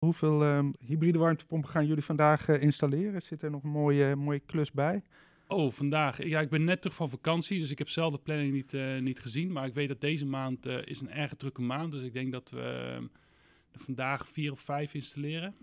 Hoeveel 0.00 0.42
ehm, 0.42 0.70
hybride 0.78 1.18
warmtepompen 1.18 1.70
gaan 1.70 1.86
jullie 1.86 2.04
vandaag 2.04 2.48
eh, 2.48 2.62
installeren? 2.62 3.22
Zit 3.22 3.42
er 3.42 3.50
nog 3.50 3.62
een 3.62 3.70
mooie, 3.70 4.16
mooie 4.16 4.40
klus 4.46 4.72
bij? 4.72 5.02
Oh, 5.46 5.72
vandaag. 5.72 6.24
Ja, 6.24 6.40
ik 6.40 6.48
ben 6.48 6.64
net 6.64 6.80
terug 6.80 6.96
van 6.96 7.10
vakantie, 7.10 7.58
dus 7.58 7.70
ik 7.70 7.78
heb 7.78 7.88
zelf 7.88 8.12
de 8.12 8.18
planning 8.18 8.52
niet, 8.52 8.74
eh, 8.74 8.98
niet 8.98 9.20
gezien. 9.20 9.52
Maar 9.52 9.66
ik 9.66 9.74
weet 9.74 9.88
dat 9.88 10.00
deze 10.00 10.26
maand 10.26 10.66
eh, 10.66 10.76
is 10.84 11.00
een 11.00 11.10
erg 11.10 11.34
drukke 11.34 11.62
maand. 11.62 11.92
Dus 11.92 12.02
ik 12.02 12.12
denk 12.12 12.32
dat 12.32 12.50
we 12.50 12.60
ehm, 12.60 13.04
vandaag 13.74 14.28
vier 14.28 14.52
of 14.52 14.60
vijf 14.60 14.94
installeren. 14.94 15.54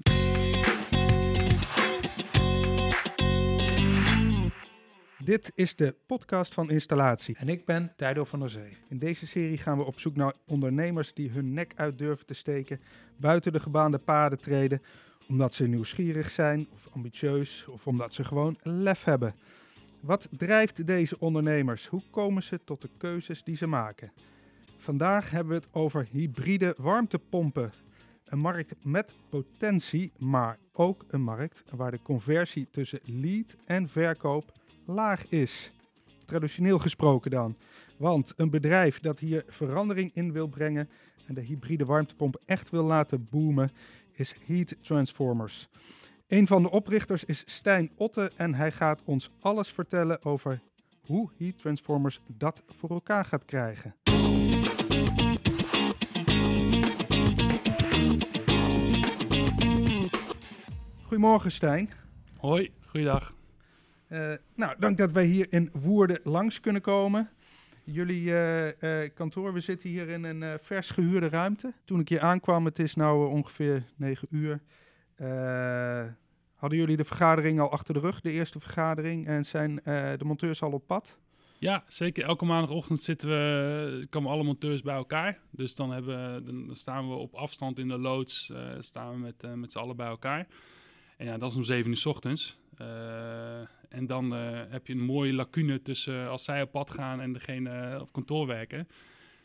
Dit 5.27 5.51
is 5.55 5.75
de 5.75 5.95
podcast 6.05 6.53
van 6.53 6.69
Installatie. 6.69 7.35
En 7.37 7.49
ik 7.49 7.65
ben 7.65 7.93
Tijdo 7.95 8.23
van 8.23 8.39
der 8.39 8.49
Zee. 8.49 8.77
In 8.89 8.97
deze 8.97 9.27
serie 9.27 9.57
gaan 9.57 9.77
we 9.77 9.83
op 9.83 9.99
zoek 9.99 10.15
naar 10.15 10.33
ondernemers 10.45 11.13
die 11.13 11.29
hun 11.29 11.53
nek 11.53 11.73
uit 11.75 11.97
durven 11.97 12.25
te 12.25 12.33
steken, 12.33 12.81
buiten 13.17 13.53
de 13.53 13.59
gebaande 13.59 13.97
paden 13.97 14.39
treden, 14.39 14.81
omdat 15.27 15.53
ze 15.53 15.67
nieuwsgierig 15.67 16.29
zijn 16.29 16.67
of 16.73 16.87
ambitieus 16.93 17.65
of 17.67 17.87
omdat 17.87 18.13
ze 18.13 18.23
gewoon 18.23 18.57
lef 18.61 19.03
hebben. 19.03 19.35
Wat 19.99 20.27
drijft 20.31 20.87
deze 20.87 21.19
ondernemers? 21.19 21.87
Hoe 21.87 22.03
komen 22.09 22.43
ze 22.43 22.59
tot 22.63 22.81
de 22.81 22.89
keuzes 22.97 23.43
die 23.43 23.55
ze 23.55 23.67
maken? 23.67 24.11
Vandaag 24.77 25.29
hebben 25.29 25.53
we 25.53 25.59
het 25.65 25.73
over 25.73 26.07
hybride 26.11 26.75
warmtepompen. 26.77 27.71
Een 28.25 28.39
markt 28.39 28.75
met 28.83 29.13
potentie, 29.29 30.11
maar 30.17 30.59
ook 30.73 31.05
een 31.07 31.23
markt 31.23 31.63
waar 31.69 31.91
de 31.91 32.01
conversie 32.01 32.67
tussen 32.71 32.99
lead 33.03 33.55
en 33.65 33.89
verkoop 33.89 34.56
laag 34.87 35.27
is. 35.27 35.71
Traditioneel 36.25 36.79
gesproken 36.79 37.31
dan. 37.31 37.55
Want 37.97 38.33
een 38.35 38.49
bedrijf 38.49 38.99
dat 38.99 39.19
hier 39.19 39.43
verandering 39.47 40.11
in 40.13 40.31
wil 40.31 40.47
brengen 40.47 40.89
en 41.25 41.33
de 41.33 41.41
hybride 41.41 41.85
warmtepomp 41.85 42.41
echt 42.45 42.69
wil 42.69 42.83
laten 42.83 43.27
boomen, 43.29 43.71
is 44.11 44.35
Heat 44.45 44.75
Transformers. 44.81 45.69
Een 46.27 46.47
van 46.47 46.61
de 46.61 46.71
oprichters 46.71 47.23
is 47.23 47.43
Stijn 47.45 47.91
Otte 47.95 48.31
en 48.35 48.53
hij 48.53 48.71
gaat 48.71 49.01
ons 49.05 49.29
alles 49.39 49.69
vertellen 49.69 50.23
over 50.25 50.61
hoe 51.01 51.29
Heat 51.37 51.57
Transformers 51.57 52.21
dat 52.27 52.63
voor 52.67 52.89
elkaar 52.89 53.25
gaat 53.25 53.45
krijgen. 53.45 53.95
Goedemorgen 61.03 61.51
Stijn. 61.51 61.89
Hoi, 62.39 62.71
goeiedag. 62.85 63.36
Uh, 64.09 64.33
nou, 64.55 64.75
dank 64.79 64.97
dat 64.97 65.11
wij 65.11 65.25
hier 65.25 65.47
in 65.49 65.69
Woerden 65.73 66.19
langs 66.23 66.59
kunnen 66.59 66.81
komen. 66.81 67.29
Jullie 67.83 68.23
uh, 68.23 68.65
uh, 68.65 69.09
kantoor, 69.13 69.53
we 69.53 69.59
zitten 69.59 69.89
hier 69.89 70.09
in 70.09 70.23
een 70.23 70.59
vers 70.61 70.89
gehuurde 70.89 71.29
ruimte. 71.29 71.73
Toen 71.85 71.99
ik 71.99 72.09
hier 72.09 72.21
aankwam, 72.21 72.65
het 72.65 72.79
is 72.79 72.95
nu 72.95 73.03
ongeveer 73.03 73.83
9 73.95 74.27
uur, 74.31 74.59
hadden 76.55 76.77
jullie 76.77 76.97
de 76.97 77.05
vergadering 77.05 77.59
al 77.59 77.71
achter 77.71 77.93
de 77.93 77.99
rug, 77.99 78.21
de 78.21 78.31
eerste 78.31 78.59
vergadering, 78.59 79.27
en 79.27 79.45
zijn 79.45 79.75
de 79.83 80.25
monteurs 80.25 80.61
al 80.61 80.71
op 80.71 80.87
pad? 80.87 81.17
Ja, 81.59 81.83
zeker. 81.87 82.23
Elke 82.23 82.45
maandagochtend 82.45 83.01
zitten 83.01 83.29
we, 83.29 84.05
komen 84.09 84.31
alle 84.31 84.43
monteurs 84.43 84.81
bij 84.81 84.95
elkaar. 84.95 85.39
Dus 85.51 85.75
dan, 85.75 85.91
hebben, 85.91 86.45
dan 86.45 86.75
staan 86.75 87.09
we 87.09 87.15
op 87.15 87.33
afstand 87.33 87.79
in 87.79 87.87
de 87.87 87.97
loods, 87.97 88.51
staan 88.79 89.13
we 89.13 89.19
met, 89.19 89.55
met 89.55 89.71
z'n 89.71 89.77
allen 89.77 89.95
bij 89.95 90.07
elkaar. 90.07 90.47
En 91.17 91.25
ja, 91.25 91.37
dat 91.37 91.51
is 91.51 91.57
om 91.57 91.63
7 91.63 91.89
uur 91.89 91.97
s 91.97 92.05
ochtends. 92.05 92.57
Uh, 92.81 93.59
en 93.89 94.05
dan 94.05 94.33
uh, 94.33 94.61
heb 94.69 94.87
je 94.87 94.93
een 94.93 95.05
mooie 95.05 95.33
lacune 95.33 95.81
tussen 95.81 96.29
als 96.29 96.43
zij 96.43 96.61
op 96.61 96.71
pad 96.71 96.91
gaan 96.91 97.21
en 97.21 97.33
degene 97.33 97.97
op 98.01 98.11
kantoor 98.11 98.47
werken. 98.47 98.87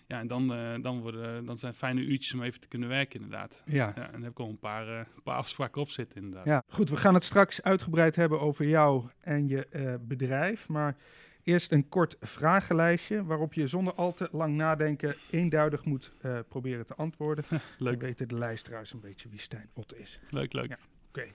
Ja, 0.06 0.20
en 0.20 0.26
dan, 0.26 0.48
dan, 0.82 1.00
worden, 1.00 1.44
dan 1.44 1.58
zijn 1.58 1.74
fijne 1.74 2.00
uurtjes 2.00 2.34
om 2.34 2.42
even 2.42 2.60
te 2.60 2.68
kunnen 2.68 2.88
werken, 2.88 3.20
inderdaad. 3.20 3.62
Ja. 3.66 3.92
ja 3.96 4.06
en 4.06 4.12
dan 4.12 4.22
heb 4.22 4.30
ik 4.30 4.38
al 4.38 4.48
een 4.48 4.58
paar, 4.58 4.88
een 4.88 5.22
paar 5.22 5.36
afspraken 5.44 5.80
op 5.80 5.90
zitten, 5.90 6.16
inderdaad. 6.16 6.46
Ja, 6.46 6.62
goed. 6.68 6.90
We 6.90 6.96
gaan 6.96 7.14
het 7.14 7.22
straks 7.22 7.62
uitgebreid 7.62 8.16
hebben 8.16 8.40
over 8.40 8.66
jou 8.66 9.04
en 9.20 9.48
je 9.48 9.98
bedrijf. 10.00 10.68
Maar 10.68 10.96
eerst 11.42 11.72
een 11.72 11.88
kort 11.88 12.16
vragenlijstje 12.20 13.24
waarop 13.24 13.54
je 13.54 13.66
zonder 13.66 13.94
al 13.94 14.14
te 14.14 14.28
lang 14.32 14.56
nadenken 14.56 15.16
eenduidig 15.30 15.84
moet 15.84 16.12
proberen 16.48 16.86
te 16.86 16.94
antwoorden. 16.94 17.44
leuk. 17.50 17.60
Dan 17.78 18.08
weten 18.08 18.28
de 18.28 18.34
luisteraars 18.34 18.92
een 18.92 19.00
beetje 19.00 19.28
wie 19.28 19.40
Stijn 19.40 19.70
Otte 19.72 19.98
is. 19.98 20.20
Leuk, 20.30 20.52
leuk. 20.52 20.68
Ja. 20.68 20.78
Oké, 21.08 21.26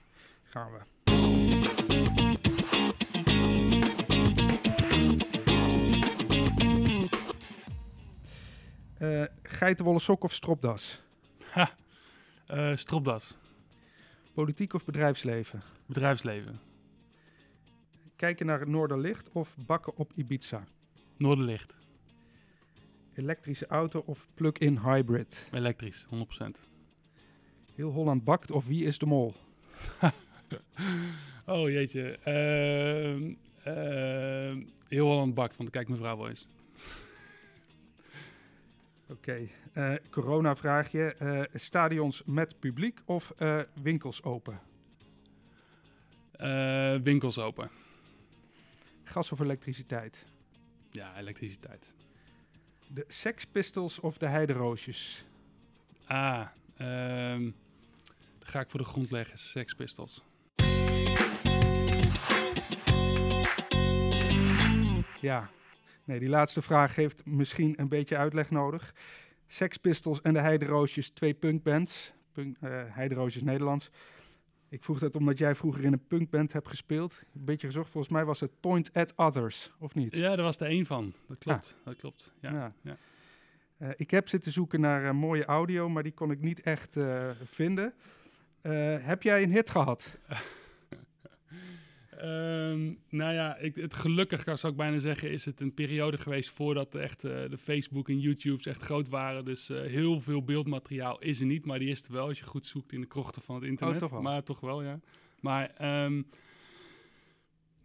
gaan 0.42 0.72
we. 0.72 0.78
Uh, 9.00 9.24
geitenwolle 9.42 9.98
sok 9.98 10.24
of 10.24 10.32
stropdas? 10.32 11.02
Ha, 11.50 11.70
uh, 12.54 12.76
stropdas. 12.76 13.36
Politiek 14.32 14.74
of 14.74 14.84
bedrijfsleven? 14.84 15.62
Bedrijfsleven. 15.86 16.60
Kijken 18.16 18.46
naar 18.46 18.60
het 18.60 18.68
Noorderlicht 18.68 19.28
of 19.32 19.56
bakken 19.66 19.96
op 19.96 20.12
Ibiza? 20.14 20.64
Noorderlicht. 21.16 21.74
Elektrische 23.14 23.66
auto 23.66 24.02
of 24.06 24.28
plug-in 24.34 24.78
hybrid? 24.78 25.48
Elektrisch, 25.52 26.06
100%. 26.06 26.08
Heel 27.74 27.90
Holland 27.90 28.24
bakt 28.24 28.50
of 28.50 28.66
wie 28.66 28.84
is 28.84 28.98
de 28.98 29.06
mol? 29.06 29.34
oh 31.46 31.68
jeetje. 31.68 32.18
Uh, 32.26 33.36
uh, 33.74 34.64
heel 34.88 35.06
Holland 35.06 35.34
bakt, 35.34 35.56
want 35.56 35.72
dan 35.72 35.82
kijkt 35.82 35.88
mijn 35.88 36.00
vrouw 36.00 36.16
wel 36.16 36.28
eens. 36.28 36.48
Oké, 39.10 39.50
okay. 39.72 39.92
uh, 39.92 39.94
corona 40.10 40.56
vraagje. 40.56 41.16
Uh, 41.22 41.42
stadions 41.54 42.22
met 42.24 42.58
publiek 42.60 43.00
of 43.04 43.32
uh, 43.38 43.60
winkels 43.82 44.22
open? 44.22 44.60
winkels 47.02 47.38
open. 47.38 47.70
Gas 49.04 49.32
of 49.32 49.40
elektriciteit? 49.40 50.26
Ja, 50.90 51.16
elektriciteit. 51.16 51.94
De 52.86 53.04
Sex 53.08 53.44
Pistols 53.44 54.00
of 54.00 54.18
de 54.18 54.26
Heideroosjes? 54.26 55.24
Ah, 56.06 56.46
dan 56.76 57.54
ga 58.40 58.60
ik 58.60 58.70
voor 58.70 58.80
de 58.80 58.86
grondleggers, 58.86 59.50
Sex 59.50 59.74
Pistols. 59.74 60.22
Ja, 65.20 65.50
nee, 66.08 66.18
die 66.18 66.28
laatste 66.28 66.62
vraag 66.62 66.94
heeft 66.94 67.24
misschien 67.24 67.74
een 67.76 67.88
beetje 67.88 68.16
uitleg 68.16 68.50
nodig. 68.50 68.94
Sex 69.46 69.76
Pistols 69.76 70.20
en 70.20 70.32
de 70.32 70.40
Heideroosjes, 70.40 71.10
twee 71.10 71.34
punkbands. 71.34 72.12
Punk, 72.32 72.56
uh, 72.60 72.70
Heideroosjes 72.86 73.42
Nederlands. 73.42 73.90
Ik 74.68 74.82
vroeg 74.84 74.98
dat 74.98 75.16
omdat 75.16 75.38
jij 75.38 75.54
vroeger 75.54 75.84
in 75.84 75.92
een 75.92 76.06
punkband 76.06 76.52
hebt 76.52 76.68
gespeeld. 76.68 77.22
Een 77.34 77.44
beetje 77.44 77.66
gezocht, 77.66 77.90
volgens 77.90 78.12
mij 78.12 78.24
was 78.24 78.40
het 78.40 78.60
Point 78.60 78.92
at 78.92 79.12
Others, 79.16 79.70
of 79.78 79.94
niet? 79.94 80.14
Ja, 80.14 80.36
daar 80.36 80.44
was 80.44 80.58
er 80.58 80.66
één 80.66 80.86
van. 80.86 81.12
Dat 81.26 81.38
klopt, 81.38 81.76
dat 81.84 81.96
klopt. 81.96 82.32
Ja, 82.40 82.50
ja. 82.50 82.72
ja. 82.82 82.96
Uh, 83.78 83.88
ik 83.96 84.10
heb 84.10 84.28
zitten 84.28 84.52
zoeken 84.52 84.80
naar 84.80 85.04
uh, 85.04 85.10
mooie 85.10 85.44
audio, 85.44 85.88
maar 85.88 86.02
die 86.02 86.12
kon 86.12 86.30
ik 86.30 86.40
niet 86.40 86.60
echt 86.60 86.96
vinden. 87.44 87.94
heb 89.00 89.22
jij 89.22 89.42
een 89.42 89.52
hit 89.52 89.70
gehad? 89.70 90.04
Um, 92.24 92.98
nou 93.08 93.34
ja, 93.34 93.56
ik, 93.56 93.74
het 93.74 93.94
gelukkig 93.94 94.58
zou 94.58 94.72
ik 94.72 94.78
bijna 94.78 94.98
zeggen, 94.98 95.30
is 95.30 95.44
het 95.44 95.60
een 95.60 95.74
periode 95.74 96.18
geweest 96.18 96.50
voordat 96.50 96.94
echt 96.94 97.24
uh, 97.24 97.32
de 97.50 97.58
Facebook 97.58 98.08
en 98.08 98.20
YouTube's 98.20 98.66
echt 98.66 98.82
groot 98.82 99.08
waren. 99.08 99.44
Dus 99.44 99.70
uh, 99.70 99.80
heel 99.80 100.20
veel 100.20 100.42
beeldmateriaal 100.42 101.18
is 101.18 101.40
er 101.40 101.46
niet, 101.46 101.64
maar 101.64 101.78
die 101.78 101.88
is 101.88 102.02
er 102.02 102.12
wel 102.12 102.26
als 102.26 102.38
je 102.38 102.44
goed 102.44 102.66
zoekt 102.66 102.92
in 102.92 103.00
de 103.00 103.06
krochten 103.06 103.42
van 103.42 103.54
het 103.54 103.64
internet. 103.64 103.94
Oh, 103.94 104.00
toch 104.00 104.10
wel. 104.10 104.22
Maar 104.22 104.42
toch 104.42 104.60
wel, 104.60 104.82
ja. 104.82 105.00
Maar 105.40 106.04
um, 106.04 106.26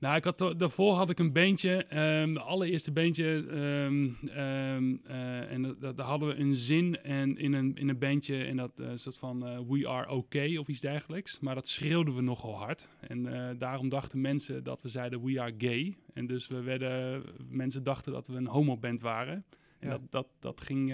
nou, 0.03 0.15
ik 0.15 0.23
had 0.23 0.59
daarvoor 0.59 0.93
had 0.93 1.09
ik 1.09 1.19
een 1.19 1.31
beentje, 1.31 1.97
um, 2.21 2.33
de 2.33 2.39
allereerste 2.39 2.91
beentje, 2.91 3.25
um, 3.25 4.17
um, 4.37 5.01
uh, 5.07 5.51
en 5.51 5.75
daar 5.79 6.05
hadden 6.05 6.27
we 6.27 6.35
een 6.35 6.55
zin 6.55 7.03
en 7.03 7.37
in 7.37 7.53
een, 7.53 7.75
in 7.75 7.89
een 7.89 7.97
bandje 7.97 8.43
en 8.43 8.57
dat 8.57 8.79
uh, 8.79 8.91
soort 8.95 9.17
van 9.17 9.47
uh, 9.47 9.59
we 9.69 9.87
are 9.87 10.11
okay 10.11 10.57
of 10.57 10.67
iets 10.67 10.81
dergelijks. 10.81 11.39
Maar 11.39 11.55
dat 11.55 11.67
schreeuwden 11.67 12.15
we 12.15 12.21
nogal 12.21 12.57
hard 12.57 12.89
en 12.99 13.55
daarom 13.57 13.89
dachten 13.89 14.21
mensen 14.21 14.63
dat 14.63 14.81
we 14.81 14.89
zeiden 14.89 15.23
we 15.23 15.41
are 15.41 15.53
gay. 15.57 15.95
En 16.13 16.27
dus 16.27 16.47
we 16.47 16.61
werden, 16.61 17.23
mensen 17.49 17.83
dachten 17.83 18.11
dat 18.11 18.27
we 18.27 18.35
een 18.35 18.47
homoband 18.47 19.01
waren. 19.01 19.45
En 19.79 19.89
ja. 19.89 19.89
dat, 19.89 20.01
dat, 20.09 20.27
dat 20.39 20.61
ging 20.61 20.93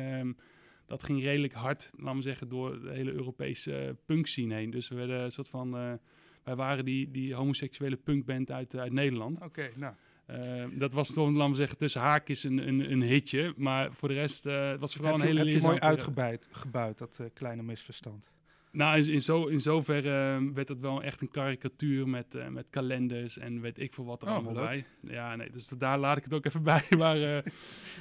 dat 0.85 1.03
ging 1.03 1.21
redelijk 1.21 1.53
hard, 1.53 1.91
laten 1.97 2.15
we 2.15 2.21
zeggen, 2.21 2.49
door 2.49 2.81
de 2.81 2.91
hele 2.91 3.11
Europese 3.11 3.95
punk 4.05 4.27
scene 4.27 4.55
heen. 4.55 4.69
Dus 4.69 4.87
we 4.87 4.95
werden 4.95 5.19
een 5.19 5.31
soort 5.31 5.49
van 5.49 5.99
wij 6.43 6.55
waren 6.55 6.85
die, 6.85 7.11
die 7.11 7.33
homoseksuele 7.33 7.95
punkband 7.95 8.51
uit, 8.51 8.75
uit 8.75 8.91
Nederland. 8.91 9.37
Oké, 9.37 9.45
okay, 9.45 9.71
nou. 9.75 9.93
Uh, 10.31 10.65
dat 10.79 10.93
was 10.93 11.13
toch, 11.13 11.29
laten 11.29 11.49
we 11.49 11.55
zeggen, 11.55 11.77
tussen 11.77 12.01
haakjes 12.01 12.43
een, 12.43 12.67
een, 12.67 12.91
een 12.91 13.01
hitje. 13.01 13.53
Maar 13.57 13.93
voor 13.93 14.07
de 14.07 14.13
rest 14.13 14.45
uh, 14.45 14.73
was 14.79 14.95
vooral 14.95 15.13
een 15.13 15.21
hele 15.21 15.43
leerzame... 15.43 15.73
Heb 15.73 15.81
je 15.81 15.87
mooi 15.87 15.97
uitgebuit, 15.97 16.49
gebuit, 16.51 16.97
dat 16.97 17.17
uh, 17.21 17.27
kleine 17.33 17.63
misverstand. 17.63 18.31
Nou, 18.71 18.99
in, 18.99 19.11
in, 19.11 19.21
zo, 19.21 19.45
in 19.45 19.61
zoverre 19.61 20.51
werd 20.53 20.69
het 20.69 20.79
wel 20.79 21.03
echt 21.03 21.21
een 21.21 21.31
karikatuur 21.31 22.07
met, 22.07 22.49
met 22.49 22.67
kalenders 22.69 23.37
en 23.37 23.61
weet 23.61 23.79
ik 23.79 23.93
veel 23.93 24.05
wat 24.05 24.21
er 24.21 24.27
oh, 24.27 24.33
allemaal 24.33 24.53
leuk. 24.53 24.63
bij. 24.63 24.85
Ja, 25.01 25.35
nee, 25.35 25.49
dus 25.51 25.67
daar 25.67 25.97
laat 25.97 26.17
ik 26.17 26.23
het 26.23 26.33
ook 26.33 26.45
even 26.45 26.63
bij. 26.73 26.83
Maar, 26.97 27.43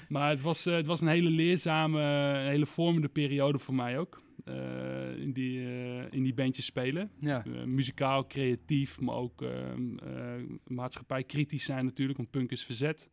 maar 0.08 0.30
het, 0.30 0.40
was, 0.40 0.64
het 0.64 0.86
was 0.86 1.00
een 1.00 1.08
hele 1.08 1.30
leerzame, 1.30 2.00
een 2.00 2.48
hele 2.48 2.66
vormende 2.66 3.08
periode 3.08 3.58
voor 3.58 3.74
mij 3.74 3.98
ook. 3.98 4.22
Eh, 4.48 5.18
in, 5.20 5.32
die, 5.32 5.60
eh, 5.60 6.12
in 6.12 6.22
die 6.22 6.34
bandjes 6.34 6.64
spelen. 6.64 7.10
Ja. 7.20 7.44
Eh, 7.44 7.64
muzikaal, 7.64 8.26
creatief, 8.26 9.00
maar 9.00 9.14
ook 9.14 9.42
ehm, 9.42 9.98
eh, 9.98 10.42
maatschappij 10.66 11.24
kritisch 11.24 11.64
zijn 11.64 11.84
natuurlijk, 11.84 12.18
want 12.18 12.30
punk 12.30 12.50
is 12.50 12.64
verzet. 12.64 13.08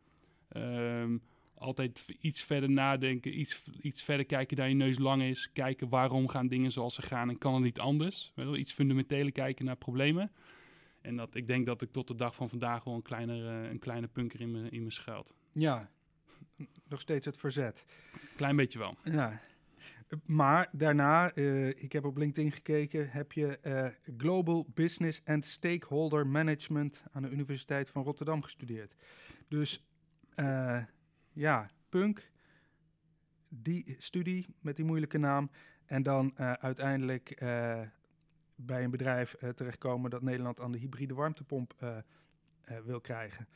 Ehm, 0.48 1.16
altijd 1.54 2.04
iets 2.20 2.42
verder 2.42 2.70
nadenken, 2.70 3.40
iets, 3.40 3.62
iets 3.80 4.02
verder 4.02 4.26
kijken 4.26 4.56
dat 4.56 4.68
je 4.68 4.74
neus 4.74 4.98
lang 4.98 5.22
is. 5.22 5.52
Kijken 5.52 5.88
waarom 5.88 6.28
gaan 6.28 6.48
dingen 6.48 6.72
zoals 6.72 6.94
ze 6.94 7.02
gaan 7.02 7.28
en 7.28 7.38
kan 7.38 7.54
het 7.54 7.62
niet 7.62 7.78
anders. 7.78 8.32
Wel, 8.34 8.56
iets 8.56 8.72
fundamenteler 8.72 9.32
kijken 9.32 9.64
naar 9.64 9.76
problemen. 9.76 10.32
En 11.00 11.16
dat, 11.16 11.34
ik 11.34 11.46
denk 11.46 11.66
dat 11.66 11.82
ik 11.82 11.92
tot 11.92 12.08
de 12.08 12.14
dag 12.14 12.34
van 12.34 12.48
vandaag 12.48 12.84
wel 12.84 12.94
een 12.94 13.02
kleiner, 13.02 13.44
een 13.70 13.78
kleine 13.78 14.06
punker 14.06 14.40
in 14.40 14.50
me, 14.50 14.70
in 14.70 14.84
me 14.84 14.90
schuilt. 14.90 15.34
ja, 15.52 15.90
nog 16.88 17.00
steeds 17.00 17.26
het 17.26 17.36
verzet. 17.36 17.84
Klein 18.36 18.56
beetje 18.56 18.78
wel. 18.78 18.96
Ja. 19.04 19.40
Maar 20.24 20.68
daarna, 20.72 21.32
eh, 21.32 21.68
ik 21.68 21.92
heb 21.92 22.04
op 22.04 22.16
LinkedIn 22.16 22.52
gekeken, 22.52 23.10
heb 23.10 23.32
je 23.32 23.58
eh, 23.58 23.86
Global 24.16 24.66
Business 24.74 25.20
and 25.24 25.44
Stakeholder 25.44 26.26
Management 26.26 27.02
aan 27.12 27.22
de 27.22 27.30
Universiteit 27.30 27.88
van 27.88 28.02
Rotterdam 28.02 28.42
gestudeerd. 28.42 28.94
Dus 29.48 29.86
eh, 30.34 30.82
ja, 31.32 31.70
punk, 31.88 32.30
die 33.48 33.94
studie 33.98 34.46
met 34.60 34.76
die 34.76 34.84
moeilijke 34.84 35.18
naam. 35.18 35.50
En 35.86 36.02
dan 36.02 36.38
uiteindelijk 36.38 37.36
bij 38.54 38.84
een 38.84 38.90
bedrijf 38.90 39.34
terechtkomen 39.54 40.10
dat 40.10 40.22
Nederland 40.22 40.60
aan 40.60 40.72
de 40.72 40.78
hybride 40.78 41.14
warmtepomp 41.14 42.02
wil 42.84 43.00
krijgen. 43.00 43.48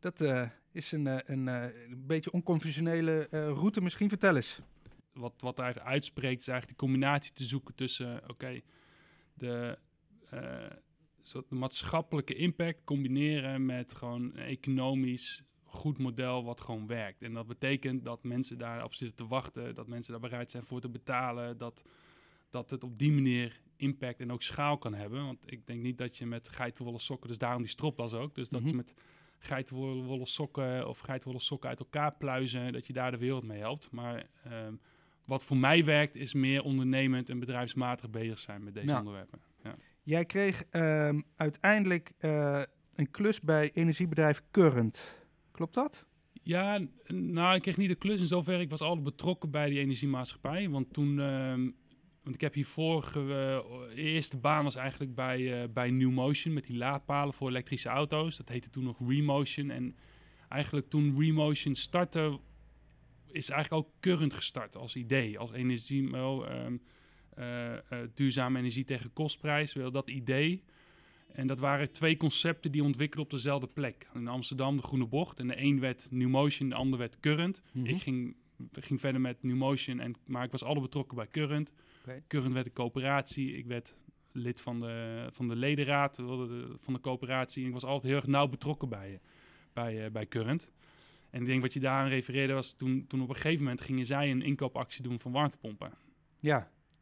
Dat 0.00 0.20
is 0.72 0.92
een, 0.92 1.32
een, 1.32 1.46
een 1.46 2.06
beetje 2.06 2.32
onconventionele 2.32 3.26
route 3.30 3.80
misschien. 3.80 4.08
Vertel 4.08 4.36
eens. 4.36 4.60
Wat, 5.12 5.34
wat 5.38 5.58
eigenlijk 5.58 5.90
uitspreekt, 5.90 6.40
is 6.40 6.48
eigenlijk 6.48 6.78
die 6.78 6.88
combinatie 6.88 7.32
te 7.32 7.44
zoeken 7.44 7.74
tussen, 7.74 8.22
oké, 8.30 8.60
de, 9.34 9.78
soort 11.22 11.48
de 11.48 11.54
maatschappelijke 11.54 12.34
impact 12.34 12.84
combineren 12.84 13.66
met 13.66 13.94
gewoon 13.94 14.22
een 14.22 14.36
economisch 14.36 15.42
goed 15.64 15.98
model 15.98 16.44
wat 16.44 16.60
gewoon 16.60 16.86
werkt. 16.86 17.22
En 17.22 17.32
dat 17.32 17.46
betekent 17.46 18.04
dat 18.04 18.24
mensen 18.24 18.58
daarop 18.58 18.94
zitten 18.94 19.16
te 19.16 19.26
wachten, 19.26 19.74
dat 19.74 19.86
mensen 19.86 20.12
daar 20.12 20.20
bereid 20.30 20.50
zijn 20.50 20.64
voor 20.64 20.80
te 20.80 20.88
betalen, 20.88 21.58
dat, 21.58 21.82
dat 22.50 22.70
het 22.70 22.84
op 22.84 22.98
die 22.98 23.12
manier 23.12 23.60
impact 23.76 24.20
en 24.20 24.32
ook 24.32 24.42
schaal 24.42 24.78
kan 24.78 24.94
hebben. 24.94 25.24
Want 25.24 25.52
ik 25.52 25.66
denk 25.66 25.82
niet 25.82 25.98
dat 25.98 26.16
je 26.16 26.26
met 26.26 26.48
geitenwolle 26.48 26.98
sokken, 26.98 27.28
dus 27.28 27.38
daarom 27.38 27.62
die 27.62 27.70
stropdas 27.70 28.12
ook, 28.12 28.34
dus 28.34 28.48
dat 28.48 28.60
Mhm. 28.60 28.68
je 28.70 28.76
met 28.76 28.94
geitenwolle 29.38 30.26
sokken 30.26 30.88
of 30.88 30.98
geitenwolle 30.98 31.42
sokken 31.42 31.68
uit 31.68 31.78
elkaar 31.78 32.16
pluizen, 32.16 32.72
dat 32.72 32.86
je 32.86 32.92
daar 32.92 33.10
de 33.10 33.18
wereld 33.18 33.44
mee 33.44 33.58
helpt. 33.58 33.90
Maar 33.90 34.26
ehm, 34.44 34.74
wat 35.24 35.44
voor 35.44 35.56
mij 35.56 35.84
werkt, 35.84 36.16
is 36.16 36.34
meer 36.34 36.62
ondernemend 36.62 37.28
en 37.28 37.38
bedrijfsmatig 37.38 38.10
bezig 38.10 38.38
zijn 38.38 38.64
met 38.64 38.74
deze 38.74 38.96
onderwerpen. 38.96 39.40
Ja. 39.62 39.74
Jij 40.02 40.24
kreeg 40.24 40.64
ehm, 40.70 41.20
uiteindelijk 41.36 42.12
eh, 42.18 42.62
een 42.94 43.10
klus 43.10 43.40
bij 43.40 43.70
energiebedrijf 43.72 44.42
Current. 44.50 45.16
Klopt 45.50 45.74
dat? 45.74 46.04
Ja, 46.42 46.80
nou, 47.06 47.54
ik 47.54 47.62
kreeg 47.62 47.76
niet 47.76 47.88
de 47.88 47.94
klus 47.94 48.20
in 48.20 48.26
zoverre. 48.26 48.62
Ik 48.62 48.70
was 48.70 48.80
altijd 48.80 49.04
betrokken 49.04 49.50
bij 49.50 49.68
die 49.68 49.78
energiemaatschappij. 49.78 50.68
Want 50.68 50.92
toen, 50.92 51.20
ehm, 51.20 51.70
want 52.22 52.34
ik 52.34 52.40
heb 52.40 52.54
hiervoor, 52.54 53.12
eh, 53.14 53.58
eerste 53.94 54.36
baan 54.36 54.64
was 54.64 54.74
eigenlijk 54.76 55.14
bij, 55.14 55.62
eh, 55.62 55.68
bij 55.68 55.90
New 55.90 56.10
Motion 56.10 56.54
met 56.54 56.66
die 56.66 56.76
laadpalen 56.76 57.34
voor 57.34 57.48
elektrische 57.48 57.88
auto's. 57.88 58.36
Dat 58.36 58.48
heette 58.48 58.70
toen 58.70 58.84
nog 58.84 59.08
Remotion. 59.08 59.70
En 59.70 59.96
eigenlijk 60.48 60.88
toen 60.88 61.20
Remotion 61.20 61.74
startte, 61.74 62.38
is 63.32 63.48
eigenlijk 63.50 63.86
ook 63.86 63.92
Current 64.00 64.34
gestart 64.34 64.76
als 64.76 64.96
idee. 64.96 65.38
Als 65.38 65.52
energie, 65.52 66.10
wel, 66.10 66.46
ehm, 66.46 66.76
eh, 67.34 67.72
eh, 67.74 68.08
duurzame 68.14 68.58
energie 68.58 68.84
tegen 68.84 69.12
kostprijs, 69.12 69.72
wel 69.72 69.90
dat 69.90 70.10
idee. 70.10 70.62
En 71.32 71.46
dat 71.46 71.58
waren 71.58 71.92
twee 71.92 72.16
concepten 72.16 72.72
die 72.72 72.82
ontwikkelden 72.82 73.24
op 73.24 73.30
dezelfde 73.30 73.66
plek. 73.66 74.06
In 74.14 74.28
Amsterdam 74.28 74.76
de 74.76 74.82
Groene 74.82 75.06
Bocht. 75.06 75.38
En 75.38 75.46
de 75.46 75.60
een 75.62 75.80
werd 75.80 76.08
New 76.10 76.28
Motion, 76.28 76.68
de 76.68 76.74
ander 76.74 76.98
werd 76.98 77.20
Current. 77.20 77.62
Mhm. 77.72 77.86
Ik 77.86 78.02
ging, 78.02 78.36
ging 78.72 79.00
verder 79.00 79.20
met 79.20 79.42
New 79.42 79.56
Motion, 79.56 80.00
en, 80.00 80.14
maar 80.26 80.44
ik 80.44 80.50
was 80.50 80.62
alle 80.62 80.80
betrokken 80.80 81.16
bij 81.16 81.28
Current. 81.28 81.72
Current 82.28 82.52
werd 82.54 82.66
een 82.66 82.72
coöperatie. 82.72 83.56
Ik 83.56 83.66
werd 83.66 83.94
lid 84.32 84.60
van 84.60 84.80
de, 84.80 85.26
van 85.32 85.48
de 85.48 85.56
ledenraad 85.56 86.16
de- 86.16 86.76
van 86.78 86.92
de 86.92 87.00
coöperatie. 87.00 87.62
En 87.62 87.68
ik 87.68 87.74
was 87.74 87.84
altijd 87.84 88.12
heel 88.12 88.16
erg 88.20 88.26
nauw 88.26 88.48
betrokken 88.48 88.88
bij, 88.88 89.20
bij, 89.72 90.04
eh, 90.04 90.10
bij 90.10 90.26
Current. 90.26 90.68
En 91.32 91.40
ik 91.40 91.46
denk 91.46 91.62
wat 91.62 91.72
je 91.72 91.80
daar 91.80 92.02
aan 92.02 92.08
refereerde 92.08 92.52
was 92.52 92.72
toen, 92.72 93.06
toen 93.06 93.22
op 93.22 93.28
een 93.28 93.34
gegeven 93.34 93.62
moment 93.62 93.80
gingen 93.80 94.06
zij 94.06 94.30
een 94.30 94.42
inkoopactie 94.42 95.02
doen 95.02 95.20
van 95.20 95.32
warmtepompen. 95.32 95.92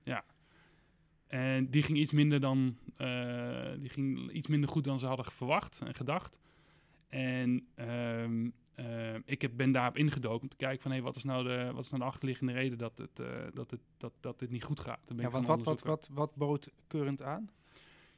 Ja. 0.02 0.24
En 1.26 1.70
die 1.70 1.82
ging 1.82 1.98
iets 1.98 2.12
minder 2.12 2.40
dan 2.40 2.76
eh, 2.96 3.72
die 3.78 3.88
ging 3.88 4.30
iets 4.32 4.48
minder 4.48 4.68
goed 4.68 4.84
dan 4.84 4.98
ze 4.98 5.06
hadden 5.06 5.24
verwacht 5.24 5.80
en 5.84 5.94
gedacht. 5.94 6.38
En 7.08 7.66
ehm, 7.74 8.48
eh, 8.74 9.14
ik 9.24 9.42
heb, 9.42 9.52
ben 9.56 9.72
daarop 9.72 9.96
ingedoken 9.96 10.42
om 10.42 10.48
te 10.48 10.56
kijken 10.56 10.82
van 10.82 10.90
hey, 10.90 11.02
wat 11.02 11.16
is 11.16 11.24
nou 11.24 11.44
de, 11.44 11.70
wat 11.72 11.84
is 11.84 11.90
nou 11.90 12.02
de 12.02 12.08
achterliggende 12.08 12.52
reden 12.52 12.78
dat 12.78 12.98
het, 12.98 13.20
eh, 13.20 13.26
dat 13.54 13.70
het, 13.70 13.80
dat, 13.96 14.12
dat 14.20 14.38
dit 14.38 14.50
niet 14.50 14.64
goed 14.64 14.80
gaat. 14.80 15.06
Ben 15.06 15.16
ja 15.16 15.30
want 15.30 15.46
wat, 15.46 15.62
wat, 15.62 15.82
wat, 15.82 16.08
wat 16.12 16.34
bood 16.34 16.70
Current 16.86 17.22
aan? 17.22 17.50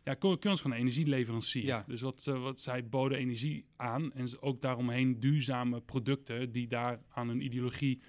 Ja, 0.05 0.17
Cor- 0.17 0.39
Current 0.39 0.55
is 0.57 0.61
gewoon 0.61 0.77
een 0.77 0.83
energieleverancier. 0.83 1.65
Ja. 1.65 1.85
Dus 1.87 2.01
wat, 2.01 2.23
ze- 2.23 2.39
wat 2.39 2.61
zij 2.61 2.89
boden 2.89 3.19
energie 3.19 3.65
aan 3.77 4.13
en 4.13 4.29
ze 4.29 4.43
ook 4.43 4.61
daaromheen 4.63 5.21
duurzame 5.21 5.81
producten 5.81 6.53
die 6.53 6.67
daar 6.69 7.01
aan 7.09 7.29
een 7.29 7.41
ideologie 7.45 8.01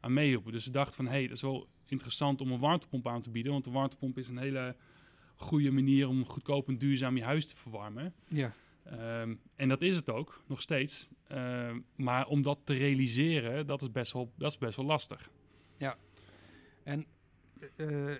aan 0.00 0.12
meehielpen. 0.12 0.52
Dus 0.52 0.64
ze 0.64 0.70
dachten 0.70 0.94
van, 0.94 1.04
hé, 1.06 1.10
hey, 1.12 1.22
dat 1.26 1.36
is 1.36 1.42
wel 1.42 1.68
interessant 1.86 2.40
om 2.40 2.52
een 2.52 2.58
warmtepomp 2.60 3.06
aan 3.08 3.22
te 3.22 3.30
bieden, 3.30 3.52
want 3.52 3.66
een 3.66 3.72
warmtepomp 3.72 4.18
is 4.18 4.28
een 4.28 4.38
hele 4.38 4.76
goede 5.36 5.70
manier 5.70 6.08
om 6.08 6.24
goedkoop 6.24 6.68
en 6.68 6.78
duurzaam 6.78 7.16
je 7.16 7.22
huis 7.24 7.46
te 7.46 7.56
verwarmen. 7.56 8.14
Ja. 8.28 8.52
Ehm, 8.84 9.34
en 9.56 9.68
dat 9.68 9.82
is 9.82 9.96
het 9.96 10.10
ook, 10.10 10.42
nog 10.46 10.60
steeds. 10.60 11.08
Ehm, 11.28 11.80
maar 11.96 12.26
om 12.26 12.42
dat 12.42 12.58
te 12.64 12.74
realiseren, 12.74 13.66
dat 13.66 13.82
is 13.82 13.90
best 13.92 14.12
wel, 14.12 14.32
dat 14.36 14.50
is 14.50 14.58
best 14.58 14.76
wel 14.76 14.84
lastig. 14.86 15.30
En 16.84 17.06
eh, 17.76 18.14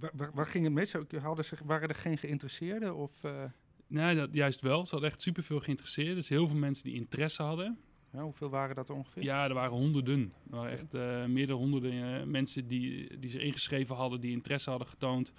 wa- 0.00 0.10
wa- 0.16 0.30
waar 0.34 0.46
ging 0.46 0.64
het 0.64 0.72
mis? 0.72 0.92
Hadden 1.22 1.44
ze, 1.44 1.56
waren 1.64 1.88
er 1.88 1.94
geen 1.94 2.18
geïnteresseerden? 2.18 2.96
Of, 2.96 3.24
eh, 3.24 3.44
Nee, 3.86 4.14
dat 4.16 4.28
juist 4.32 4.60
wel. 4.60 4.84
Ze 4.86 4.90
hadden 4.90 5.10
echt 5.10 5.22
superveel 5.22 5.60
geïnteresseerd. 5.60 6.14
Dus 6.14 6.28
heel 6.28 6.46
veel 6.48 6.56
mensen 6.58 6.84
die 6.84 6.94
interesse 6.94 7.42
hadden. 7.42 7.78
ja, 8.12 8.22
hoeveel 8.22 8.48
waren 8.50 8.74
dat 8.76 8.88
er 8.88 8.94
ongeveer? 8.94 9.22
Ja, 9.22 9.44
er 9.48 9.54
waren 9.54 9.70
honderden. 9.76 10.32
Er 10.50 10.56
waren 10.56 10.72
echt 10.72 10.94
eh, 10.94 11.24
meerdere 11.24 11.58
honderden 11.58 12.20
eh, 12.20 12.26
mensen 12.26 12.66
die, 12.66 13.18
die 13.18 13.30
zich 13.30 13.40
ingeschreven 13.40 13.94
hadden, 13.96 14.20
die 14.20 14.30
interesse 14.32 14.70
hadden 14.70 14.88
getoond. 14.88 15.32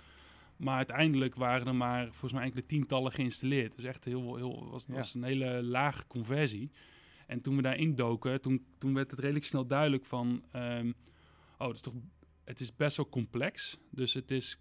Maar 0.57 0.75
uiteindelijk 0.77 1.35
waren 1.35 1.67
er 1.67 1.75
maar 1.75 2.05
volgens 2.05 2.33
mij 2.33 2.43
enkele 2.43 2.65
tientallen 2.65 3.11
geïnstalleerd. 3.11 3.75
Dus 3.75 3.85
echt 3.85 4.03
heel, 4.05 4.35
heel 4.35 4.69
was, 4.69 4.83
Ja. 4.87 4.93
was 4.93 5.13
een 5.13 5.23
hele 5.23 5.63
lage 5.63 6.07
conversie. 6.07 6.71
En 7.27 7.41
toen 7.41 7.55
we 7.55 7.61
daarin 7.61 7.95
doken, 7.95 8.41
toen, 8.41 8.65
toen 8.77 8.93
werd 8.93 9.11
het 9.11 9.19
redelijk 9.19 9.45
snel 9.45 9.65
duidelijk 9.67 10.05
van... 10.05 10.43
ehm, 10.51 10.91
oh, 11.57 11.67
het 11.67 11.75
is 11.75 11.81
toch 11.81 11.93
het 12.51 12.59
is 12.59 12.75
best 12.75 12.97
wel 12.97 13.09
complex. 13.09 13.77
Dus 13.89 14.13
het 14.13 14.31
is, 14.31 14.57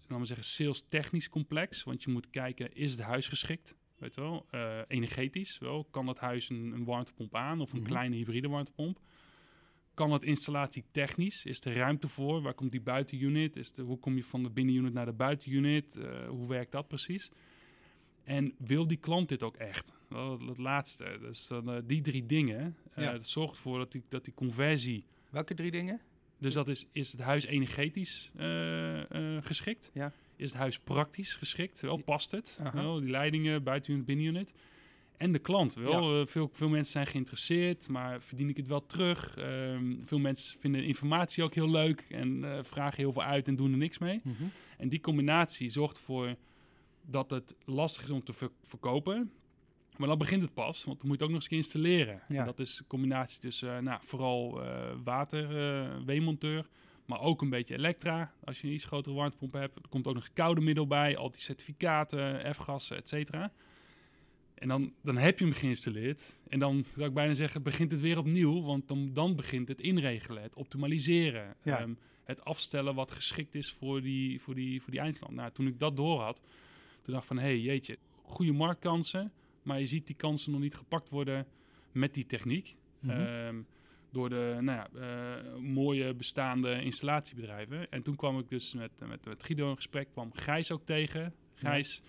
laten 0.00 0.18
we 0.18 0.24
zeggen, 0.26 0.46
sales 0.46 0.84
technisch 0.88 1.28
complex. 1.28 1.82
Want 1.84 2.02
je 2.02 2.10
moet 2.10 2.30
kijken, 2.30 2.74
is 2.74 2.90
het 2.92 3.00
huis 3.00 3.28
geschikt? 3.28 3.74
Weet 3.98 4.14
je 4.14 4.20
wel, 4.20 4.46
Eh, 4.50 4.78
energetisch 4.88 5.58
wel. 5.58 5.84
Kan 5.84 6.06
dat 6.06 6.18
huis 6.18 6.48
een, 6.48 6.72
een 6.72 6.84
warmtepomp 6.84 7.34
aan 7.34 7.60
of 7.60 7.72
een 7.72 7.78
Mhm. 7.80 7.88
kleine 7.88 8.16
hybride 8.16 8.48
warmtepomp? 8.48 9.00
Kan 9.94 10.10
dat 10.10 10.22
installatie 10.22 10.84
technisch? 10.90 11.44
Is 11.44 11.64
er 11.64 11.74
ruimte 11.74 12.08
voor? 12.08 12.42
Waar 12.42 12.54
komt 12.54 12.70
die 12.70 12.80
buitenunit? 12.80 13.56
Is 13.56 13.72
de, 13.72 13.82
hoe 13.82 13.98
kom 13.98 14.16
je 14.16 14.24
van 14.24 14.42
de 14.42 14.50
binnenunit 14.50 14.92
naar 14.92 15.06
de 15.06 15.12
buitenunit? 15.12 15.96
Eh, 15.96 16.28
hoe 16.28 16.48
werkt 16.48 16.72
dat 16.72 16.88
precies? 16.88 17.30
En 18.24 18.54
wil 18.58 18.86
die 18.86 18.96
klant 18.96 19.28
dit 19.28 19.42
ook 19.42 19.56
echt? 19.56 19.92
Het 20.46 20.58
laatste. 20.58 21.18
Dus 21.20 21.46
dan, 21.46 21.70
eh, 21.70 21.78
die 21.84 22.00
drie 22.00 22.26
dingen. 22.26 22.76
Ja. 22.96 23.12
dat 23.12 23.26
zorgt 23.26 23.56
ervoor 23.56 23.78
dat 23.78 23.92
die, 23.92 24.02
dat 24.08 24.24
die 24.24 24.34
conversie 24.34 25.04
Welke 25.30 25.54
drie 25.54 25.70
dingen? 25.70 26.00
Dus 26.38 26.54
dat 26.54 26.68
is, 26.68 26.86
is 26.92 27.12
het 27.12 27.20
huis 27.20 27.44
energetisch 27.46 28.30
eh, 28.36 29.00
eh, 29.36 29.44
geschikt? 29.44 29.90
Ja. 29.92 30.12
Is 30.36 30.50
het 30.50 30.58
huis 30.58 30.78
praktisch 30.78 31.34
geschikt? 31.34 31.80
Wel 31.80 31.96
past 31.96 32.30
het? 32.30 32.58
Aha. 32.62 32.82
Wel, 32.82 33.00
die 33.00 33.10
leidingen, 33.10 33.62
buitenunit, 33.62 34.06
binnenunit. 34.06 34.54
En 35.16 35.32
de 35.32 35.38
klant. 35.38 35.74
Wel, 35.74 36.20
eh, 36.20 36.26
veel, 36.26 36.50
veel 36.52 36.68
mensen 36.68 36.92
zijn 36.92 37.06
geïnteresseerd, 37.06 37.88
maar 37.88 38.22
verdien 38.22 38.48
ik 38.48 38.56
het 38.56 38.66
wel 38.66 38.86
terug? 38.86 39.36
Ehm, 39.36 39.94
veel 40.04 40.18
mensen 40.18 40.58
vinden 40.60 40.84
informatie 40.84 41.42
ook 41.44 41.54
heel 41.54 41.70
leuk 41.70 42.04
en 42.08 42.44
vragen 42.64 42.96
heel 42.96 43.12
veel 43.12 43.22
uit 43.22 43.48
en 43.48 43.56
doen 43.56 43.72
er 43.72 43.78
niks 43.78 43.98
mee. 43.98 44.20
En 44.78 44.88
die 44.88 45.00
combinatie 45.00 45.68
zorgt 45.70 45.96
ervoor 45.96 46.34
dat 47.06 47.30
het 47.30 47.54
lastig 47.64 48.02
is 48.02 48.10
om 48.10 48.24
te 48.24 48.32
ver- 48.32 48.50
verkopen. 48.64 49.32
Maar 49.98 50.08
dan 50.08 50.18
begint 50.18 50.42
het 50.42 50.54
pas, 50.54 50.84
want 50.84 50.98
dan 50.98 51.08
moet 51.08 51.18
je 51.18 51.24
het 51.24 51.32
ook 51.32 51.40
nog 51.40 51.50
eens 51.50 51.58
installeren. 51.58 52.22
Ja. 52.28 52.40
En 52.40 52.44
dat 52.44 52.58
is 52.58 52.78
een 52.78 52.86
combinatie 52.86 53.40
tussen 53.40 53.76
eh, 53.76 53.82
nou, 53.82 54.00
vooral 54.04 54.62
eh 54.64 54.90
water, 55.04 55.58
eh, 55.58 56.04
weemonteur, 56.04 56.68
maar 57.04 57.20
ook 57.20 57.42
een 57.42 57.50
beetje 57.50 57.74
elektra. 57.74 58.32
Als 58.44 58.60
je 58.60 58.66
een 58.66 58.72
iets 58.72 58.84
grotere 58.84 59.14
warmtepomp 59.14 59.52
hebt, 59.52 59.76
er 59.76 59.88
komt 59.88 60.06
ook 60.06 60.14
nog 60.14 60.32
koude 60.32 60.60
middel 60.60 60.86
bij, 60.86 61.16
al 61.16 61.30
die 61.30 61.40
certificaten, 61.40 62.54
F-gassen, 62.54 62.96
et 62.96 63.08
cetera. 63.08 63.52
En 64.54 64.68
dan, 64.68 64.92
dan 65.02 65.16
heb 65.16 65.38
je 65.38 65.44
hem 65.44 65.54
geïnstalleerd. 65.54 66.38
En 66.48 66.58
dan 66.58 66.84
zou 66.94 67.08
ik 67.08 67.14
bijna 67.14 67.34
zeggen, 67.34 67.62
begint 67.62 67.90
het 67.90 68.00
weer 68.00 68.18
opnieuw. 68.18 68.62
Want 68.62 68.88
dan, 68.88 69.12
dan 69.12 69.36
begint 69.36 69.68
het 69.68 69.80
inregelen, 69.80 70.42
het 70.42 70.54
optimaliseren. 70.54 71.56
Ja. 71.62 71.78
Ehm, 71.78 71.92
het 72.24 72.44
afstellen 72.44 72.94
wat 72.94 73.10
geschikt 73.10 73.54
is 73.54 73.72
voor 73.72 74.02
die, 74.02 74.40
voor 74.40 74.54
die, 74.54 74.82
voor 74.82 74.90
die 74.90 75.00
eindklant. 75.00 75.34
Nou, 75.34 75.52
toen 75.52 75.66
ik 75.66 75.78
dat 75.78 75.96
door 75.96 76.20
had, 76.20 76.40
toen 77.02 77.12
dacht 77.12 77.22
ik 77.22 77.28
van, 77.28 77.38
hé, 77.38 77.44
hey, 77.44 77.60
jeetje, 77.60 77.98
goede 78.22 78.52
marktkansen, 78.52 79.32
maar 79.68 79.80
je 79.80 79.86
ziet 79.86 80.06
die 80.06 80.16
kansen 80.16 80.52
nog 80.52 80.60
niet 80.60 80.74
gepakt 80.74 81.08
worden 81.08 81.46
met 81.92 82.14
die 82.14 82.26
techniek. 82.26 82.76
Mhm. 83.00 83.10
Ehm, 83.20 83.56
door 84.10 84.28
de 84.28 84.56
nou 84.60 84.78
ja, 84.78 84.88
eh, 85.00 85.56
mooie 85.60 86.14
bestaande 86.14 86.82
installatiebedrijven. 86.82 87.90
En 87.90 88.02
toen 88.02 88.16
kwam 88.16 88.38
ik 88.38 88.48
dus 88.48 88.74
met, 88.74 88.90
met, 89.08 89.24
met 89.24 89.42
Guido 89.42 89.68
in 89.70 89.76
gesprek, 89.76 90.08
kwam 90.12 90.30
Gijs 90.34 90.72
ook 90.72 90.84
tegen. 90.86 91.34
Gijs, 91.54 92.02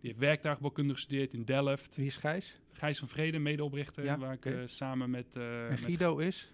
die 0.00 0.10
heeft 0.10 0.18
werktuigbouwkunde 0.18 0.94
gestudeerd 0.94 1.32
in 1.32 1.44
Delft. 1.44 1.96
Wie 1.96 2.06
is 2.06 2.16
Gijs? 2.16 2.58
Gijs 2.72 2.98
van 2.98 3.08
Vrede, 3.08 3.38
medeoprichter, 3.38 4.04
Ja, 4.04 4.18
waar 4.18 4.32
ik 4.32 4.46
eh, 4.46 4.58
samen 4.66 5.10
met... 5.10 5.36
eh, 5.36 5.64
en 5.64 5.70
met- 5.70 5.78
Guido 5.80 6.18
is? 6.18 6.50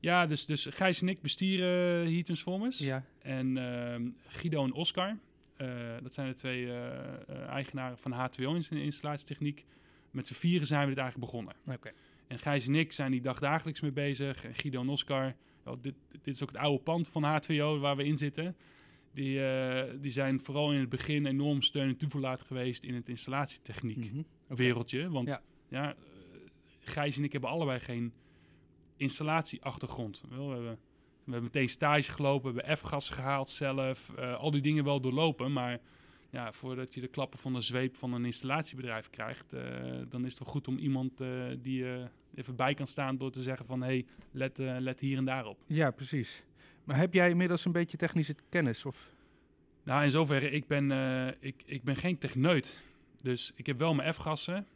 ja, 0.00 0.26
dus, 0.26 0.46
dus 0.46 0.66
Gijs 0.70 1.00
en 1.02 1.08
ik 1.08 1.20
bestieren 1.22 2.12
Heat 2.12 2.24
Transformers. 2.24 2.78
Ja. 2.78 3.04
En 3.22 3.56
ehm, 3.56 4.08
Guido 4.26 4.64
en 4.64 4.72
Oscar, 4.72 5.18
eh, 5.62 6.02
dat 6.02 6.14
zijn 6.14 6.28
de 6.28 6.34
twee 6.34 6.66
eh, 6.66 7.28
eh, 7.28 7.48
eigenaren 7.48 7.98
van 7.98 8.12
H2O 8.12 8.70
in 8.70 8.76
installatietechniek. 8.78 9.64
Met 10.10 10.26
z'n 10.26 10.34
vieren 10.34 10.66
zijn 10.66 10.82
we 10.82 10.88
dit 10.88 10.98
eigenlijk 10.98 11.30
begonnen. 11.30 11.54
Oké. 11.66 11.92
En 12.26 12.38
Gijs 12.38 12.66
en 12.66 12.74
ik 12.74 12.92
zijn 12.92 13.10
die 13.10 13.20
dag 13.20 13.38
dagelijks 13.38 13.80
mee 13.80 13.92
bezig. 13.92 14.44
En 14.44 14.54
Guido 14.54 14.80
en 14.80 14.88
Oscar, 14.88 15.34
wel, 15.62 15.80
dit, 15.80 15.94
dit 16.10 16.34
is 16.34 16.42
ook 16.42 16.48
het 16.48 16.58
oude 16.58 16.82
pand 16.82 17.08
van 17.08 17.22
H2O 17.22 17.80
waar 17.80 17.96
we 17.96 18.04
in 18.04 18.16
zitten. 18.16 18.56
Die, 19.14 19.40
die 20.00 20.10
zijn 20.10 20.40
vooral 20.40 20.72
in 20.72 20.80
het 20.80 20.88
begin 20.88 21.26
enorm 21.26 21.62
steun 21.62 21.88
en 21.88 21.96
toeverlaat 21.96 22.42
geweest 22.42 22.82
in 22.82 22.94
het 22.94 23.08
installatietechniek 23.08 24.12
Mhm. 24.12 24.22
Wereldje. 24.46 25.10
Want 25.10 25.28
Ja. 25.28 25.42
ja, 25.68 25.94
Gijs 26.80 27.16
en 27.16 27.24
ik 27.24 27.32
hebben 27.32 27.50
allebei 27.50 27.80
geen 27.80 28.12
installatieachtergrond. 28.96 30.22
Wel, 30.28 30.48
we, 30.48 30.54
hebben, 30.54 30.78
we 31.24 31.32
hebben 31.32 31.50
meteen 31.52 31.68
stage 31.68 32.12
gelopen, 32.12 32.54
we 32.54 32.60
hebben 32.60 32.76
F-gas 32.76 33.10
gehaald 33.10 33.48
zelf, 33.48 34.12
eh, 34.16 34.34
al 34.34 34.50
die 34.50 34.60
dingen 34.60 34.84
wel 34.84 35.00
doorlopen. 35.00 35.52
Maar 35.52 35.80
ja, 36.30 36.52
voordat 36.52 36.94
je 36.94 37.00
de 37.00 37.08
klappen 37.08 37.38
van 37.38 37.52
de 37.52 37.60
zweep 37.60 37.96
van 37.96 38.12
een 38.12 38.24
installatiebedrijf 38.24 39.10
krijgt, 39.10 39.52
eh, 39.52 39.62
dan 40.08 40.24
is 40.24 40.30
het 40.30 40.42
wel 40.44 40.52
goed 40.52 40.68
om 40.68 40.78
iemand 40.78 41.20
eh, 41.20 41.28
die 41.58 41.78
je 41.78 42.08
even 42.34 42.56
bij 42.56 42.74
kan 42.74 42.86
staan 42.86 43.16
door 43.16 43.30
te 43.30 43.42
zeggen 43.42 43.66
van 43.66 43.80
hé, 43.82 43.86
hey, 43.86 44.06
let, 44.30 44.58
let 44.58 45.00
hier 45.00 45.16
en 45.16 45.24
daar 45.24 45.46
op. 45.46 45.58
Ja, 45.66 45.90
precies. 45.90 46.44
Maar 46.84 46.96
heb 46.96 47.14
jij 47.14 47.30
inmiddels 47.30 47.64
een 47.64 47.72
beetje 47.72 47.96
technische 47.96 48.34
kennis? 48.48 48.84
Of? 48.84 49.10
Nou, 49.82 50.04
in 50.04 50.10
zoverre, 50.10 50.50
ik 50.50 50.66
ben, 50.66 50.90
ik, 51.40 51.62
ik 51.64 51.82
ben 51.82 51.96
geen 51.96 52.18
techneut. 52.18 52.82
Dus 53.20 53.52
ik 53.54 53.66
heb 53.66 53.78
wel 53.78 53.94
mijn 53.94 54.14
F-gassen. 54.14 54.66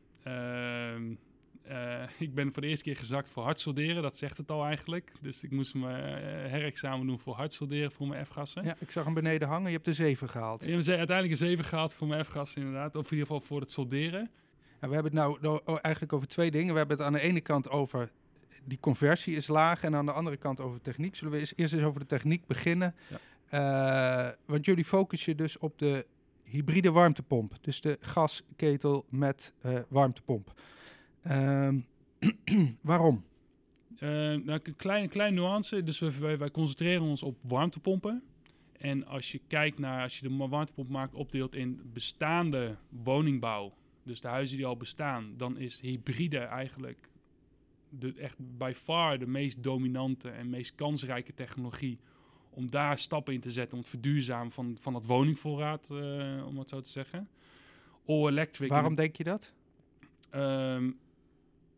Eh, 1.68 2.02
ik 2.26 2.34
ben 2.34 2.52
voor 2.52 2.62
de 2.62 2.68
eerste 2.68 2.84
keer 2.84 2.96
gezakt 2.96 3.30
voor 3.30 3.42
hard 3.42 3.60
solderen, 3.60 4.02
dat 4.02 4.16
zegt 4.16 4.36
het 4.36 4.50
al 4.50 4.64
eigenlijk. 4.64 5.12
Dus 5.20 5.42
ik 5.42 5.50
moest 5.50 5.74
mijn 5.74 6.02
eh, 6.02 6.50
herexamen 6.50 7.06
doen 7.06 7.18
voor 7.18 7.34
hard 7.34 7.52
solderen 7.52 7.92
voor 7.92 8.06
mijn 8.08 8.26
F-gassen. 8.26 8.64
Ja, 8.64 8.76
ik 8.78 8.90
zag 8.90 9.04
hem 9.04 9.14
beneden 9.14 9.48
hangen. 9.48 9.66
Je 9.66 9.72
hebt 9.72 9.84
de 9.84 9.94
7 9.94 10.28
gehaald. 10.28 10.62
Ik 10.62 10.68
heb 10.68 10.76
uiteindelijk 10.76 11.30
een 11.30 11.46
7 11.46 11.64
gehaald 11.64 11.94
voor 11.94 12.06
mijn 12.06 12.24
F-gassen 12.24 12.62
inderdaad. 12.62 12.96
Of 12.96 13.04
in 13.04 13.10
ieder 13.10 13.26
geval 13.26 13.40
voor 13.40 13.60
het 13.60 13.72
solderen. 13.72 14.30
En 14.78 14.88
we 14.88 14.94
hebben 14.94 15.16
het 15.16 15.42
nou 15.42 15.60
eigenlijk 15.64 16.12
over 16.12 16.28
twee 16.28 16.50
dingen. 16.50 16.72
We 16.72 16.78
hebben 16.78 16.96
het 16.96 17.06
aan 17.06 17.12
de 17.12 17.20
ene 17.20 17.40
kant 17.40 17.70
over 17.70 18.10
die 18.64 18.80
conversie 18.80 19.36
is 19.36 19.46
laag 19.46 19.82
en 19.82 19.94
aan 19.94 20.06
de 20.06 20.12
andere 20.12 20.36
kant 20.36 20.60
over 20.60 20.80
techniek. 20.80 21.16
Zullen 21.16 21.32
we 21.32 21.38
eerst 21.38 21.74
eens 21.74 21.82
over 21.82 22.00
de 22.00 22.06
techniek 22.06 22.46
beginnen? 22.46 22.94
Eh, 23.48 24.28
want 24.44 24.64
jullie 24.64 24.84
focussen 24.84 25.36
dus 25.36 25.58
op 25.58 25.78
de 25.78 26.06
hybride 26.44 26.90
warmtepomp. 26.90 27.52
Dus 27.60 27.80
de 27.80 27.98
gasketel 28.00 29.06
met 29.08 29.52
warmtepomp. 29.88 30.54
Ehm, 31.26 31.78
waarom? 32.80 33.24
Eh, 33.98 34.08
nou, 34.08 34.60
een 34.62 34.76
kleine, 34.76 35.08
kleine 35.08 35.40
nuance. 35.40 35.82
Dus 35.82 35.98
wij, 35.98 36.38
wij 36.38 36.50
concentreren 36.50 37.02
ons 37.02 37.22
op 37.22 37.36
warmtepompen. 37.40 38.22
En 38.78 39.06
als 39.06 39.32
je 39.32 39.40
kijkt 39.46 39.78
naar, 39.78 40.02
als 40.02 40.18
je 40.18 40.28
de 40.28 40.36
warmtepompmarkt 40.36 41.14
opdeelt 41.14 41.54
in 41.54 41.80
bestaande 41.92 42.76
woningbouw, 42.88 43.72
dus 44.02 44.20
de 44.20 44.28
huizen 44.28 44.56
die 44.56 44.66
al 44.66 44.76
bestaan, 44.76 45.34
dan 45.36 45.58
is 45.58 45.80
hybride 45.80 46.38
eigenlijk 46.38 47.08
de, 47.88 48.14
echt 48.14 48.36
by 48.58 48.72
far 48.76 49.18
de 49.18 49.26
meest 49.26 49.62
dominante 49.62 50.28
en 50.28 50.50
meest 50.50 50.74
kansrijke 50.74 51.34
technologie 51.34 51.98
om 52.50 52.70
daar 52.70 52.98
stappen 52.98 53.34
in 53.34 53.40
te 53.40 53.50
zetten 53.50 53.72
om 53.72 53.78
het 53.78 53.88
verduurzamen 53.88 54.52
van, 54.52 54.76
van 54.80 54.94
het 54.94 55.06
woningvoorraad, 55.06 55.88
eh, 55.90 56.46
om 56.46 56.58
het 56.58 56.68
zo 56.68 56.80
te 56.80 56.90
zeggen. 56.90 57.28
All 58.06 58.26
electric. 58.26 58.68
Waarom 58.68 58.94
denk 58.94 59.16
je 59.16 59.24
dat? 59.24 59.52
Ehm, 60.30 60.90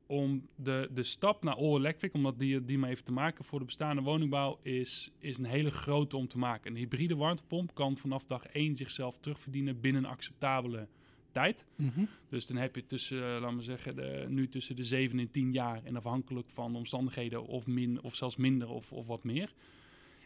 om 0.08 0.48
de, 0.54 0.88
de 0.94 1.02
stap 1.02 1.42
naar 1.44 1.54
all 1.54 1.76
electric, 1.76 2.14
omdat 2.14 2.38
die, 2.38 2.64
die 2.64 2.78
maar 2.78 2.90
even 2.90 3.04
te 3.04 3.12
maken 3.12 3.44
voor 3.44 3.58
de 3.58 3.64
bestaande 3.64 4.02
woningbouw, 4.02 4.58
is, 4.62 5.10
is 5.18 5.38
een 5.38 5.44
hele 5.44 5.70
grote 5.70 6.16
om 6.16 6.28
te 6.28 6.38
maken. 6.38 6.70
Een 6.70 6.76
hybride 6.76 7.16
warmtepomp 7.16 7.74
kan 7.74 7.96
vanaf 7.96 8.24
dag 8.24 8.46
1 8.46 8.76
zichzelf 8.76 9.18
terugverdienen 9.18 9.80
binnen 9.80 10.04
een 10.04 10.10
acceptabele 10.10 10.88
tijd. 11.32 11.64
Mhm. 11.76 12.04
Dus 12.28 12.46
dan 12.46 12.56
heb 12.56 12.74
je 12.74 12.86
tussen, 12.86 13.18
eh, 13.18 13.40
laten 13.40 13.56
we 13.56 13.62
zeggen, 13.62 13.96
de, 13.96 14.26
nu 14.28 14.48
tussen 14.48 14.76
de 14.76 14.84
7 14.84 15.18
en 15.18 15.30
10 15.30 15.52
jaar. 15.52 15.84
En 15.84 15.96
afhankelijk 15.96 16.50
van 16.50 16.72
de 16.72 16.78
omstandigheden 16.78 17.46
of, 17.46 17.66
min, 17.66 18.02
of 18.02 18.14
zelfs 18.14 18.36
minder 18.36 18.68
of, 18.68 18.92
of 18.92 19.06
wat 19.06 19.24
meer. 19.24 19.52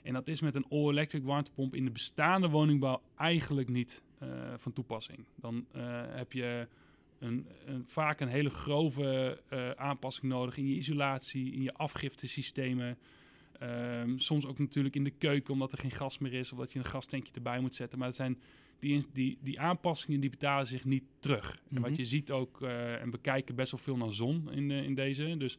En 0.03 0.13
dat 0.13 0.29
is 0.29 0.41
met 0.41 0.55
een 0.55 0.67
all-electric 0.69 1.25
warmtepomp 1.25 1.75
in 1.75 1.85
de 1.85 1.91
bestaande 1.91 2.49
woningbouw 2.49 3.03
eigenlijk 3.17 3.69
niet 3.69 4.03
eh, 4.19 4.29
van 4.57 4.73
toepassing. 4.73 5.25
Dan 5.37 5.67
eh, 5.73 6.03
heb 6.09 6.33
je 6.33 6.69
een, 7.23 7.47
een, 7.67 7.85
vaak 7.87 8.21
een 8.21 8.29
hele 8.29 8.51
grove 8.51 9.41
eh, 9.49 9.71
aanpassing 9.71 10.27
nodig 10.33 10.57
in 10.57 10.67
je 10.67 10.75
isolatie, 10.75 11.53
in 11.53 11.63
je 11.63 11.75
afgiftesystemen. 11.75 12.99
Ehm, 13.59 14.17
soms 14.19 14.47
ook 14.47 14.59
natuurlijk 14.59 14.95
in 14.97 15.05
de 15.05 15.11
keuken, 15.11 15.53
omdat 15.53 15.73
er 15.73 15.79
geen 15.79 15.91
gas 15.91 16.19
meer 16.19 16.33
is, 16.33 16.53
of 16.53 16.59
dat 16.59 16.73
je 16.73 16.79
een 16.79 16.85
gastankje 16.85 17.33
erbij 17.35 17.61
moet 17.61 17.75
zetten. 17.75 17.99
Maar 17.99 18.07
het 18.07 18.17
zijn 18.17 18.41
die, 18.79 19.05
die, 19.13 19.39
die 19.43 19.61
aanpassingen 19.61 20.21
die 20.21 20.31
betalen 20.31 20.67
zich 20.67 20.85
niet 20.85 21.05
terug. 21.21 21.53
En 21.55 21.61
Mhm. 21.69 21.83
wat 21.83 21.97
je 21.97 22.05
ziet 22.05 22.31
ook, 22.31 22.63
eh, 22.63 23.01
en 23.01 23.11
we 23.11 23.19
kijken 23.19 23.55
best 23.55 23.71
wel 23.71 23.81
veel 23.81 23.97
naar 23.97 24.13
zon 24.13 24.53
in, 24.53 24.71
in 24.71 24.95
deze. 24.95 25.35
Dus 25.39 25.59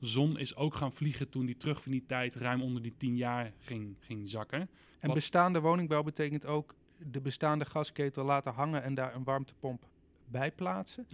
zon 0.00 0.38
is 0.38 0.56
ook 0.56 0.74
gaan 0.74 0.92
vliegen 0.92 1.28
toen 1.28 1.46
die 1.46 1.56
terugverdientijd 1.56 2.34
ruim 2.34 2.62
onder 2.62 2.82
die 2.82 2.94
10 2.96 3.16
jaar 3.16 3.52
ging, 3.58 3.96
ging 4.00 4.28
zakken. 4.28 4.60
En 4.60 4.68
Wat- 5.06 5.14
bestaande 5.14 5.60
woningbouw 5.60 6.02
betekent 6.02 6.46
ook 6.46 6.74
de 7.10 7.20
bestaande 7.20 7.64
gasketel 7.64 8.24
laten 8.24 8.52
hangen 8.52 8.82
en 8.82 8.94
daar 8.94 9.14
een 9.14 9.24
warmtepomp 9.24 9.86
bij 10.30 10.52
plaatsen? 10.52 11.06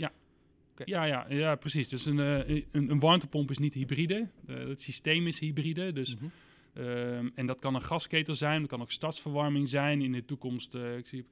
Oké. 0.75 0.83
Ja, 0.87 1.05
ja, 1.05 1.27
ja, 1.29 1.55
precies. 1.57 1.89
Dus 1.89 2.07
een, 2.07 2.19
eh, 2.21 2.63
een, 2.73 2.91
een 2.91 3.01
warmtepomp 3.01 3.51
is 3.51 3.59
niet 3.59 3.75
hybride. 3.75 4.29
Eh, 4.47 4.57
het 4.57 4.81
systeem 4.81 5.27
is 5.27 5.39
hybride. 5.39 5.93
Dus, 5.93 6.17
Mhm. 6.17 6.25
ehm, 6.73 7.29
en 7.35 7.47
dat 7.47 7.59
kan 7.59 7.75
een 7.75 7.83
gasketel 7.83 8.35
zijn, 8.35 8.61
dat 8.61 8.71
kan 8.71 8.81
ook 8.81 8.91
stadsverwarming 8.91 9.69
zijn. 9.69 10.03
In 10.03 10.13
de 10.13 10.25
toekomst 10.25 10.75
eh, 10.75 10.97
ik 10.97 11.07
zie, 11.07 11.25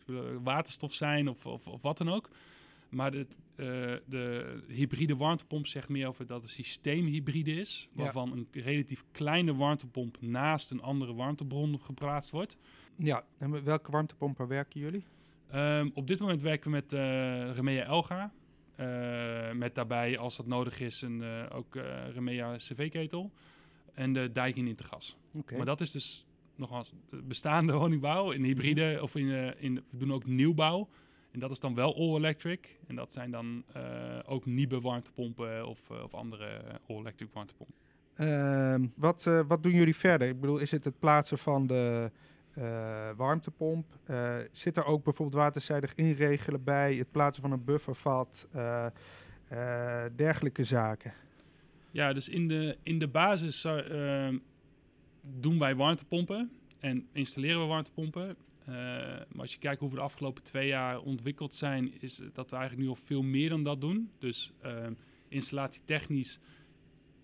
waterstof 0.43 0.95
zijn 0.95 1.29
of, 1.29 1.47
of, 1.47 1.67
of 1.67 1.83
wat 1.83 1.99
dan 1.99 2.09
ook. 2.11 2.31
Maar 2.89 3.11
de, 3.11 3.27
de 4.07 4.57
hybride 4.69 5.17
warmtepomp 5.17 5.67
zegt 5.67 5.89
meer 5.89 6.09
over 6.09 6.27
dat 6.27 6.43
het 6.43 6.51
systeem 6.51 7.07
hybride 7.07 7.53
is. 7.53 7.89
Ja. 7.95 8.03
Waarvan 8.03 8.33
een 8.33 8.47
relatief 8.63 9.05
kleine 9.13 9.55
warmtepomp 9.55 10.17
naast 10.21 10.71
een 10.71 10.83
andere 10.83 11.15
warmtebron 11.15 11.81
geplaatst 11.81 12.31
wordt. 12.31 12.57
Ja, 12.97 13.25
en 13.39 13.51
met 13.51 13.63
welke 13.63 13.91
warmtepompen 13.91 14.49
werken 14.49 14.81
jullie? 14.81 15.05
Ehm, 15.53 15.89
op 15.95 16.07
dit 16.07 16.19
moment 16.19 16.43
werken 16.43 16.71
we 16.71 16.77
met 16.77 16.93
eh, 16.93 17.55
Remea 17.55 17.85
Elga. 17.85 18.33
Eh, 18.77 19.53
met 19.53 19.75
daarbij, 19.75 20.19
als 20.19 20.37
dat 20.37 20.47
nodig 20.47 20.81
is, 20.81 21.03
een, 21.03 21.23
eh, 21.23 21.57
ook 21.57 21.77
eh, 21.77 21.85
Remea 22.13 22.57
CV-ketel. 22.57 23.33
En 23.95 24.13
de 24.13 24.33
Daikin 24.33 24.67
Intergas. 24.67 25.17
Oké. 25.33 25.57
Maar 25.57 25.67
dat 25.67 25.81
is 25.81 25.91
dus 25.91 26.27
nogmaals 26.57 26.93
bestaande 27.25 27.73
woningbouw 27.83 28.31
in 28.31 28.45
hybride. 28.45 28.99
Of 29.03 29.15
in, 29.15 29.31
eh, 29.31 29.63
in, 29.63 29.75
we 29.91 29.97
doen 29.97 30.13
ook 30.13 30.27
nieuwbouw. 30.27 30.89
En 31.31 31.39
dat 31.39 31.51
is 31.51 31.61
dan 31.61 31.75
wel 31.75 31.97
all-electric. 31.97 32.79
En 32.87 32.97
dat 32.97 33.13
zijn 33.13 33.31
dan 33.31 33.65
eh, 33.73 33.83
ook 34.27 34.47
nieuwe 34.47 34.81
warmtepompen 34.81 35.67
of, 35.67 35.91
of 35.91 36.15
andere 36.15 36.63
all-electric 36.89 37.29
warmtepompen. 37.33 37.75
Ehm, 38.15 38.87
wat, 38.95 39.27
eh, 39.27 39.41
wat 39.47 39.63
doen 39.63 39.73
jullie 39.73 39.97
verder? 39.97 40.29
Ik 40.29 40.41
bedoel, 40.41 40.59
is 40.59 40.71
het 40.71 40.85
het 40.85 40.99
plaatsen 40.99 41.39
van 41.39 41.67
de 41.67 42.11
warmtepomp? 43.17 43.87
Eh, 44.05 44.37
zit 44.53 44.77
er 44.77 44.85
ook 44.85 45.05
bijvoorbeeld 45.05 45.43
waterzijdig 45.43 45.95
inregelen 45.95 46.65
bij? 46.65 46.95
Het 46.95 47.11
plaatsen 47.11 47.43
van 47.43 47.53
een 47.53 47.65
buffervat? 47.65 48.49
eh, 48.53 48.87
eh, 49.49 50.05
dergelijke 50.17 50.65
zaken? 50.65 51.13
Ja, 51.91 52.13
dus 52.13 52.29
in 52.29 52.49
de, 52.49 52.77
in 52.83 52.99
de 52.99 53.09
basis 53.09 53.65
eh, 53.65 54.29
doen 55.21 55.59
wij 55.59 55.77
warmtepompen 55.77 56.51
en 56.79 57.09
installeren 57.13 57.61
we 57.61 57.67
warmtepompen. 57.67 58.37
Eh, 58.59 58.67
maar 58.67 59.41
als 59.41 59.53
je 59.53 59.59
kijkt 59.59 59.81
hoe 59.81 59.89
we 59.89 59.95
de 59.95 60.01
afgelopen 60.01 60.43
twee 60.43 60.67
jaar 60.67 61.01
ontwikkeld 61.01 61.55
zijn, 61.55 62.01
is 62.01 62.23
dat 62.33 62.51
we 62.51 62.57
eigenlijk 62.57 62.87
nu 62.87 62.89
al 62.89 63.05
veel 63.05 63.23
meer 63.23 63.49
dan 63.49 63.63
dat 63.63 63.81
doen. 63.81 64.11
Dus 64.19 64.53
ehm 64.61 64.93
installatietechnisch 65.33 66.39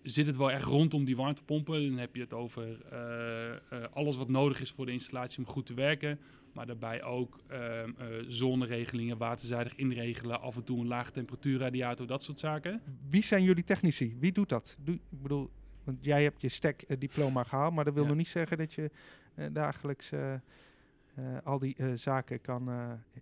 zit 0.03 0.25
het 0.27 0.35
wel 0.37 0.51
echt 0.51 0.63
rondom 0.63 1.05
die 1.05 1.15
warmtepompen. 1.15 1.89
Dan 1.89 1.97
heb 1.97 2.15
je 2.15 2.21
het 2.21 2.33
over 2.33 2.81
eh, 2.91 3.49
eh, 3.49 3.59
alles 3.91 4.17
wat 4.17 4.29
nodig 4.29 4.61
is 4.61 4.71
voor 4.71 4.85
de 4.85 4.91
installatie 4.91 5.37
om 5.37 5.45
goed 5.45 5.65
te 5.65 5.73
werken. 5.73 6.19
Maar 6.53 6.65
daarbij 6.65 7.03
ook 7.03 7.39
eh, 7.47 7.83
zoneregelingen, 8.27 9.17
waterzijdig 9.17 9.75
inregelen, 9.75 10.41
af 10.41 10.55
en 10.55 10.63
toe 10.63 10.79
een 10.79 10.87
lage 10.87 11.11
temperatuurradiator, 11.11 12.07
dat 12.07 12.23
soort 12.23 12.39
zaken. 12.39 12.81
Wie 13.09 13.23
zijn 13.23 13.43
jullie 13.43 13.63
technici? 13.63 14.15
Wie 14.19 14.31
doet 14.31 14.49
dat? 14.49 14.77
Doe, 14.83 14.95
ik 14.95 15.21
bedoel, 15.21 15.49
want 15.83 16.05
jij 16.05 16.23
hebt 16.23 16.41
je 16.41 16.49
STEC-diploma 16.49 17.43
gehaald, 17.43 17.73
maar 17.73 17.85
dat 17.85 17.93
wil 17.93 18.03
Ja. 18.03 18.09
nog 18.09 18.17
niet 18.17 18.27
zeggen 18.27 18.57
dat 18.57 18.73
je 18.73 18.91
dagelijks 19.51 20.11
al 21.43 21.59
die 21.59 21.75
zaken 21.95 22.41
kan 22.41 22.69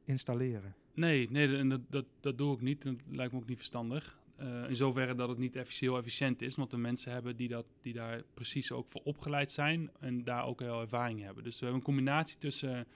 installeren. 0.05 0.75
Nee, 0.93 1.31
nee 1.31 1.67
dat, 1.67 1.81
dat, 1.89 2.05
dat 2.19 2.37
doe 2.37 2.53
ik 2.55 2.61
niet. 2.61 2.85
En 2.85 2.97
dat 3.07 3.15
lijkt 3.15 3.33
me 3.33 3.39
ook 3.39 3.47
niet 3.47 3.57
verstandig. 3.57 4.19
Eh, 4.37 4.69
in 4.69 4.75
zoverre 4.75 5.15
dat 5.15 5.29
het 5.29 5.37
niet 5.37 5.79
heel 5.79 5.97
efficiënt 5.97 6.41
is. 6.41 6.55
Want 6.55 6.71
de 6.71 6.77
mensen 6.77 7.11
hebben 7.11 7.35
die, 7.35 7.47
dat, 7.47 7.65
die 7.81 7.93
daar 7.93 8.23
precies 8.33 8.71
ook 8.71 8.87
voor 8.87 9.01
opgeleid 9.03 9.51
zijn. 9.51 9.89
En 9.99 10.23
daar 10.23 10.45
ook 10.45 10.59
heel 10.59 10.81
ervaring 10.81 11.21
hebben. 11.21 11.43
Dus 11.43 11.53
we 11.53 11.65
hebben 11.65 11.79
een 11.79 11.85
combinatie 11.85 12.37
tussen 12.37 12.87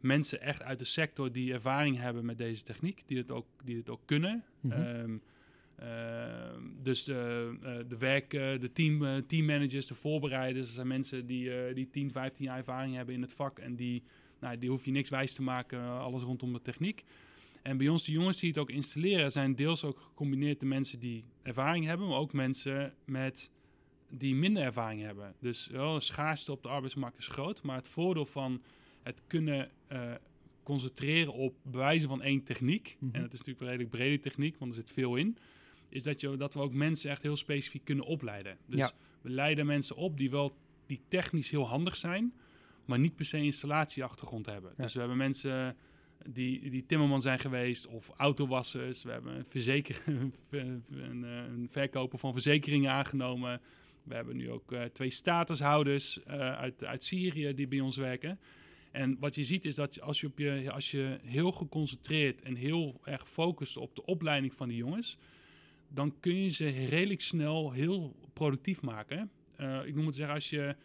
mensen 0.00 0.40
echt 0.40 0.62
uit 0.62 0.78
de 0.78 0.84
sector 0.84 1.32
die 1.32 1.52
ervaring 1.52 1.98
hebben 1.98 2.24
met 2.24 2.38
deze 2.38 2.62
techniek. 2.62 3.02
Die 3.06 3.18
het 3.18 3.30
ook, 3.30 3.46
die 3.64 3.76
het 3.76 3.90
ook 3.90 4.00
kunnen. 4.04 4.44
Mhm. 4.60 4.72
Ehm, 4.72 5.16
ehm, 5.76 6.62
dus 6.82 7.04
de, 7.04 7.52
eh, 7.62 7.76
de 7.88 7.96
werk, 7.96 8.34
eh, 8.34 8.60
de 8.60 8.72
team, 8.72 9.26
teammanagers, 9.26 9.86
de 9.86 9.94
voorbereiders, 9.94 10.66
dat 10.66 10.74
zijn 10.74 10.86
mensen 10.86 11.26
die, 11.26 11.72
die 11.74 11.90
10, 11.90 12.10
15 12.10 12.44
jaar 12.44 12.58
ervaring 12.58 12.94
hebben 12.94 13.14
in 13.14 13.22
het 13.22 13.32
vak. 13.32 13.58
En 13.58 13.76
die, 13.76 14.02
nou, 14.40 14.58
die 14.58 14.70
hoef 14.70 14.84
je 14.84 14.90
niks 14.90 15.08
wijs 15.08 15.34
te 15.34 15.42
maken, 15.42 15.80
alles 15.80 16.22
rondom 16.22 16.52
de 16.52 16.62
techniek. 16.62 17.04
En 17.66 17.76
bij 17.76 17.88
ons, 17.88 18.04
de 18.04 18.12
jongens 18.12 18.38
die 18.38 18.48
het 18.48 18.58
ook 18.58 18.70
installeren, 18.70 19.32
zijn 19.32 19.54
deels 19.54 19.84
ook 19.84 20.00
gecombineerd 20.00 20.60
de 20.60 20.66
mensen 20.66 20.98
die 21.00 21.24
ervaring 21.42 21.84
hebben, 21.84 22.08
maar 22.08 22.18
ook 22.18 22.32
mensen 22.32 22.94
met 23.04 23.50
die 24.10 24.34
minder 24.34 24.62
ervaring 24.62 25.02
hebben. 25.02 25.34
Dus 25.40 25.66
wel, 25.66 25.94
de 25.94 26.00
schaarste 26.00 26.52
op 26.52 26.62
de 26.62 26.68
arbeidsmarkt 26.68 27.18
is 27.18 27.26
groot, 27.26 27.62
maar 27.62 27.76
het 27.76 27.88
voordeel 27.88 28.26
van 28.26 28.62
het 29.02 29.22
kunnen 29.26 29.70
eh, 29.86 30.12
concentreren 30.62 31.32
op 31.32 31.54
bewijzen 31.62 32.08
van 32.08 32.22
één 32.22 32.42
techniek, 32.42 32.96
Mhm. 33.00 33.14
en 33.14 33.22
het 33.22 33.32
is 33.32 33.38
natuurlijk 33.38 33.60
een 33.60 33.70
redelijk 33.70 33.96
brede 33.96 34.20
techniek, 34.20 34.56
want 34.58 34.70
er 34.70 34.76
zit 34.76 34.90
veel 34.90 35.16
in, 35.16 35.36
is 35.88 36.02
dat, 36.02 36.20
je, 36.20 36.36
dat 36.36 36.54
we 36.54 36.60
ook 36.60 36.72
mensen 36.72 37.10
echt 37.10 37.22
heel 37.22 37.36
specifiek 37.36 37.84
kunnen 37.84 38.04
opleiden. 38.04 38.58
Dus 38.66 38.78
Ja. 38.78 38.92
we 39.20 39.30
leiden 39.30 39.66
mensen 39.66 39.96
op 39.96 40.16
die 40.18 40.30
wel 40.30 40.56
die 40.86 41.00
technisch 41.08 41.50
heel 41.50 41.66
handig 41.66 41.96
zijn, 41.96 42.32
maar 42.84 42.98
niet 42.98 43.16
per 43.16 43.24
se 43.24 43.38
installatieachtergrond 43.38 44.46
hebben. 44.46 44.72
Ja. 44.76 44.82
Dus 44.82 44.92
we 44.92 44.98
hebben 44.98 45.16
mensen 45.18 45.76
die, 46.24 46.70
die 46.70 46.86
timmerman 46.86 47.22
zijn 47.22 47.38
geweest 47.38 47.86
of 47.86 48.10
autowassers. 48.16 49.02
We 49.02 49.10
hebben 49.10 49.36
een, 49.36 49.44
verzeker, 49.44 50.02
een, 50.50 51.24
eh, 51.24 51.30
een 51.30 51.68
verkoper 51.70 52.18
van 52.18 52.32
verzekeringen 52.32 52.90
aangenomen. 52.90 53.60
We 54.02 54.14
hebben 54.14 54.36
nu 54.36 54.50
ook 54.50 54.72
eh, 54.72 54.84
twee 54.84 55.10
statushouders 55.10 56.22
eh, 56.22 56.38
uit, 56.38 56.84
uit 56.84 57.04
Syrië 57.04 57.54
die 57.54 57.68
bij 57.68 57.80
ons 57.80 57.96
werken. 57.96 58.38
En 58.90 59.16
wat 59.20 59.34
je 59.34 59.44
ziet 59.44 59.64
is 59.64 59.74
dat 59.74 60.00
als, 60.00 60.20
je 60.20 60.26
op 60.26 60.38
je, 60.38 60.70
als 60.72 60.90
je 60.90 61.18
heel 61.22 61.52
geconcentreerd 61.52 62.42
en 62.42 62.54
heel 62.54 63.00
erg 63.04 63.28
focust 63.28 63.76
op 63.76 63.94
de 63.94 64.04
opleiding 64.04 64.54
van 64.54 64.68
die 64.68 64.76
jongens, 64.76 65.18
dan 65.88 66.14
kun 66.20 66.42
je 66.42 66.50
ze 66.50 66.68
redelijk 66.68 67.20
snel 67.20 67.72
heel 67.72 68.16
productief 68.32 68.82
maken. 68.82 69.30
Ik 69.84 69.94
noem 69.94 70.06
het 70.06 70.16
zeggen, 70.16 70.34
als 70.34 70.50
je, 70.50 70.76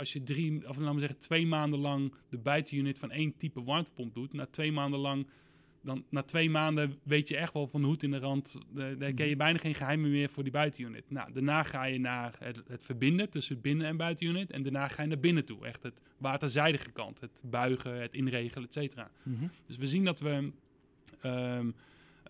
als 0.00 0.12
je 0.12 0.22
drie, 0.22 0.68
of 0.68 0.76
laten 0.76 0.94
we 0.94 1.00
zeggen, 1.00 1.18
twee 1.18 1.46
maanden 1.46 1.78
lang 1.80 2.14
de 2.28 2.38
buitenunit 2.38 2.98
van 2.98 3.10
één 3.10 3.36
type 3.36 3.62
warmtepomp 3.62 4.14
doet, 4.14 4.32
na 4.32 4.46
twee 4.46 4.72
maanden 4.72 5.00
lang, 5.00 5.26
dan 5.82 6.04
na 6.08 6.22
twee 6.22 6.50
maanden 6.50 6.98
weet 7.02 7.28
je 7.28 7.36
echt 7.36 7.52
wel 7.52 7.66
van 7.68 7.80
de 7.80 7.86
hoed 7.86 8.02
in 8.02 8.10
de 8.10 8.18
rand, 8.18 8.58
eh, 8.76 8.84
daar 8.98 9.12
ken 9.12 9.28
je 9.28 9.36
bijna 9.36 9.58
geen 9.58 9.74
geheimen 9.74 10.10
meer 10.10 10.30
voor 10.30 10.42
die 10.42 10.52
buitenunit. 10.52 11.10
Nou, 11.10 11.32
daarna 11.32 11.62
ga 11.62 11.84
je 11.84 11.98
naar 11.98 12.36
het, 12.38 12.62
het 12.68 12.84
verbinden 12.84 13.30
tussen 13.30 13.60
binnen- 13.60 13.86
en 13.86 13.96
buitenunit 13.96 14.50
en 14.50 14.62
daarna 14.62 14.88
ga 14.88 15.02
je 15.02 15.08
naar 15.08 15.18
binnen 15.18 15.44
toe, 15.44 15.66
echt 15.66 15.82
het 15.82 16.00
waterzijdige 16.18 16.90
kant, 16.90 17.20
het 17.20 17.42
buigen, 17.44 18.00
het 18.00 18.14
inregelen, 18.14 18.66
et 18.66 18.72
cetera. 18.72 19.10
Mhm. 19.22 19.46
Dus 19.66 19.76
we 19.76 19.86
zien 19.86 20.04
dat 20.04 20.20
we 20.20 20.52
ehm, 21.20 21.70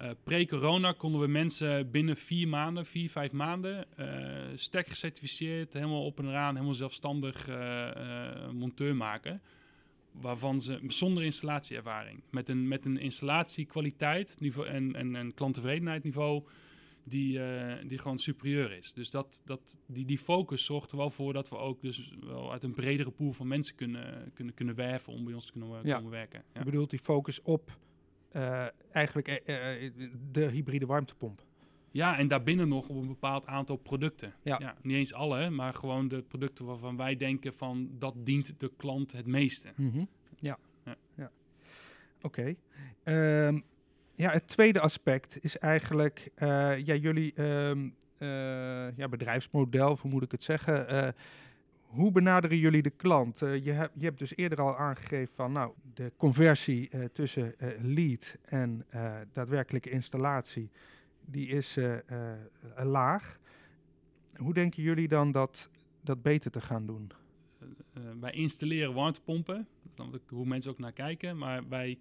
eh, 0.00 0.10
pre-corona 0.24 0.92
konden 0.92 1.20
we 1.20 1.26
mensen 1.26 1.90
binnen 1.90 2.16
vier 2.16 2.48
maanden, 2.48 2.86
vier, 2.86 3.10
vijf 3.10 3.32
maanden, 3.32 3.86
eh 3.96 4.08
stek 4.54 4.86
gecertificeerd, 4.86 5.72
helemaal 5.72 6.04
op 6.04 6.18
en 6.18 6.28
eraan, 6.28 6.54
helemaal 6.54 6.74
zelfstandig 6.74 7.48
eh, 7.48 8.50
monteur 8.50 8.96
maken. 8.96 9.42
Waarvan 10.12 10.62
ze 10.62 10.80
zonder 10.86 11.24
installatieervaring, 11.24 12.22
met 12.30 12.48
een, 12.48 12.68
met 12.68 12.84
een 12.84 12.98
installatiekwaliteit 12.98 14.36
niveau 14.40 14.68
en, 14.68 14.94
en, 14.94 15.16
en 15.16 15.34
klanttevredenheid 15.34 16.04
die, 17.04 17.42
eh, 17.42 17.88
die 17.88 17.98
gewoon 17.98 18.18
superieur 18.18 18.72
is. 18.72 18.92
Dus 18.92 19.10
dat, 19.10 19.42
dat, 19.44 19.78
die, 19.86 20.04
die 20.04 20.18
focus 20.18 20.64
zorgt 20.64 20.90
er 20.90 20.96
wel 20.96 21.10
voor 21.10 21.32
dat 21.32 21.48
we 21.48 21.56
ook 21.56 21.80
dus 21.82 22.12
wel 22.20 22.52
uit 22.52 22.62
een 22.62 22.74
bredere 22.74 23.10
pool 23.10 23.32
van 23.32 23.48
mensen 23.48 23.74
kunnen, 23.74 24.32
kunnen, 24.34 24.54
kunnen 24.54 24.74
werven 24.74 25.12
om 25.12 25.24
bij 25.24 25.34
ons 25.34 25.46
te 25.46 25.52
kunnen 25.52 25.80
Ja. 25.82 25.96
komen 25.96 26.10
werken. 26.10 26.44
Ja. 26.52 26.58
Je 26.58 26.64
bedoelt 26.64 26.90
die 26.90 26.98
focus 26.98 27.42
op 27.42 27.78
eh, 28.32 28.66
eigenlijk 28.92 29.28
eh, 29.28 29.84
eh, 29.86 29.92
de 30.30 30.44
hybride 30.44 30.86
warmtepomp. 30.86 31.44
Ja, 31.90 32.18
en 32.18 32.28
daarbinnen 32.28 32.68
nog 32.68 32.88
op 32.88 32.96
een 32.96 33.06
bepaald 33.06 33.46
aantal 33.46 33.76
producten. 33.76 34.34
Ja. 34.42 34.76
niet 34.82 34.96
eens 34.96 35.14
alle, 35.14 35.50
maar 35.50 35.74
gewoon 35.74 36.08
de 36.08 36.22
producten 36.22 36.64
waarvan 36.64 36.96
wij 36.96 37.16
denken 37.16 37.54
van 37.54 37.90
dat 37.98 38.14
dient 38.16 38.60
de 38.60 38.72
klant 38.76 39.12
het 39.12 39.26
meeste. 39.26 39.68
Mhm. 39.76 40.04
Ja. 40.38 40.58
Ja. 40.84 40.96
ja. 41.14 41.30
Oké. 42.22 42.54
Ehm, 43.02 43.60
ja, 44.14 44.30
het 44.30 44.48
tweede 44.48 44.80
aspect 44.80 45.44
is 45.44 45.58
eigenlijk 45.58 46.30
ja, 46.84 46.94
jullie 46.94 47.32
ehm, 47.34 47.88
eh, 48.20 48.96
ja, 48.96 49.08
bedrijfsmodel, 49.08 49.98
hoe 50.00 50.10
moet 50.10 50.22
ik 50.22 50.30
het 50.30 50.42
zeggen? 50.42 51.14
Hoe 51.90 52.12
benaderen 52.12 52.58
jullie 52.58 52.82
de 52.82 52.90
klant? 52.90 53.42
Eh, 53.42 53.64
je, 53.64 53.70
hebt, 53.70 53.94
je 53.96 54.04
hebt 54.04 54.18
dus 54.18 54.36
eerder 54.36 54.60
al 54.60 54.76
aangegeven 54.76 55.34
van 55.34 55.52
nou, 55.52 55.72
de 55.94 56.12
conversie 56.16 56.88
eh, 56.88 57.04
tussen 57.04 57.58
eh, 57.58 57.68
lead 57.82 58.36
en 58.44 58.86
daadwerkelijke 59.32 59.90
installatie, 59.90 60.70
die 61.24 61.48
is 61.48 61.78
laag. 62.76 63.38
Hoe 64.36 64.54
denken 64.54 64.82
jullie 64.82 65.08
dan 65.08 65.32
dat, 65.32 65.70
dat 66.00 66.22
beter 66.22 66.50
te 66.50 66.60
gaan 66.60 66.86
doen? 66.86 67.10
Wij 68.20 68.32
installeren 68.32 68.94
warmtepompen, 68.94 69.68
dat 69.94 70.14
is 70.14 70.20
hoe 70.28 70.46
mensen 70.46 70.70
ook 70.70 70.78
naar 70.78 70.92
kijken, 70.92 71.38
maar 71.38 71.68
wij 71.68 71.98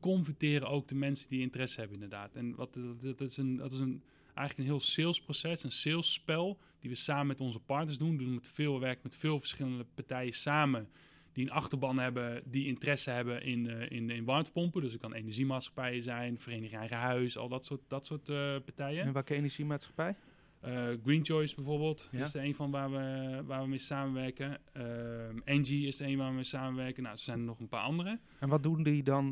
converteren 0.00 0.68
ook 0.68 0.88
de 0.88 0.94
mensen 0.94 1.28
die 1.28 1.40
interesse 1.40 1.80
hebben 1.80 1.96
inderdaad. 1.96 2.34
En 2.34 2.54
wat, 2.54 2.78
dat 3.00 3.20
is, 3.20 3.36
een, 3.36 3.56
dat 3.56 3.72
is 3.72 3.78
een, 3.78 4.02
eigenlijk 4.36 4.68
een 4.68 4.74
heel 4.74 4.84
salesproces, 4.84 5.62
een 5.62 5.72
salesspel, 5.72 6.58
die 6.80 6.90
we 6.90 6.96
samen 6.96 7.26
met 7.26 7.40
onze 7.40 7.58
partners 7.58 7.98
doen. 7.98 8.16
We 8.16 8.24
doen 8.24 8.34
met 8.34 8.50
veel 8.52 8.80
werk 8.80 9.02
met 9.02 9.16
veel 9.16 9.38
verschillende 9.38 9.86
partijen 9.94 10.32
samen 10.32 10.88
die 11.36 11.44
een 11.44 11.50
achterban 11.50 11.98
hebben, 11.98 12.42
die 12.44 12.66
interesse 12.66 13.10
hebben 13.10 13.42
in, 13.42 13.70
eh, 13.70 13.90
in, 13.90 14.10
in 14.10 14.24
warmtepompen. 14.24 14.80
Dus 14.80 14.92
het 14.92 15.00
kan 15.00 15.12
energiemaatschappijen 15.12 16.02
zijn, 16.02 16.38
Vereniging 16.38 16.78
Eigen 16.78 16.96
Huis, 16.96 17.38
al 17.38 17.48
dat 17.48 17.64
soort, 17.64 17.80
dat 17.88 18.06
soort 18.06 18.28
eh, 18.28 18.36
partijen. 18.64 19.04
En 19.04 19.12
welke 19.12 19.34
energiemaatschappij? 19.34 20.14
Eh, 20.60 20.88
Green 21.04 21.24
Choice 21.24 21.54
bijvoorbeeld 21.54 22.08
Ja. 22.10 22.24
is 22.24 22.34
er 22.34 22.44
een 22.44 22.54
van 22.54 22.70
waar 22.70 22.90
we, 22.90 23.42
waar 23.46 23.62
we 23.62 23.68
mee 23.68 23.78
samenwerken. 23.78 24.58
Ehm 24.72 25.38
Engie 25.44 25.86
is 25.86 26.00
er 26.00 26.06
een 26.06 26.16
waar 26.16 26.28
we 26.28 26.34
mee 26.34 26.44
samenwerken. 26.44 27.02
Nou, 27.02 27.14
er 27.14 27.20
zijn 27.20 27.38
er 27.38 27.44
nog 27.44 27.58
een 27.58 27.68
paar 27.68 27.82
andere. 27.82 28.18
En 28.38 28.48
wat 28.48 28.62
doen 28.62 28.82
die 28.82 29.02
dan? 29.02 29.30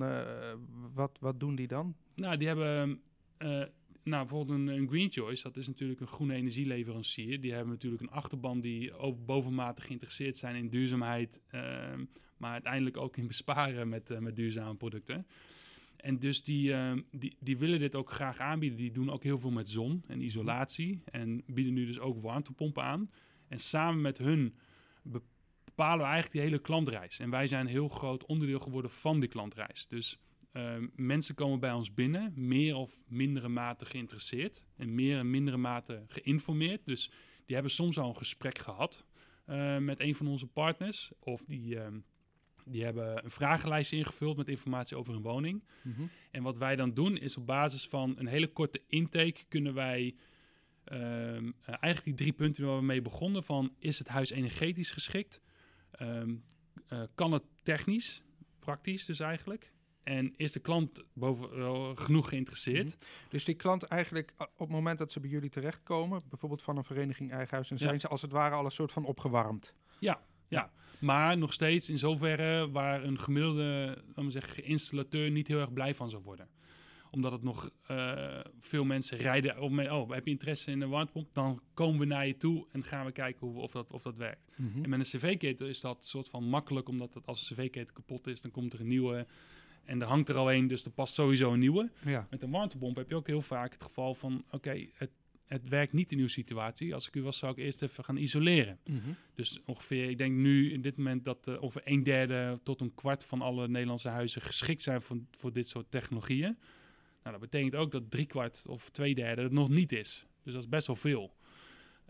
wat, 0.94 1.18
wat 1.20 1.40
doen 1.40 1.54
die 1.54 1.66
dan? 1.68 1.94
Nou, 2.14 2.36
die 2.36 2.46
hebben... 2.46 3.00
nou, 4.04 4.26
bijvoorbeeld 4.26 4.58
een, 4.58 4.68
een 4.68 4.88
Green 4.88 5.12
Choice, 5.12 5.42
dat 5.42 5.56
is 5.56 5.66
natuurlijk 5.66 6.00
een 6.00 6.06
groene 6.06 6.34
energieleverancier. 6.34 7.40
Die 7.40 7.52
hebben 7.52 7.72
natuurlijk 7.72 8.02
een 8.02 8.10
achterban 8.10 8.60
die 8.60 8.96
ook 8.96 9.26
bovenmatig 9.26 9.84
geïnteresseerd 9.84 10.36
zijn 10.36 10.56
in 10.56 10.68
duurzaamheid. 10.68 11.40
ehm, 11.50 12.04
maar 12.36 12.52
uiteindelijk 12.52 12.96
ook 12.96 13.16
in 13.16 13.26
besparen 13.26 13.88
met, 13.88 14.10
eh, 14.10 14.18
met 14.18 14.36
duurzame 14.36 14.74
producten. 14.74 15.26
En 15.96 16.18
dus 16.18 16.44
die, 16.44 16.72
ehm, 16.72 17.00
die, 17.10 17.36
die 17.40 17.56
willen 17.56 17.78
dit 17.78 17.94
ook 17.94 18.10
graag 18.10 18.38
aanbieden. 18.38 18.78
Die 18.78 18.90
doen 18.90 19.10
ook 19.10 19.22
heel 19.22 19.38
veel 19.38 19.50
met 19.50 19.68
zon 19.68 20.04
en 20.06 20.20
isolatie. 20.20 21.02
En 21.04 21.42
bieden 21.46 21.72
nu 21.72 21.86
dus 21.86 21.98
ook 21.98 22.22
warmtepompen 22.22 22.82
aan. 22.82 23.10
En 23.48 23.58
samen 23.58 24.00
met 24.00 24.18
hun 24.18 24.54
bepalen 25.02 25.98
we 25.98 26.12
eigenlijk 26.12 26.32
die 26.32 26.40
hele 26.40 26.58
klantreis. 26.58 27.18
En 27.18 27.30
wij 27.30 27.46
zijn 27.46 27.60
een 27.60 27.72
heel 27.72 27.88
groot 27.88 28.26
onderdeel 28.26 28.60
geworden 28.60 28.90
van 28.90 29.20
die 29.20 29.28
klantreis. 29.28 29.86
Dus 29.86 30.18
ehm, 30.54 30.86
mensen 30.94 31.34
komen 31.34 31.60
bij 31.60 31.72
ons 31.72 31.94
binnen, 31.94 32.32
meer 32.36 32.74
of 32.74 33.00
mindere 33.08 33.48
mate 33.48 33.84
geïnteresseerd. 33.84 34.64
En 34.76 34.94
meer 34.94 35.18
en 35.18 35.30
mindere 35.30 35.56
mate 35.56 36.04
geïnformeerd. 36.08 36.80
Dus 36.84 37.10
die 37.44 37.54
hebben 37.54 37.72
soms 37.72 37.98
al 37.98 38.08
een 38.08 38.16
gesprek 38.16 38.58
gehad 38.58 39.04
eh, 39.44 39.78
met 39.78 40.00
een 40.00 40.14
van 40.14 40.26
onze 40.26 40.46
partners. 40.46 41.12
Of 41.18 41.44
die, 41.44 41.78
ehm, 41.78 41.98
die 42.64 42.84
hebben 42.84 43.24
een 43.24 43.30
vragenlijst 43.30 43.92
ingevuld 43.92 44.36
met 44.36 44.48
informatie 44.48 44.96
over 44.96 45.12
hun 45.12 45.22
woning. 45.22 45.64
En 46.30 46.42
wat 46.42 46.56
wij 46.56 46.76
dan 46.76 46.94
doen 46.94 47.16
is 47.16 47.36
op 47.36 47.46
basis 47.46 47.86
van 47.86 48.14
een 48.18 48.26
hele 48.26 48.52
korte 48.52 48.80
intake 48.86 49.44
kunnen 49.48 49.74
wij 49.74 50.14
ehm, 50.84 51.50
eh, 51.62 51.74
eigenlijk 51.80 52.04
die 52.04 52.14
drie 52.14 52.32
punten 52.32 52.66
waar 52.66 52.76
we 52.76 52.84
mee 52.84 53.02
begonnen 53.02 53.44
van 53.44 53.74
is 53.78 53.98
het 53.98 54.08
huis 54.08 54.30
energetisch 54.30 54.90
geschikt? 54.90 55.40
Eh, 55.90 56.22
kan 57.14 57.32
het 57.32 57.42
technisch, 57.62 58.22
praktisch 58.58 59.04
dus 59.04 59.20
eigenlijk? 59.20 59.72
En 60.04 60.34
is 60.36 60.52
de 60.52 60.60
klant 60.60 61.04
boven, 61.12 61.98
genoeg 61.98 62.28
geïnteresseerd? 62.28 62.96
Dus 63.28 63.44
die 63.44 63.54
klant 63.54 63.82
eigenlijk 63.82 64.32
a- 64.40 64.44
op 64.44 64.58
het 64.58 64.68
moment 64.68 64.98
dat 64.98 65.10
ze 65.12 65.20
bij 65.20 65.30
jullie 65.30 65.50
terechtkomen, 65.50 66.22
bijvoorbeeld 66.28 66.62
van 66.62 66.76
een 66.76 66.84
vereniging 66.84 67.30
eigen 67.32 67.54
huis, 67.54 67.68
dan 67.68 67.78
Ja. 67.80 67.86
zijn 67.86 68.00
ze 68.00 68.08
als 68.08 68.22
het 68.22 68.32
ware 68.32 68.54
al 68.54 68.64
een 68.64 68.70
soort 68.70 68.92
van 68.92 69.04
opgewarmd. 69.04 69.74
Maar 71.00 71.38
nog 71.38 71.52
steeds 71.52 71.88
in 71.90 71.98
zoverre 71.98 72.70
waar 72.70 73.04
een 73.04 73.18
gemiddelde 73.18 74.02
laten 74.06 74.24
we 74.24 74.30
zeggen, 74.30 74.64
installateur 74.64 75.30
niet 75.30 75.48
heel 75.48 75.58
erg 75.60 75.72
blij 75.72 75.94
van 75.94 76.10
zou 76.10 76.22
worden. 76.22 76.48
omdat 77.10 77.32
het 77.32 77.42
nog 77.42 77.70
uh, 77.90 78.40
veel 78.60 78.84
mensen 78.84 79.18
rijden. 79.18 79.74
Mee, 79.74 79.94
oh, 79.94 80.10
heb 80.10 80.24
je 80.24 80.30
interesse 80.30 80.70
in 80.70 80.80
een 80.80 80.88
warmtepomp? 80.88 81.28
Dan 81.34 81.60
komen 81.74 81.98
we 82.00 82.04
naar 82.06 82.26
je 82.26 82.36
toe 82.36 82.66
en 82.72 82.84
gaan 82.84 83.04
we 83.06 83.12
kijken 83.12 83.46
hoe, 83.46 83.60
of, 83.60 83.72
dat, 83.72 83.92
of 83.92 84.02
dat 84.02 84.16
werkt. 84.16 84.50
Mhm. 84.56 84.82
En 84.84 84.90
met 84.90 84.98
een 84.98 85.20
cv-ketel 85.20 85.66
is 85.66 85.80
dat 85.80 86.06
soort 86.06 86.28
van 86.28 86.44
makkelijk, 86.44 86.88
omdat 86.88 87.14
het, 87.14 87.26
als 87.26 87.50
een 87.50 87.56
cv-ketel 87.56 87.94
kapot 87.94 88.26
is, 88.26 88.40
dan 88.40 88.50
komt 88.50 88.72
er 88.72 88.80
een 88.80 88.88
nieuwe. 88.88 89.26
En 89.84 90.00
er 90.00 90.06
hangt 90.06 90.28
er 90.28 90.36
al 90.36 90.52
een, 90.52 90.66
dus 90.66 90.84
er 90.84 90.90
past 90.90 91.14
sowieso 91.14 91.52
een 91.52 91.58
nieuwe. 91.58 91.90
Ja. 92.04 92.26
Met 92.30 92.42
een 92.42 92.50
warmtepomp 92.50 92.96
heb 92.96 93.08
je 93.10 93.16
ook 93.16 93.26
heel 93.26 93.42
vaak 93.42 93.72
het 93.72 93.82
geval 93.82 94.14
van: 94.14 94.44
oké, 94.50 94.86
het, 94.94 95.10
het 95.46 95.68
werkt 95.68 95.92
niet 95.92 96.12
in 96.12 96.18
uw 96.18 96.28
situatie. 96.28 96.94
Als 96.94 97.06
ik 97.06 97.14
u 97.16 97.22
was, 97.22 97.38
zou 97.38 97.52
ik 97.52 97.58
eerst 97.58 97.82
even 97.82 98.04
gaan 98.04 98.16
isoleren. 98.16 98.78
Mhm. 98.84 98.98
Dus 99.34 99.60
ongeveer, 99.64 100.10
ik 100.10 100.18
denk 100.18 100.34
nu 100.34 100.72
in 100.72 100.82
dit 100.82 100.96
moment 100.96 101.24
dat 101.24 101.46
uh, 101.48 101.62
ongeveer 101.62 101.82
een 101.84 102.02
derde 102.02 102.60
tot 102.62 102.80
een 102.80 102.94
kwart 102.94 103.24
van 103.24 103.40
alle 103.40 103.68
Nederlandse 103.68 104.08
huizen 104.08 104.42
geschikt 104.42 104.82
zijn 104.82 105.02
voor, 105.02 105.16
voor 105.30 105.52
dit 105.52 105.68
soort 105.68 105.90
technologieën. 105.90 106.58
Nou, 107.22 107.38
dat 107.38 107.50
betekent 107.50 107.74
ook 107.74 107.90
dat 107.90 108.10
driekwart 108.10 108.64
of 108.68 108.90
twee 108.90 109.14
derde 109.14 109.42
het 109.42 109.52
nog 109.52 109.68
niet 109.68 109.92
is. 109.92 110.26
Dus 110.42 110.52
dat 110.52 110.62
is 110.62 110.68
best 110.68 110.86
wel 110.86 110.96
veel. 110.96 111.34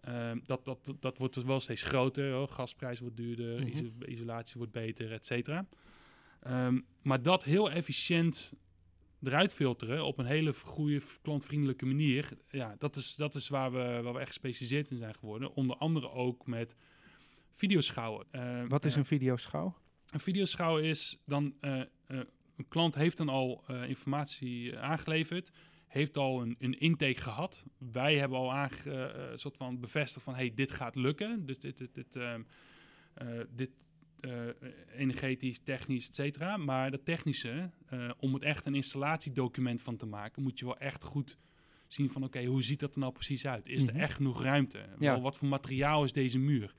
Uh, 0.08 0.30
dat, 0.44 0.64
dat, 0.64 0.94
dat 1.00 1.18
wordt 1.18 1.34
dus 1.34 1.42
wel 1.44 1.60
steeds 1.60 1.82
groter. 1.82 2.40
Oh, 2.40 2.50
gasprijs 2.50 3.00
wordt 3.00 3.16
duurder, 3.16 3.60
Mhm. 3.60 3.68
iso 3.68 3.90
isolatie 4.06 4.54
wordt 4.56 4.72
beter, 4.72 5.12
et 5.12 5.26
cetera. 5.26 5.66
Um, 6.46 6.86
maar 7.02 7.22
dat 7.22 7.44
heel 7.44 7.70
efficiënt 7.70 8.52
eruit 9.22 9.52
filteren 9.52 10.04
op 10.04 10.18
een 10.18 10.26
hele 10.26 10.54
goede, 10.54 11.00
klantvriendelijke 11.22 11.86
manier. 11.86 12.28
Ja, 12.50 12.74
dat 12.78 12.96
is, 12.96 13.14
dat 13.14 13.34
is 13.34 13.48
waar, 13.48 13.72
we, 13.72 14.00
waar 14.02 14.12
we 14.12 14.18
echt 14.18 14.28
gespecialiseerd 14.28 14.90
in 14.90 14.96
zijn 14.96 15.14
geworden. 15.14 15.54
Onder 15.54 15.76
andere 15.76 16.10
ook 16.10 16.46
met 16.46 16.76
videoschouwen. 17.52 18.26
Uh, 18.32 18.62
Wat 18.68 18.84
is 18.84 18.94
een 18.94 19.04
videoschouw? 19.04 19.76
Een 20.10 20.20
videoschouw 20.20 20.78
is 20.78 21.18
dan... 21.24 21.54
Uh, 21.60 21.82
een 22.56 22.68
klant 22.68 22.94
heeft 22.94 23.16
dan 23.16 23.28
al 23.28 23.64
informatie 23.86 24.78
aangeleverd, 24.78 25.50
heeft 25.86 26.16
al 26.16 26.42
een, 26.42 26.56
een, 26.58 26.78
intake 26.78 27.20
gehad. 27.20 27.64
Wij 27.78 28.16
hebben 28.16 28.38
al 28.38 28.52
aange, 28.52 29.32
soort 29.36 29.56
van 29.56 29.80
bevestigd 29.80 30.24
van, 30.24 30.34
hey, 30.34 30.52
dit 30.54 30.72
gaat 30.72 30.94
lukken. 30.94 31.46
Dus 31.46 31.58
dit, 31.58 31.78
dit, 31.78 31.94
dit, 33.50 33.70
uh, 34.24 34.46
dit 34.60 34.74
energetisch, 34.96 35.58
technisch, 35.58 36.08
et 36.08 36.14
cetera. 36.14 36.56
Maar 36.56 36.90
dat 36.90 37.04
technische, 37.04 37.70
om 38.18 38.34
het 38.34 38.42
echt 38.42 38.66
een 38.66 38.74
installatiedocument 38.74 39.82
van 39.82 39.96
te 39.96 40.06
maken, 40.06 40.42
moet 40.42 40.58
je 40.58 40.64
wel 40.64 40.78
echt 40.78 41.04
goed 41.04 41.38
zien 41.88 42.10
van, 42.10 42.24
oké, 42.24 42.36
okay, 42.38 42.48
hoe 42.48 42.62
ziet 42.62 42.80
dat 42.80 42.94
er 42.94 43.00
nou 43.00 43.12
precies 43.12 43.46
uit? 43.46 43.68
Is 43.68 43.82
mm 43.82 43.88
-hmm. 43.88 43.96
er 43.96 44.02
echt 44.02 44.14
genoeg 44.14 44.42
ruimte? 44.42 44.78
Ja. 44.78 45.12
Wel, 45.12 45.20
wat 45.20 45.36
voor 45.36 45.48
materiaal 45.48 46.04
is 46.04 46.12
deze 46.12 46.38
muur? 46.38 46.74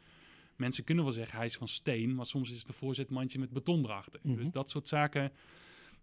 Mensen 0.56 0.84
kunnen 0.84 1.04
wel 1.04 1.14
zeggen, 1.14 1.38
hij 1.38 1.46
is 1.46 1.56
van 1.56 1.68
steen, 1.68 2.16
maar 2.16 2.26
soms 2.26 2.52
is 2.52 2.60
het 2.60 2.68
een 2.68 2.74
voorzetmandje 2.74 3.40
met 3.40 3.50
beton 3.50 3.84
erachter. 3.84 4.20
Mhm. 4.20 4.30
Mm 4.30 4.36
-hmm. 4.36 4.44
Dus 4.44 4.54
dat 4.54 4.70
soort 4.70 4.88
zaken, 4.88 5.32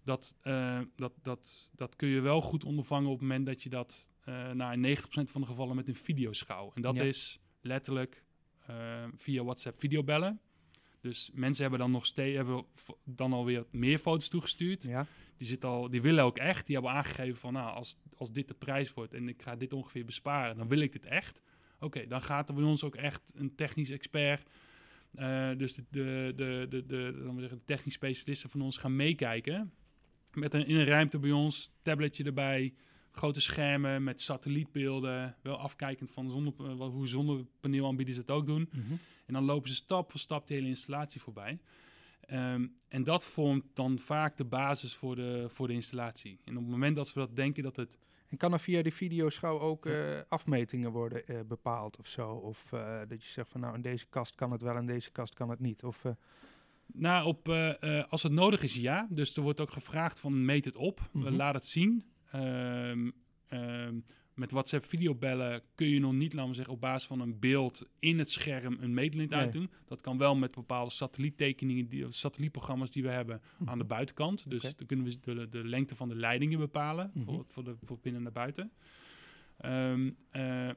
dat, 0.05 0.37
uh, 0.43 0.81
dat, 0.97 1.13
dat, 1.23 1.71
dat 1.75 1.97
kun 1.97 2.09
je 2.09 2.21
wel 2.21 2.41
goed 2.41 2.65
ondervangen 2.65 3.11
op 3.11 3.19
het 3.19 3.29
moment 3.29 3.47
dat 3.47 3.63
je 3.63 3.69
dat 3.69 4.09
naar 4.53 4.77
90% 4.77 5.31
van 5.31 5.41
de 5.41 5.47
gevallen 5.47 5.77
met 5.77 5.89
een 5.89 5.95
videoschouw. 5.95 6.73
En 6.75 6.83
dat 6.83 6.95
Ja. 6.95 7.03
is 7.03 7.41
letterlijk 7.61 8.25
via 9.17 9.43
WhatsApp 9.43 9.81
videobellen. 9.81 10.41
Dus 11.03 11.31
mensen 11.33 11.63
hebben 11.63 11.81
dan 11.81 11.91
nog 11.91 12.07
steeds 12.07 12.37
hebben 12.37 12.65
dan 13.05 13.33
alweer 13.33 13.65
meer 13.71 13.99
foto's 13.99 14.29
toegestuurd. 14.29 14.83
Ja. 14.83 15.07
Die, 15.37 15.47
zit 15.47 15.65
al, 15.65 15.91
die 15.91 16.03
willen 16.03 16.25
ook 16.25 16.39
echt. 16.39 16.67
Die 16.67 16.75
hebben 16.75 16.93
aangegeven 16.93 17.41
van 17.41 17.53
nou, 17.53 17.75
als, 17.75 17.97
als 18.17 18.33
dit 18.33 18.49
de 18.49 18.55
prijs 18.55 18.93
wordt 18.93 19.15
en 19.15 19.29
ik 19.29 19.43
ga 19.43 19.57
dit 19.57 19.73
ongeveer 19.73 20.05
besparen, 20.05 20.57
dan 20.57 20.69
wil 20.69 20.79
ik 20.79 20.93
dit 20.93 21.05
echt. 21.05 21.43
Oké, 21.75 21.85
okay, 21.85 22.07
dan 22.07 22.23
gaat 22.23 22.49
er 22.49 22.55
bij 22.55 22.65
ons 22.65 22.85
ook 22.85 22.97
echt 22.97 23.33
een 23.35 23.55
technisch 23.55 23.91
expert. 23.91 24.49
Uh, 25.15 25.51
dus 25.57 25.75
de, 25.75 25.85
de, 25.91 26.33
de, 26.37 26.67
de, 26.69 26.87
de, 26.87 27.35
de, 27.37 27.49
de 27.49 27.65
technisch 27.65 27.95
specialisten 27.95 28.51
van 28.51 28.61
ons 28.61 28.79
gaan 28.79 28.97
meekijken. 28.97 29.73
Met 30.33 30.55
een, 30.55 30.67
in 30.67 30.77
een 30.77 30.87
ruimte 30.87 31.19
bij 31.19 31.33
ons, 31.33 31.71
tabletje 31.83 32.25
erbij, 32.25 32.75
grote 33.13 33.41
schermen 33.41 34.05
met 34.05 34.21
satellietbeelden. 34.21 35.37
Wel 35.43 35.57
afkijkend 35.57 36.11
van 36.11 36.31
zonne, 36.31 36.53
uh, 36.61 36.75
hoe 36.77 37.09
zonnepaneelaanbieders 37.09 38.17
het 38.17 38.31
ook 38.31 38.47
doen. 38.47 38.69
Mhm. 38.73 38.93
En 39.27 39.35
dan 39.35 39.45
lopen 39.45 39.69
ze 39.69 39.75
stap 39.75 40.11
voor 40.11 40.21
stap 40.21 40.47
de 40.47 40.55
hele 40.55 40.69
installatie 40.69 41.21
voorbij. 41.21 41.59
Um, 42.33 42.77
en 42.89 43.05
dat 43.05 43.25
vormt 43.25 43.65
dan 43.75 43.99
vaak 43.99 44.37
de 44.37 44.45
basis 44.45 44.95
voor 44.95 45.17
de, 45.17 45.45
voor 45.49 45.67
de 45.67 45.73
installatie. 45.73 46.39
En 46.45 46.57
op 46.57 46.63
het 46.63 46.71
moment 46.71 46.97
dat 46.97 47.13
we 47.13 47.21
dat 47.21 47.37
denken 47.37 47.63
dat 47.63 47.77
het 47.77 47.99
En 48.29 48.39
kan 48.39 48.53
er 48.53 48.61
via 48.61 48.83
die 48.83 48.95
videoschouw 48.95 49.61
ook 49.61 49.87
eh, 49.87 50.21
afmetingen 50.29 50.91
worden 50.91 51.27
eh, 51.27 51.41
bepaald 51.47 51.99
of 51.99 52.07
zo? 52.07 52.31
Of 52.31 52.73
eh, 52.73 52.99
dat 53.09 53.23
je 53.25 53.31
zegt 53.31 53.49
van 53.49 53.61
nou 53.61 53.75
in 53.75 53.83
deze 53.83 54.07
kast 54.09 54.35
kan 54.35 54.53
het 54.53 54.63
wel, 54.63 54.77
in 54.77 54.87
deze 54.87 55.11
kast 55.11 55.35
kan 55.35 55.51
het 55.51 55.61
niet? 55.61 55.85
Of, 55.85 56.05
eh, 56.05 56.13
Nou, 56.87 57.27
op, 57.27 57.49
uh, 57.49 57.73
uh, 57.81 58.05
als 58.09 58.23
het 58.23 58.33
nodig 58.33 58.63
is, 58.63 58.75
ja. 58.75 59.07
Dus 59.11 59.37
er 59.37 59.43
wordt 59.43 59.61
ook 59.61 59.71
gevraagd 59.71 60.21
van 60.21 60.45
meet 60.45 60.65
het 60.65 60.77
op, 60.77 61.11
uh, 61.15 61.31
laat 61.31 61.55
het 61.55 61.67
zien. 61.67 62.05
Um, 62.35 63.13
um, 63.51 64.05
met 64.35 64.51
WhatsApp 64.51 64.85
videobellen 64.85 65.63
kun 65.75 65.89
je 65.89 66.01
nog 66.01 66.13
niet, 66.13 66.33
laten 66.33 66.49
we 66.51 66.57
zeggen, 66.57 66.75
op 66.75 66.81
basis 66.81 67.07
van 67.09 67.21
een 67.21 67.39
beeld 67.39 67.87
in 67.99 68.19
het 68.19 68.31
scherm 68.31 68.77
een 68.81 68.95
meetlint 68.95 69.31
Nee. 69.31 69.39
uitdoen. 69.39 69.71
Dat 69.85 70.01
kan 70.01 70.19
wel 70.19 70.35
met 70.37 70.55
bepaalde 70.55 70.91
satelliettekeningen, 70.91 71.89
die, 71.89 72.07
of 72.07 72.15
satellietprogramma's 72.15 72.91
die 72.91 73.03
we 73.03 73.09
hebben 73.09 73.43
aan 73.65 73.79
de 73.79 73.85
buitenkant. 73.85 74.51
Dus 74.51 74.63
Mhm. 74.63 74.73
Dan 74.77 74.87
kunnen 74.87 75.07
we 75.07 75.19
de, 75.21 75.49
de 75.49 75.65
lengte 75.65 75.97
van 75.97 76.09
de 76.09 76.15
leidingen 76.15 76.59
bepalen 76.59 77.11
Mhm. 77.15 77.25
voor, 77.25 77.45
voor, 77.49 77.65
de, 77.65 77.77
voor 77.85 77.99
binnen 78.03 78.23
naar 78.23 78.33
buiten. 78.33 78.73
Um, 79.65 80.17
uh, 80.33 80.69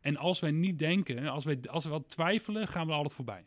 en 0.00 0.16
als 0.16 0.40
wij 0.40 0.50
niet 0.50 0.78
denken, 0.78 1.26
als 1.28 1.44
wij, 1.44 1.58
als 1.70 1.84
we 1.84 1.90
wat 1.90 2.10
twijfelen, 2.10 2.68
gaan 2.68 2.86
we 2.86 2.92
altijd 2.92 3.14
voorbij. 3.14 3.44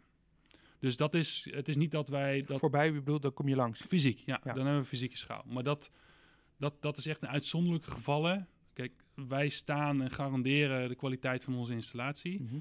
Dus 0.79 0.97
dat 0.97 1.13
is, 1.13 1.47
het 1.51 1.67
is 1.67 1.75
niet 1.75 1.91
dat 1.91 2.07
wij 2.09 2.41
dat 2.41 2.59
Voorbij, 2.59 2.85
je 2.85 2.91
bedoelt, 2.91 3.21
dan 3.21 3.33
kom 3.33 3.47
je 3.47 3.55
langs. 3.55 3.81
Fysiek, 3.81 4.17
ja, 4.17 4.39
Ja. 4.43 4.53
Dan 4.53 4.63
hebben 4.65 4.81
we 4.81 4.87
fysieke 4.87 5.17
schaal. 5.17 5.43
Maar 5.47 5.63
dat, 5.63 5.91
dat, 6.61 6.81
dat 6.81 6.97
is 6.97 7.05
echt 7.05 7.21
een 7.21 7.29
uitzonderlijke 7.29 7.91
gevallen. 7.91 8.47
Kijk, 8.73 8.91
wij 9.15 9.49
staan 9.49 10.01
en 10.01 10.11
garanderen 10.11 10.89
de 10.89 10.95
kwaliteit 10.95 11.43
van 11.43 11.55
onze 11.55 11.73
installatie. 11.73 12.41
Mhm. 12.41 12.55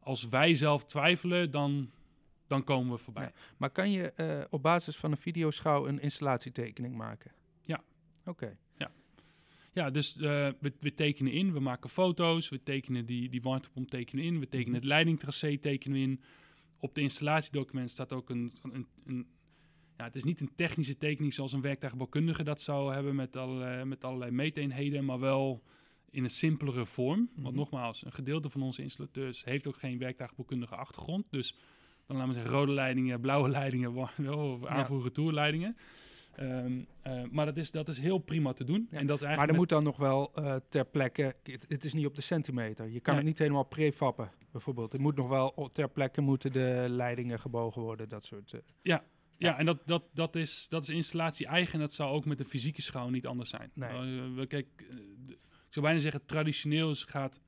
Als 0.00 0.28
wij 0.28 0.54
zelf 0.54 0.84
twijfelen, 0.84 1.50
dan, 1.50 1.90
dan 2.46 2.64
komen 2.64 2.92
we 2.92 2.98
voorbij. 2.98 3.24
Ja. 3.24 3.32
Maar 3.56 3.70
kan 3.70 3.90
je 3.90 4.12
eh, 4.12 4.44
op 4.50 4.62
basis 4.62 4.96
van 4.96 5.10
een 5.10 5.16
videoschouw 5.16 5.86
een 5.86 6.00
installatietekening 6.00 6.96
maken? 6.96 7.30
Ja. 7.62 7.82
Oké. 8.24 8.56
Ja, 9.72 9.90
dus 9.90 10.16
uh, 10.16 10.22
we, 10.60 10.72
we, 10.80 10.94
tekenen 10.94 11.32
in, 11.32 11.52
we 11.52 11.60
maken 11.60 11.90
foto's, 11.90 12.48
we 12.48 12.62
tekenen 12.62 13.06
die, 13.06 13.28
die 13.28 13.42
warmtepomp 13.42 13.90
tekenen 13.90 14.24
in, 14.24 14.38
we 14.38 14.48
tekenen 14.48 14.70
Mhm. 14.70 14.78
het 14.78 14.84
leidingtracé 14.84 15.58
tekenen 15.58 15.98
in. 15.98 16.20
Op 16.78 16.94
de 16.94 17.00
installatiedocument 17.00 17.90
staat 17.90 18.12
ook 18.12 18.30
een, 18.30 18.52
een, 18.62 18.86
een 19.06 19.26
ja, 19.98 20.04
het 20.04 20.14
is 20.16 20.24
niet 20.24 20.40
een 20.40 20.50
technische 20.54 20.96
tekening 20.98 21.34
zoals 21.34 21.52
een 21.52 21.60
werktuigbouwkundige 21.60 22.42
dat 22.44 22.60
zou 22.60 22.94
hebben 22.94 23.14
met 23.14 23.36
allerlei, 23.36 23.84
met 23.84 24.04
allerlei 24.04 24.30
meeteenheden, 24.30 25.04
maar 25.04 25.18
wel 25.20 25.62
in 26.10 26.22
een 26.24 26.30
simpelere 26.30 26.86
vorm. 26.86 27.30
Want 27.34 27.46
Mhm. 27.46 27.56
nogmaals, 27.56 28.04
een 28.04 28.12
gedeelte 28.12 28.48
van 28.50 28.62
onze 28.62 28.82
installateurs 28.82 29.44
heeft 29.44 29.66
ook 29.66 29.76
geen 29.76 29.98
werktuigbouwkundige 29.98 30.76
achtergrond. 30.76 31.26
Dus 31.30 31.54
dan 32.06 32.16
laten 32.16 32.32
we 32.32 32.38
zeggen 32.38 32.54
rode 32.58 32.72
leidingen, 32.72 33.20
blauwe 33.20 33.48
leidingen, 33.48 33.94
wel, 34.16 34.68
aanvoeren 34.68 35.12
toerleidingen. 35.12 35.76
Um, 36.40 36.86
uh, 37.06 37.22
maar 37.30 37.46
dat 37.46 37.56
is, 37.56 37.70
dat 37.70 37.88
is 37.88 37.98
heel 37.98 38.18
prima 38.18 38.52
te 38.52 38.64
doen. 38.64 38.88
Ja. 38.90 38.98
En 38.98 39.06
dat 39.06 39.16
is 39.16 39.22
Maar 39.26 39.28
eigenlijk 39.36 39.50
er 39.50 39.56
moet 39.56 39.68
dan 39.68 39.82
nog 39.84 39.96
wel 39.96 40.32
eh, 40.34 40.56
ter 40.68 40.86
plekke, 40.86 41.36
het, 41.42 41.64
het 41.68 41.84
is 41.84 41.92
niet 41.92 42.06
op 42.06 42.14
de 42.14 42.20
centimeter. 42.22 42.88
Je 42.90 43.00
kan 43.00 43.14
Nee. 43.14 43.22
het 43.22 43.30
niet 43.32 43.38
helemaal 43.38 43.64
prefappen, 43.64 44.30
bijvoorbeeld. 44.50 44.92
Het 44.92 45.00
moet 45.00 45.16
nog 45.16 45.28
wel 45.28 45.70
ter 45.72 45.88
plekke 45.90 46.20
moeten 46.20 46.52
de 46.52 46.84
leidingen 46.88 47.40
gebogen 47.40 47.82
worden, 47.82 48.08
dat 48.08 48.24
soort. 48.24 48.52
eh. 48.52 48.60
Ja, 48.82 49.04
ja 49.38 49.58
en 49.58 49.66
dat, 49.66 49.86
dat, 49.86 50.04
dat, 50.14 50.36
is, 50.36 50.66
dat 50.68 50.82
is 50.82 50.88
installatie 50.88 51.46
eigen. 51.46 51.72
En 51.74 51.80
dat 51.80 51.92
zou 51.92 52.10
ook 52.12 52.24
met 52.24 52.40
een 52.40 52.46
fysieke 52.46 52.82
schouw 52.82 53.08
niet 53.08 53.26
anders 53.26 53.50
zijn. 53.50 53.70
Nee. 53.74 53.90
Uh, 53.90 54.34
we, 54.34 54.46
kijk, 54.46 54.66
uh, 54.90 54.96
de- 55.26 55.32
ik 55.32 55.74
zou 55.74 55.86
bijna 55.86 56.00
zeggen, 56.00 56.26
traditioneel 56.26 56.90
is- 56.90 57.02
gaat 57.04 57.40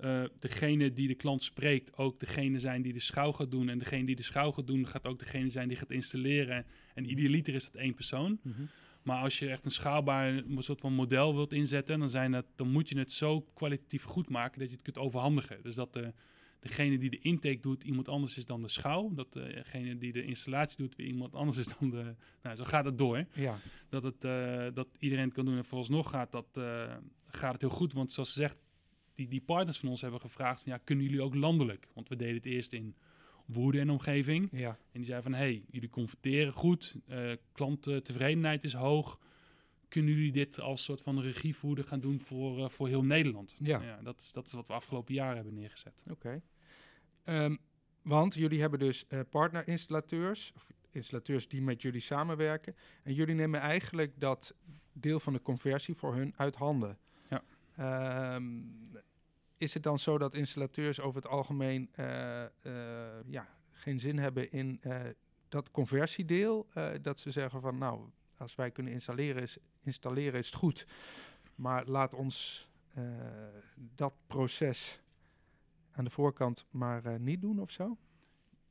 uh, 0.00 0.22
degene 0.38 0.92
die 0.92 1.08
de 1.08 1.14
klant 1.14 1.42
spreekt 1.42 1.96
ook 1.96 2.20
degene 2.20 2.58
zijn 2.58 2.82
die 2.82 2.92
de 2.92 3.00
schouw 3.00 3.32
gaat 3.32 3.50
doen. 3.50 3.68
En 3.68 3.78
degene 3.78 4.06
die 4.06 4.16
de 4.16 4.22
schouw 4.22 4.50
gaat 4.52 4.66
doen, 4.66 4.86
gaat 4.86 5.06
ook 5.06 5.18
degene 5.18 5.50
zijn 5.50 5.68
die 5.68 5.76
gaat 5.76 5.90
installeren. 5.90 6.66
En 6.94 7.10
idealiter 7.10 7.54
is 7.54 7.64
dat 7.64 7.74
één 7.80 7.94
persoon. 7.94 8.40
Maar 9.02 9.22
als 9.22 9.38
je 9.38 9.48
echt 9.50 9.64
een 9.64 9.70
schaalbaar 9.70 10.28
een 10.28 10.56
soort 10.58 10.80
van 10.80 10.92
model 10.92 11.34
wilt 11.34 11.52
inzetten, 11.52 11.98
dan, 11.98 12.10
zijn 12.10 12.32
dat, 12.32 12.46
dan 12.56 12.70
moet 12.70 12.88
je 12.88 12.98
het 12.98 13.12
zo 13.12 13.40
kwalitatief 13.40 14.02
goed 14.02 14.28
maken 14.28 14.58
dat 14.58 14.68
je 14.68 14.74
het 14.74 14.84
kunt 14.84 14.98
overhandigen. 14.98 15.62
Dus 15.62 15.74
dat 15.74 15.92
de, 15.92 16.12
degene 16.58 16.98
die 16.98 17.10
de 17.10 17.18
intake 17.18 17.60
doet 17.60 17.82
iemand 17.82 18.08
anders 18.08 18.36
is 18.36 18.46
dan 18.46 18.62
de 18.62 18.68
schouw. 18.68 19.14
Dat 19.14 19.32
degene 19.32 19.98
die 19.98 20.12
de 20.12 20.24
installatie 20.24 20.76
doet 20.78 20.96
weer 20.96 21.06
iemand 21.06 21.34
anders 21.34 21.58
is 21.58 21.66
dan 21.78 21.90
de... 21.90 22.14
Nou, 22.42 22.56
zo 22.56 22.64
gaat 22.64 22.84
het 22.84 22.98
door. 22.98 23.26
Ja. 23.32 23.58
Dat, 23.88 24.02
het, 24.02 24.24
uh, 24.24 24.66
dat 24.74 24.88
iedereen 24.98 25.24
het 25.24 25.34
kan 25.34 25.44
doen. 25.44 25.56
En 25.56 25.64
vooralsnog 25.64 26.10
gaat, 26.10 26.32
dat, 26.32 26.46
uh, 26.58 26.94
gaat 27.26 27.52
het 27.52 27.60
heel 27.60 27.70
goed. 27.70 27.92
Want 27.92 28.12
zoals 28.12 28.32
ze 28.32 28.38
zegt, 28.38 28.56
die, 29.14 29.28
die 29.28 29.40
partners 29.40 29.78
van 29.78 29.88
ons 29.88 30.00
hebben 30.00 30.20
gevraagd 30.20 30.62
van... 30.62 30.72
ja, 30.72 30.78
kunnen 30.78 31.04
jullie 31.04 31.22
ook 31.22 31.34
landelijk? 31.34 31.88
Want 31.94 32.08
we 32.08 32.16
deden 32.16 32.34
het 32.34 32.46
eerst 32.46 32.72
in 32.72 32.94
Woerden 33.46 33.80
en 33.80 33.90
omgeving. 33.90 34.48
Ja. 34.52 34.68
En 34.68 35.00
die 35.00 35.04
zei 35.04 35.22
van, 35.22 35.32
hé, 35.32 35.38
hey, 35.38 35.64
jullie 35.70 35.90
converteren 35.90 36.52
goed. 36.52 36.96
Uh, 37.08 37.32
klanttevredenheid 37.52 38.64
is 38.64 38.72
hoog. 38.72 39.18
Kunnen 39.88 40.14
jullie 40.14 40.32
dit 40.32 40.60
als 40.60 40.84
soort 40.84 41.00
van 41.00 41.20
regievoerder 41.20 41.84
gaan 41.84 42.00
doen 42.00 42.20
voor, 42.20 42.58
uh, 42.58 42.68
voor 42.68 42.88
heel 42.88 43.04
Nederland? 43.04 43.56
Ja. 43.58 43.82
ja 43.82 44.00
dat, 44.02 44.20
is, 44.20 44.32
dat 44.32 44.46
is 44.46 44.52
wat 44.52 44.66
we 44.66 44.72
afgelopen 44.72 45.14
jaren 45.14 45.36
hebben 45.36 45.54
neergezet. 45.54 46.04
Oké. 46.10 46.40
Okay. 47.22 47.44
Um, 47.44 47.58
want 48.02 48.34
jullie 48.34 48.60
hebben 48.60 48.78
dus 48.78 49.04
uh, 49.08 49.20
partnerinstallateurs, 49.30 50.52
of 50.54 50.66
installateurs 50.90 51.48
die 51.48 51.62
met 51.62 51.82
jullie 51.82 52.00
samenwerken. 52.00 52.76
En 53.02 53.14
jullie 53.14 53.34
nemen 53.34 53.60
eigenlijk 53.60 54.20
dat, 54.20 54.54
deel 54.92 55.20
van 55.20 55.32
de 55.32 55.42
conversie 55.42 55.94
voor 55.94 56.14
hun 56.14 56.34
uit 56.36 56.56
handen. 56.56 56.98
Ja. 57.28 57.42
Ehm, 57.76 58.44
is 59.56 59.74
het 59.74 59.82
dan 59.82 59.98
zo 59.98 60.18
dat 60.18 60.34
installateurs 60.34 61.00
over 61.00 61.22
het 61.22 61.30
algemeen 61.30 61.88
eh, 61.92 62.44
eh, 62.44 62.50
ja, 63.26 63.48
geen 63.72 64.00
zin 64.00 64.18
hebben 64.18 64.52
in 64.52 64.78
eh, 64.80 65.00
dat 65.48 65.70
conversiedeel? 65.70 66.66
Eh, 66.72 66.90
dat 67.02 67.18
ze 67.18 67.30
zeggen 67.30 67.60
van 67.60 67.78
nou, 67.78 68.00
als 68.38 68.54
wij 68.54 68.70
kunnen 68.70 68.92
installeren 68.92 69.42
is, 69.42 69.56
installeren 69.82 70.38
is 70.38 70.46
het 70.46 70.54
goed. 70.54 70.86
Maar 71.54 71.86
laat 71.86 72.14
ons 72.14 72.68
eh, 72.94 73.04
dat 73.94 74.14
proces 74.26 75.00
aan 75.90 76.04
de 76.04 76.10
voorkant 76.10 76.66
maar 76.70 77.04
eh, 77.04 77.18
niet 77.18 77.40
doen 77.40 77.60
of 77.60 77.70
zo? 77.70 77.96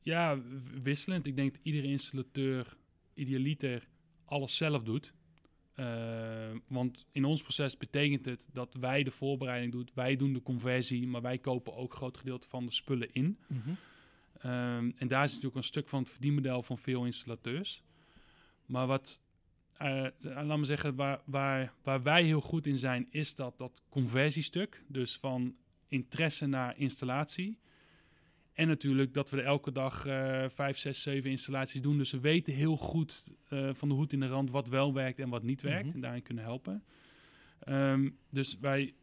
Ja, 0.02 0.40
wisselend. 0.82 1.26
Ik 1.26 1.36
denk 1.36 1.52
dat 1.52 1.60
iedere 1.62 1.86
installateur 1.86 2.76
idealiter 3.14 3.88
alles 4.24 4.56
zelf 4.56 4.82
doet. 4.82 5.12
Eh, 5.74 6.50
want 6.66 7.06
in 7.12 7.24
ons 7.24 7.42
proces 7.42 7.76
betekent 7.76 8.24
het 8.24 8.48
dat 8.52 8.74
wij 8.74 9.02
de 9.02 9.10
voorbereiding 9.10 9.72
doen, 9.72 9.88
wij 9.94 10.16
doen 10.16 10.32
de 10.32 10.42
conversie, 10.42 11.06
maar 11.06 11.22
wij 11.22 11.38
kopen 11.38 11.76
ook 11.76 11.90
een 11.90 11.96
groot 11.96 12.16
gedeelte 12.16 12.48
van 12.48 12.66
de 12.66 12.72
spullen 12.72 13.12
in. 13.12 13.38
Ehm, 14.38 14.90
en 14.96 15.08
daar 15.08 15.24
is 15.24 15.30
natuurlijk 15.30 15.56
een 15.56 15.62
stuk 15.62 15.88
van 15.88 15.98
het 15.98 16.10
verdienmodel 16.10 16.62
van 16.62 16.78
veel 16.78 17.04
installateurs. 17.04 17.82
Maar 18.66 18.86
wat, 18.86 19.20
eh, 19.78 20.06
laat 20.20 20.58
me 20.58 20.64
zeggen, 20.64 20.94
waar, 20.94 21.20
waar, 21.24 21.72
waar 21.82 22.02
wij 22.02 22.22
heel 22.22 22.40
goed 22.40 22.66
in 22.66 22.78
zijn, 22.78 23.06
is 23.10 23.34
dat, 23.34 23.58
dat 23.58 23.82
conversiestuk. 23.88 24.82
Dus 24.88 25.16
van 25.16 25.56
interesse 25.88 26.46
naar 26.46 26.78
installatie. 26.78 27.58
En 28.52 28.68
natuurlijk 28.68 29.14
dat 29.14 29.30
we 29.30 29.36
er 29.36 29.44
elke 29.44 29.72
dag 29.72 30.06
eh 30.06 30.44
vijf, 30.48 30.78
zes, 30.78 31.02
zeven 31.02 31.30
installaties 31.30 31.80
doen. 31.80 31.98
Dus 31.98 32.10
we 32.10 32.20
weten 32.20 32.52
heel 32.52 32.76
goed 32.76 33.24
eh, 33.48 33.70
van 33.72 33.88
de 33.88 33.94
hoed 33.94 34.12
in 34.12 34.20
de 34.20 34.26
rand 34.26 34.50
wat 34.50 34.68
wel 34.68 34.94
werkt 34.94 35.18
en 35.18 35.28
wat 35.28 35.42
niet 35.42 35.62
werkt. 35.62 35.86
Mhm. 35.86 35.94
En 35.94 36.00
daarin 36.00 36.22
kunnen 36.22 36.44
helpen. 36.44 36.84
Ehm, 37.58 38.10
dus 38.30 38.58
wij, 38.60 38.94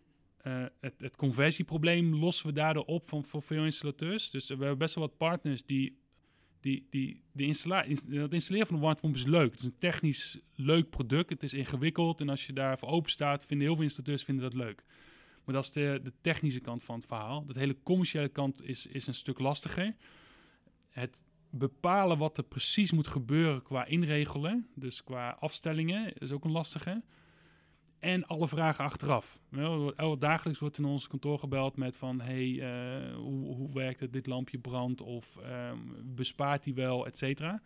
het, 0.80 0.94
het 0.98 1.16
conversieprobleem 1.16 2.16
lossen 2.16 2.48
we 2.48 2.54
daardoor 2.54 2.86
op 2.86 3.08
van, 3.08 3.26
voor 3.26 3.42
veel 3.42 3.64
installateurs. 3.64 4.30
Dus 4.30 4.48
we 4.48 4.56
hebben 4.56 4.78
best 4.78 4.96
wel 4.96 5.08
wat 5.08 5.18
partners 5.18 5.66
die... 5.66 6.04
die, 6.66 6.88
die 6.90 7.22
de 7.32 7.44
installa 7.44 7.84
ins- 7.84 8.06
het 8.10 8.34
installeren 8.34 8.68
van 8.68 8.76
een 8.76 8.82
warmtepomp 8.82 9.16
is 9.16 9.26
leuk. 9.26 9.52
Het 9.52 9.60
is 9.60 9.66
een 9.66 9.78
technisch 9.80 10.40
leuk 10.56 10.90
product. 10.90 11.30
Het 11.30 11.44
is 11.44 11.54
ingewikkeld. 11.54 12.22
En 12.22 12.30
als 12.30 12.46
je 12.46 12.54
daarvoor 12.54 12.90
open 12.90 13.12
staat, 13.12 13.46
vinden 13.46 13.66
heel 13.66 13.76
veel 13.76 13.84
installateurs 13.84 14.24
vinden 14.24 14.44
dat 14.44 14.54
leuk. 14.54 14.84
Maar 15.44 15.56
dat 15.56 15.64
is 15.64 15.72
de, 15.72 16.00
de 16.04 16.14
technische 16.22 16.60
kant 16.60 16.84
van 16.84 16.96
het 16.96 17.06
verhaal. 17.06 17.46
De 17.46 17.60
hele 17.60 17.78
commerciële 17.84 18.30
kant 18.30 18.64
is, 18.64 18.86
is 18.86 19.08
een 19.08 19.14
stuk 19.14 19.40
lastiger. 19.40 19.96
Het 20.90 21.24
bepalen 21.50 22.18
wat 22.18 22.38
er 22.38 22.44
precies 22.44 22.92
moet 22.92 23.08
gebeuren 23.08 23.64
qua 23.64 23.86
inregelen, 23.86 24.68
dus 24.76 25.04
qua 25.04 25.38
afstellingen, 25.40 26.14
is 26.14 26.32
ook 26.32 26.46
een 26.46 26.52
lastige. 26.52 27.04
En 28.00 28.26
alle 28.26 28.48
vragen 28.48 28.84
achteraf. 28.84 29.40
Dagelijks 30.20 30.60
wordt 30.60 30.78
in 30.78 30.86
ons 30.86 31.08
kantoor 31.08 31.40
gebeld 31.40 31.78
met 31.78 31.98
van... 31.98 32.22
hey, 32.22 32.62
hoe 33.16 33.25
werkt 33.76 34.00
het, 34.00 34.14
dit 34.14 34.28
lampje 34.28 34.58
brandt 34.58 35.02
of 35.02 35.38
ehm, 35.38 35.78
bespaart 36.04 36.64
die 36.64 36.74
wel, 36.74 37.06
et 37.06 37.18
cetera. 37.18 37.62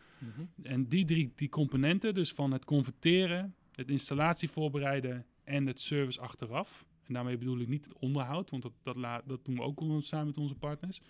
En 0.63 0.88
die 0.88 1.06
drie 1.06 1.32
die 1.36 1.50
componenten, 1.50 2.13
dus 2.13 2.32
van 2.32 2.52
het 2.52 2.65
converteren, 2.65 3.56
het 3.76 3.89
installatie 3.89 4.50
voorbereiden 4.50 5.26
en 5.43 5.67
het 5.67 5.82
service 5.82 6.19
achteraf. 6.19 6.86
En 7.08 7.13
daarmee 7.13 7.38
bedoel 7.38 7.60
ik 7.60 7.67
niet 7.67 7.84
het 7.86 7.93
onderhoud, 7.98 8.50
want 8.50 8.63
dat, 8.63 8.72
dat, 8.84 8.95
la- 8.95 9.22
dat 9.26 9.45
doen 9.45 9.56
we 9.56 9.62
ook 9.62 9.84
samen 10.00 10.26
met 10.26 10.38
onze 10.38 10.56
partners. 10.56 11.02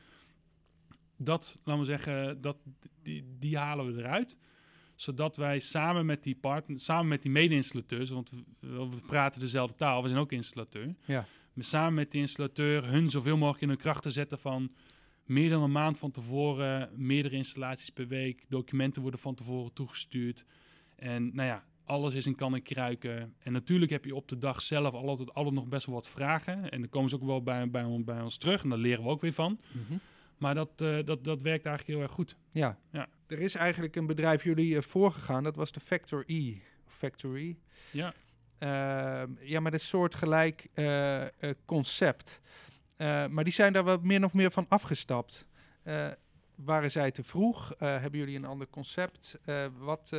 Dat, 1.18 1.60
laten 1.64 1.82
we 1.82 1.88
zeggen, 1.88 2.42
dat, 2.42 2.58
die, 3.02 3.26
die 3.40 3.58
halen 3.58 3.94
we 3.94 4.00
eruit. 4.02 4.38
Zodat 4.96 5.38
wij 5.38 5.60
samen 5.60 6.06
met 6.06 6.24
die 6.24 6.36
partner, 6.36 6.80
samen 6.80 7.08
met 7.08 7.22
die 7.22 7.32
mede-installateurs, 7.32 8.10
want 8.10 8.30
we, 8.30 8.68
we 8.90 9.02
praten 9.08 9.40
dezelfde 9.40 9.76
taal, 9.76 10.02
we 10.02 10.08
zijn 10.08 10.20
ook 10.20 10.32
installateur. 10.32 10.96
Ja. 11.06 11.26
Samen 11.58 11.94
met 11.94 12.12
de 12.12 12.18
installateur 12.18 12.88
hun 12.88 13.10
zoveel 13.10 13.38
mogelijk 13.38 13.62
in 13.62 13.70
hun 13.70 13.78
krachten 13.78 14.12
zetten 14.12 14.40
van 14.40 14.72
meer 15.26 15.50
dan 15.50 15.64
een 15.64 15.72
maand 15.72 15.98
van 15.98 16.12
tevoren, 16.12 16.90
meerdere 16.96 17.36
installaties 17.36 17.90
per 17.90 18.08
week, 18.08 18.46
documenten 18.48 19.02
worden 19.02 19.20
van 19.20 19.36
tevoren 19.36 19.74
toegestuurd. 19.74 20.46
En 20.96 21.36
nou 21.36 21.48
ja, 21.48 21.64
alles 21.84 22.14
is 22.14 22.26
in 22.26 22.36
kan 22.36 22.56
en 22.56 22.64
kruiken. 22.64 23.34
En 23.40 23.52
natuurlijk 23.52 23.92
heb 23.92 24.06
je 24.06 24.16
op 24.16 24.28
de 24.28 24.38
dag 24.38 24.62
zelf 24.62 24.94
altijd, 24.94 25.34
altijd 25.34 25.56
nog 25.56 25.68
best 25.68 25.86
wel 25.86 25.96
wat 25.96 26.10
vragen. 26.10 26.72
En 26.72 26.80
dan 26.80 26.90
komen 26.90 27.10
ze 27.10 27.16
ook 27.16 27.24
wel 27.24 27.44
bij, 27.44 27.70
bij, 27.70 28.02
bij 28.04 28.22
ons 28.22 28.38
terug 28.38 28.64
en 28.64 28.70
daar 28.70 28.78
leren 28.78 29.04
we 29.04 29.10
ook 29.10 29.22
weer 29.22 29.34
van. 29.34 29.60
Maar 30.38 30.56
dat, 30.56 30.70
eh, 30.76 30.98
dat, 31.06 31.24
dat 31.24 31.42
werkt 31.42 31.66
eigenlijk 31.66 31.88
heel 31.88 32.02
erg 32.02 32.12
goed. 32.12 32.36
Ja. 32.52 32.80
Ja. 32.92 33.08
er 33.28 33.40
is 33.40 33.56
eigenlijk 33.56 33.96
een 33.96 34.08
bedrijf 34.08 34.44
jullie 34.44 34.76
eh, 34.76 34.82
voorgegaan, 34.82 35.44
dat 35.44 35.56
was 35.56 35.72
de 35.72 35.80
Factor 35.80 36.24
E. 36.28 36.56
Factory. 36.88 37.58
Ja. 37.92 38.14
Ehm, 38.60 39.32
ja, 39.40 39.60
met 39.60 39.74
een 39.74 39.80
soortgelijk 39.80 40.68
eh 40.74 41.22
eh, 41.22 41.30
concept. 41.66 42.42
Eh, 42.98 43.28
maar 43.28 43.44
die 43.44 43.54
zijn 43.54 43.74
daar 43.74 43.84
wat 43.84 44.04
meer 44.04 44.20
nog 44.20 44.34
meer 44.34 44.52
van 44.52 44.66
afgestapt. 44.68 45.48
Waren 46.56 46.92
zij 46.92 47.12
te 47.12 47.24
vroeg? 47.24 47.74
Hebben 47.78 48.20
jullie 48.20 48.36
een 48.36 48.46
ander 48.46 48.68
concept? 48.68 49.38
Wat? 49.78 50.12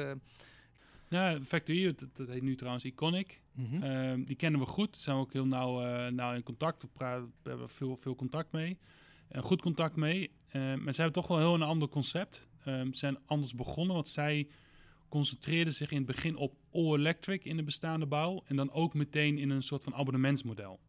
Ja, 1.09 1.39
Factory, 1.47 1.85
dat, 1.85 2.09
dat 2.17 2.29
heet 2.29 2.43
nu 2.43 2.57
trouwens 2.57 2.85
Iconic. 2.85 3.41
mhm. 3.53 3.83
Ehm, 3.83 4.25
die 4.25 4.37
kennen 4.37 4.61
we 4.61 4.67
goed. 4.67 4.97
Zijn 4.97 5.17
we 5.17 5.23
ook 5.23 5.33
heel 5.33 5.47
nauw, 5.47 6.09
nauw 6.11 6.35
in 6.35 6.43
contact. 6.43 6.87
We, 6.97 7.29
hebben 7.43 7.69
veel, 7.69 7.97
veel 7.97 8.15
contact 8.15 8.53
mee. 8.53 8.79
En 9.29 9.43
goed 9.43 9.63
contact 9.63 9.97
mee. 9.97 10.31
Ehm, 10.49 10.83
maar 10.83 10.95
zij 10.95 11.05
hebben 11.05 11.23
toch 11.23 11.27
wel 11.27 11.39
heel 11.39 11.55
een 11.55 11.63
ander 11.63 11.89
concept. 11.89 12.47
Ze 12.65 12.89
zijn 12.91 13.19
anders 13.27 13.55
begonnen, 13.55 13.95
want 13.95 14.09
zij 14.09 14.49
concentreerden 15.11 15.75
zich 15.75 15.91
in 15.91 15.97
het 15.97 16.07
begin 16.07 16.37
op 16.37 16.57
all-electric 16.73 17.45
in 17.45 17.57
de 17.57 17.63
bestaande 17.63 18.07
bouw. 18.07 18.43
En 18.47 18.57
dan 18.57 18.71
ook 18.73 18.95
meteen 18.95 19.39
in 19.39 19.51
een 19.51 19.63
soort 19.63 19.85
van 19.85 19.95
abonnementsmodel. 19.95 20.81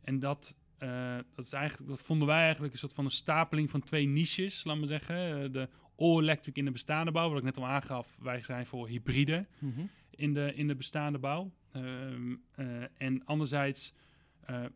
En 0.00 0.18
dat, 0.18 0.54
eh, 0.78 1.18
dat, 1.34 1.44
is 1.44 1.52
eigenlijk, 1.52 1.88
dat 1.88 2.00
vonden 2.02 2.26
wij 2.26 2.42
eigenlijk 2.42 2.72
een 2.72 2.78
soort 2.78 2.94
van 2.94 3.04
een 3.04 3.10
stapeling 3.10 3.70
van 3.70 3.82
twee 3.82 4.06
niches, 4.06 4.64
laat 4.64 4.76
maar 4.76 4.86
zeggen. 4.86 5.42
Eh, 5.42 5.52
de 5.52 5.68
all-electric 5.96 6.56
in 6.56 6.64
de 6.64 6.70
bestaande 6.70 7.10
bouw, 7.10 7.28
wat 7.28 7.38
ik 7.38 7.44
net 7.44 7.56
al 7.58 7.66
aangaf. 7.66 8.16
Wij 8.20 8.42
zijn 8.42 8.66
voor 8.66 8.88
hybride 8.88 9.46
Mhm. 9.58 9.80
in 10.10 10.34
de, 10.34 10.52
in 10.54 10.66
de 10.66 10.74
bestaande 10.76 11.18
bouw. 11.18 11.50
Ehm, 11.72 12.34
eh, 12.54 12.82
en 12.98 13.24
anderzijds, 13.24 13.92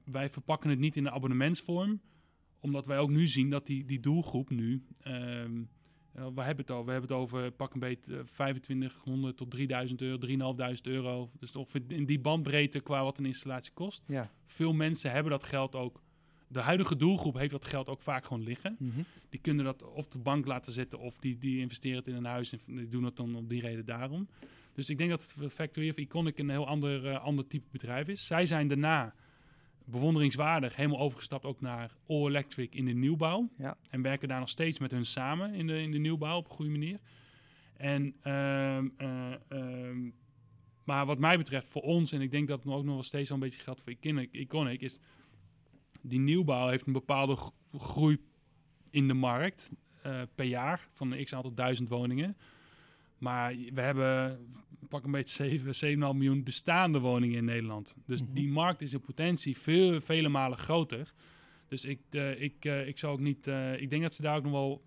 wij 0.04 0.30
verpakken 0.30 0.70
het 0.70 0.78
niet 0.78 0.96
in 0.96 1.02
de 1.02 1.10
abonnementsvorm, 1.10 2.00
omdat 2.60 2.86
wij 2.86 2.98
ook 2.98 3.10
nu 3.10 3.26
zien 3.26 3.50
dat 3.50 3.66
die, 3.66 3.84
die 3.84 4.00
doelgroep 4.00 4.50
nu, 4.50 4.84
ehm 5.02 5.62
eh, 6.14 6.27
waar 6.35 6.46
hebben 6.46 6.66
we 6.66 6.72
het 6.72 6.81
over? 6.81 6.85
We 6.85 6.92
hebben 6.92 7.11
het 7.11 7.18
over 7.18 7.50
pak 7.50 7.74
een 7.74 7.81
beet 7.81 8.09
eh, 8.09 8.18
2500 8.18 9.37
tot 9.37 9.50
3000 9.50 10.03
euro, 10.03 10.18
3500 10.18 10.87
euro. 10.87 11.31
Dus 11.38 11.57
ongeveer 11.57 11.83
in 11.88 12.05
die 12.05 12.20
bandbreedte 12.20 12.81
qua 12.81 13.03
wat 13.03 13.18
een 13.18 13.27
installatie 13.27 13.72
kost. 13.72 14.03
Ja. 14.07 14.31
Veel 14.46 14.72
mensen 14.72 15.11
hebben 15.11 15.33
dat 15.33 15.44
geld 15.44 15.74
ook. 15.74 16.03
De 16.48 16.61
huidige 16.61 16.96
doelgroep 16.96 17.35
heeft 17.35 17.50
dat 17.50 17.64
geld 17.64 17.88
ook 17.88 18.03
vaak 18.03 18.24
gewoon 18.24 18.42
liggen. 18.42 18.77
Mhm. 18.79 19.00
Die 19.29 19.40
kunnen 19.40 19.64
dat 19.64 19.83
of 19.83 20.09
de 20.09 20.18
bank 20.18 20.46
laten 20.46 20.72
zitten 20.72 20.98
of 20.98 21.18
die, 21.18 21.38
die 21.38 21.61
investeren 21.61 21.98
het 21.98 22.09
in 22.09 22.14
een 22.14 22.24
huis 22.24 22.53
en 22.53 22.59
die 22.66 22.88
doen 22.88 23.05
het 23.05 23.16
dan 23.16 23.37
om 23.37 23.48
die 23.48 23.61
reden 23.61 23.85
daarom. 23.85 24.29
Dus 24.74 24.90
ik 24.90 24.98
denk 24.98 25.11
dat 25.11 25.35
Factory 25.50 25.88
of 25.90 25.96
Iconic 25.96 26.38
een 26.38 26.50
heel 26.50 26.66
ander, 26.66 27.07
eh, 27.07 27.24
ander 27.24 27.46
type 27.46 27.66
bedrijf 27.70 28.09
is. 28.09 28.27
Zij 28.27 28.46
zijn 28.46 28.68
daarna 28.68 29.14
bewonderingswaardig 29.85 30.77
helemaal 30.77 30.99
overgestapt 30.99 31.44
ook 31.44 31.61
naar 31.61 31.97
All 32.07 32.27
Electric 32.27 32.75
in 32.75 32.85
de 32.85 32.92
nieuwbouw. 32.92 33.51
Ja. 33.59 33.77
En 33.90 34.03
werken 34.03 34.29
daar 34.29 34.40
nog 34.40 34.49
steeds 34.49 34.79
met 34.79 34.90
hun 34.90 35.07
samen 35.07 35.55
in 35.55 35.66
de, 35.66 35.81
in 35.81 35.90
de 35.90 35.99
nieuwbouw 35.99 36.37
op 36.37 36.49
een 36.49 36.55
goede 36.55 36.70
manier. 36.70 37.01
En, 37.77 38.14
ehm, 38.23 38.88
eh, 38.97 39.33
ehm, 39.49 40.11
maar 40.85 41.07
wat 41.07 41.18
mij 41.18 41.37
betreft 41.37 41.68
voor 41.68 41.83
ons, 41.83 42.12
en 42.12 42.20
ik 42.20 42.31
denk 42.31 42.49
dat 42.49 42.64
het 42.64 42.73
ook 42.73 42.85
nog 42.85 42.94
wel 42.94 43.03
steeds 43.03 43.29
wel 43.29 43.38
een 43.38 43.44
beetje 43.44 43.61
geldt 43.61 43.81
voor 43.81 43.92
Iconic, 43.92 44.33
Iconic 44.33 44.81
is 44.81 45.01
die 46.01 46.18
nieuwbouw 46.18 46.68
heeft 46.68 46.87
een 46.87 46.92
bepaalde 46.92 47.37
gro- 47.37 47.55
groei 47.73 48.18
in 48.90 49.09
de 49.09 49.14
markt 49.14 49.70
eh, 50.03 50.23
per 50.35 50.44
jaar 50.44 50.88
van 50.92 51.12
een 51.12 51.25
x 51.25 51.35
aantal 51.35 51.55
duizend 51.55 51.88
woningen. 51.88 52.37
Maar 53.24 53.54
we 53.72 53.80
hebben 53.80 54.38
pak 54.88 55.04
een 55.04 55.10
beetje 55.10 55.34
7, 55.48 55.74
7,5 55.74 56.14
miljoen 56.14 56.42
bestaande 56.42 56.98
woningen 56.98 57.37
in 57.38 57.44
Nederland. 57.44 57.96
Dus 58.06 58.22
Mhm. 58.22 58.32
die 58.32 58.48
markt 58.48 58.82
is 58.82 58.92
in 58.92 59.00
potentie 59.00 59.58
veel, 59.58 60.00
vele 60.00 60.28
malen 60.28 60.58
groter. 60.58 61.12
Dus 61.68 61.84
ik, 61.84 62.00
eh, 62.10 62.40
ik, 62.40 62.64
eh, 62.64 62.88
ik 62.88 62.98
zou 62.98 63.12
ook 63.12 63.20
niet. 63.20 63.46
eh, 63.46 63.80
ik 63.80 63.90
denk 63.90 64.02
dat 64.02 64.14
ze 64.14 64.22
daar 64.22 64.37
ook 64.37 64.42
nog 64.42 64.52
wel 64.52 64.84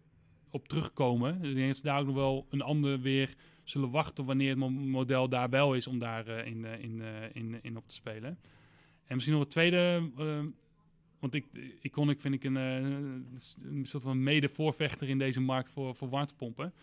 op 0.50 0.68
terugkomen. 0.68 1.44
Ik 1.44 1.56
denk 1.56 1.68
dat 1.68 1.78
ze 1.78 1.84
daar 1.84 2.00
ook 2.00 2.06
nog 2.06 2.16
wel 2.16 2.46
een 2.50 2.62
ander 2.62 3.00
weer 3.02 3.36
zullen 3.64 3.90
wachten 3.90 4.26
wanneer 4.26 4.50
het 4.50 4.58
mo- 4.58 4.70
model 4.70 5.30
daar 5.30 5.50
wel 5.50 5.74
is 5.74 5.88
om 5.88 6.00
daar 6.00 6.28
in, 6.28 6.66
in, 6.66 7.02
in, 7.34 7.60
in 7.62 7.78
op 7.78 7.88
te 7.88 7.96
spelen. 7.96 8.38
En 9.06 9.14
misschien 9.16 9.34
nog 9.36 9.44
het 9.44 9.52
tweede. 9.54 10.10
want 11.20 11.34
ik, 11.34 11.46
Iconic 11.82 12.20
vind 12.20 12.34
ik 12.34 12.44
een, 12.44 12.56
een 12.56 13.86
soort 13.86 14.04
van 14.04 14.24
mede-voorvechter 14.24 15.10
in 15.10 15.18
deze 15.18 15.42
markt 15.42 15.70
voor, 15.70 15.96
voor 15.96 16.10
warmtepompen. 16.10 16.74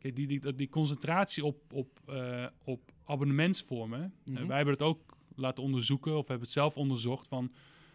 Kijk, 0.00 0.16
die, 0.16 0.26
die, 0.26 0.54
die 0.54 0.68
concentratie 0.68 1.44
op, 1.44 1.72
op, 1.72 2.00
eh, 2.06 2.46
op 2.64 2.92
abonnementsvormen. 3.04 4.14
Mhm. 4.24 4.46
wij 4.46 4.56
hebben 4.56 4.74
het 4.74 4.82
ook 4.82 5.16
laten 5.34 5.62
onderzoeken, 5.62 6.12
of 6.12 6.28
hebben 6.28 6.46
het 6.46 6.54
zelf 6.54 6.76
onderzocht. 6.76 7.28
Van, 7.28 7.52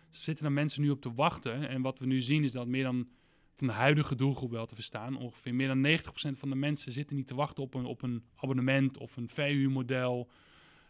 zitten 0.10 0.46
er 0.46 0.52
mensen 0.52 0.82
nu 0.82 0.90
op 0.90 1.02
te 1.02 1.14
wachten? 1.14 1.70
En 1.70 1.82
wat 1.82 2.00
we 2.00 2.06
nu 2.06 2.22
zien 2.22 2.44
is 2.44 2.52
dat 2.52 2.68
meer 2.68 2.84
dan 2.84 3.08
van 3.56 3.68
de 3.68 3.74
huidige 3.74 4.16
doelgroep 4.16 4.52
wel 4.52 4.66
te 4.66 4.76
verstaan. 4.76 5.18
Ongeveer 5.18 5.56
meer 5.56 5.68
dan 5.68 5.82
90% 5.82 6.38
van 6.38 6.50
de 6.50 6.56
mensen 6.56 6.92
zitten 6.92 7.16
niet 7.16 7.28
te 7.28 7.36
wachten 7.36 7.64
op 7.64 7.74
een, 7.74 7.86
op 7.86 8.02
een 8.02 8.24
abonnement 8.36 8.98
of 8.98 9.18
een 9.18 9.30
verhuurmodel. 9.30 10.30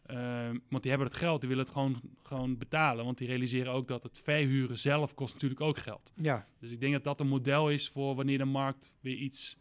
Ehm, 0.05 0.57
want 0.69 0.81
die 0.81 0.91
hebben 0.91 1.09
het 1.09 1.17
geld, 1.17 1.39
die 1.39 1.49
willen 1.49 1.63
het 1.63 1.73
gewoon, 1.73 2.01
gewoon 2.23 2.57
betalen. 2.57 3.05
Want 3.05 3.17
die 3.17 3.27
realiseren 3.27 3.71
ook 3.71 3.87
dat 3.87 4.03
het 4.03 4.19
verhuren 4.19 4.79
zelf 4.79 5.13
kost 5.13 5.33
natuurlijk 5.33 5.61
ook 5.61 5.77
geld. 5.77 6.13
Ja, 6.15 6.47
Dus 6.59 6.71
ik 6.71 6.79
denk 6.79 6.93
dat 6.93 7.03
dat 7.03 7.19
een 7.19 7.27
model 7.27 7.69
is 7.69 7.89
voor 7.89 8.15
wanneer 8.15 8.37
de 8.37 8.45
markt 8.45 8.93
weer 9.01 9.15
iets, 9.15 9.57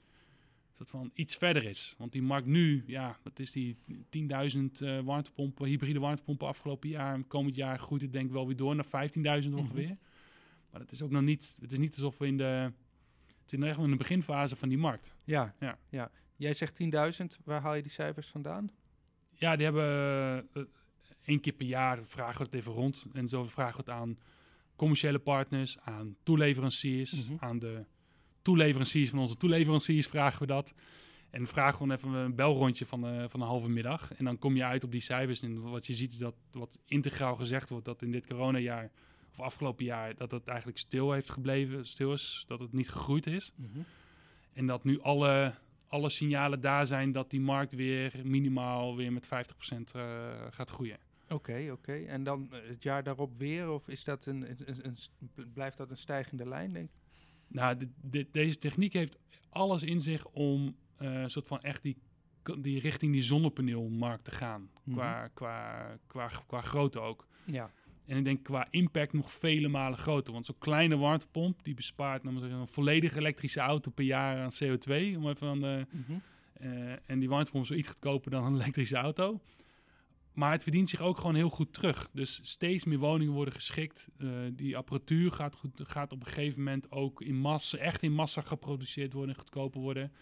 soort 0.76 0.90
van 0.90 1.10
iets 1.14 1.36
verder 1.36 1.64
is. 1.64 1.94
Want 1.98 2.12
die 2.12 2.22
markt 2.22 2.46
nu, 2.46 2.82
ja, 2.86 3.18
dat 3.22 3.38
is 3.38 3.52
die 3.52 3.76
10.000 3.88 3.90
eh 4.80 5.00
warmtepompen, 5.00 5.66
hybride 5.66 5.98
warmtepompen 5.98 6.46
afgelopen 6.46 6.88
jaar. 6.88 7.22
Komend 7.22 7.56
jaar 7.56 7.78
groeit 7.78 8.02
het 8.02 8.12
denk 8.12 8.26
ik 8.26 8.32
wel 8.32 8.46
weer 8.46 8.56
door 8.56 8.74
naar 8.74 8.86
15.000 9.44 9.52
ongeveer. 9.54 9.96
Maar 10.70 10.80
dat 10.80 10.92
is 10.92 11.02
ook 11.02 11.10
nog 11.10 11.22
niet, 11.22 11.56
het 11.60 11.72
is 11.72 11.78
niet 11.78 11.94
alsof 11.94 12.18
we 12.18 12.26
in 12.26 12.36
de, 12.36 12.44
het 13.42 13.52
is 13.52 13.58
nog 13.58 13.66
echt 13.68 13.76
wel 13.76 13.84
in 13.84 13.90
de 13.90 13.96
beginfase 13.96 14.56
van 14.56 14.68
die 14.68 14.78
markt. 14.78 15.14
ja, 15.24 15.54
Ja. 15.60 15.78
ja. 15.88 16.10
Jij 16.36 16.54
zegt 16.54 16.76
10.000, 16.82 17.36
waar 17.44 17.60
haal 17.60 17.74
je 17.74 17.82
die 17.82 17.90
cijfers 17.90 18.26
vandaan? 18.28 18.70
Ja, 19.32 19.56
die 19.56 19.64
hebben 19.64 19.84
eh, 20.52 20.62
één 21.24 21.40
keer 21.40 21.52
per 21.52 21.66
jaar 21.66 22.04
vragen 22.04 22.38
we 22.38 22.44
het 22.44 22.54
even 22.54 22.72
rond. 22.72 23.06
En 23.12 23.28
zo 23.28 23.44
vragen 23.44 23.84
we 23.84 23.90
het 23.90 24.00
aan 24.00 24.18
commerciële 24.76 25.18
partners, 25.18 25.78
aan 25.80 26.16
toeleveranciers, 26.22 27.28
Mhm. 27.28 27.44
aan 27.44 27.58
de 27.58 27.84
toeleveranciers 28.44 29.10
van 29.10 29.18
onze 29.18 29.36
toeleveranciers 29.36 30.06
vragen 30.06 30.40
we 30.40 30.46
dat. 30.46 30.74
En 31.30 31.42
we 31.42 31.48
gewoon 31.72 31.90
even 31.90 32.12
een 32.12 32.34
belrondje 32.34 32.86
van, 32.86 33.06
eh, 33.06 33.24
van 33.28 33.40
een 33.40 33.46
halve 33.46 33.68
middag. 33.68 34.14
En 34.14 34.24
dan 34.24 34.38
kom 34.38 34.56
je 34.56 34.64
uit 34.64 34.84
op 34.84 34.90
die 34.90 35.00
cijfers. 35.00 35.42
En 35.42 35.60
wat 35.70 35.86
je 35.86 35.94
ziet 35.94 36.12
is 36.12 36.18
dat 36.18 36.34
wat 36.50 36.78
integraal 36.86 37.36
gezegd 37.36 37.68
wordt, 37.68 37.84
dat 37.84 38.02
in 38.02 38.10
dit 38.12 38.26
coronajaar 38.26 38.90
of 39.30 39.40
afgelopen 39.40 39.84
jaar, 39.84 40.14
dat 40.16 40.30
het 40.30 40.46
eigenlijk 40.46 40.78
stil 40.78 41.12
heeft 41.12 41.30
gebleven, 41.30 41.86
stil 41.86 42.12
is, 42.12 42.44
dat 42.46 42.60
het 42.60 42.72
niet 42.72 42.88
gegroeid 42.90 43.26
is. 43.26 43.52
En 44.52 44.66
dat 44.66 44.84
nu 44.84 45.00
alle, 45.00 45.54
alle 45.88 46.10
signalen 46.10 46.60
daar 46.60 46.86
zijn 46.86 47.12
dat 47.12 47.30
die 47.30 47.40
markt 47.40 47.72
weer 47.72 48.12
minimaal 48.24 48.96
weer 48.96 49.12
met 49.12 49.26
50% 49.26 49.92
eh, 49.94 50.02
gaat 50.50 50.70
groeien. 50.70 50.98
Oké, 51.28 51.68
oké. 51.72 51.92
En 51.94 52.24
dan 52.24 52.48
eh, 52.50 52.58
het 52.68 52.82
jaar 52.82 53.02
daarop 53.02 53.36
weer? 53.38 53.70
Of 53.70 53.88
is 53.88 54.04
dat 54.04 54.26
een, 54.26 54.50
een, 54.50 54.56
een- 54.66 54.96
een- 55.36 55.52
blijft 55.52 55.76
dat 55.76 55.90
een 55.90 55.96
stijgende 55.96 56.48
lijn, 56.48 56.72
denk 56.72 56.84
ik? 56.88 57.02
Nou, 57.48 57.76
dit- 57.76 57.88
dit- 58.00 58.32
deze 58.32 58.58
techniek 58.58 58.92
heeft 58.92 59.18
alles 59.50 59.82
in 59.82 60.00
zich 60.00 60.26
om 60.26 60.76
eh, 60.96 61.24
soort 61.26 61.46
van 61.46 61.60
echt 61.60 61.82
die, 61.82 61.96
die 62.58 62.80
richting 62.80 63.12
die 63.12 63.22
zonnepaneelmarkt 63.22 64.24
te 64.24 64.30
gaan. 64.30 64.68
Mhm. 64.82 64.96
Qua, 64.96 65.28
qua, 65.34 65.86
qua, 66.06 66.30
qua 66.46 66.60
grootte 66.60 67.00
ook. 67.00 67.26
Ja. 67.44 67.70
En 68.06 68.16
ik 68.16 68.24
denk 68.24 68.42
qua 68.42 68.66
impact 68.70 69.12
nog 69.12 69.32
vele 69.32 69.68
malen 69.68 69.98
groter. 69.98 70.32
Want 70.32 70.46
zo'n 70.46 70.58
kleine 70.58 70.96
warmtepomp 70.96 71.64
die 71.64 71.74
bespaart 71.74 72.22
zeggen, 72.22 72.50
een 72.50 72.66
volledige 72.68 73.18
elektrische 73.18 73.60
auto 73.60 73.90
per 73.90 74.04
jaar 74.04 74.38
aan 74.38 74.50
CO2. 74.64 75.16
Om 75.16 75.28
even 75.28 75.48
aan 75.48 75.60
de, 75.60 75.86
Mhm. 75.90 76.12
Eh, 76.54 76.92
en 77.06 77.18
die 77.18 77.28
warmtepomp 77.28 77.62
is 77.64 77.68
wel 77.70 77.78
iets 77.78 77.88
goedkoper 77.88 78.30
dan 78.30 78.44
een 78.44 78.54
elektrische 78.54 78.96
auto. 78.96 79.40
Maar 80.34 80.52
het 80.52 80.62
verdient 80.62 80.88
zich 80.88 81.00
ook 81.00 81.18
gewoon 81.18 81.34
heel 81.34 81.48
goed 81.50 81.72
terug. 81.72 82.08
Dus 82.12 82.40
steeds 82.42 82.84
meer 82.84 82.98
woningen 82.98 83.32
worden 83.34 83.54
geschikt. 83.54 84.08
Eh, 84.18 84.28
die 84.52 84.76
apparatuur 84.76 85.30
gaat, 85.32 85.56
goed, 85.56 85.80
gaat 85.84 86.12
op 86.12 86.20
een 86.20 86.26
gegeven 86.26 86.58
moment 86.58 86.90
ook 86.90 87.20
in 87.22 87.36
massa, 87.36 87.78
echt 87.78 88.02
in 88.02 88.12
massa 88.12 88.40
geproduceerd 88.40 89.12
worden 89.12 89.34
en 89.34 89.40
goedkoper 89.40 89.80
worden. 89.80 90.12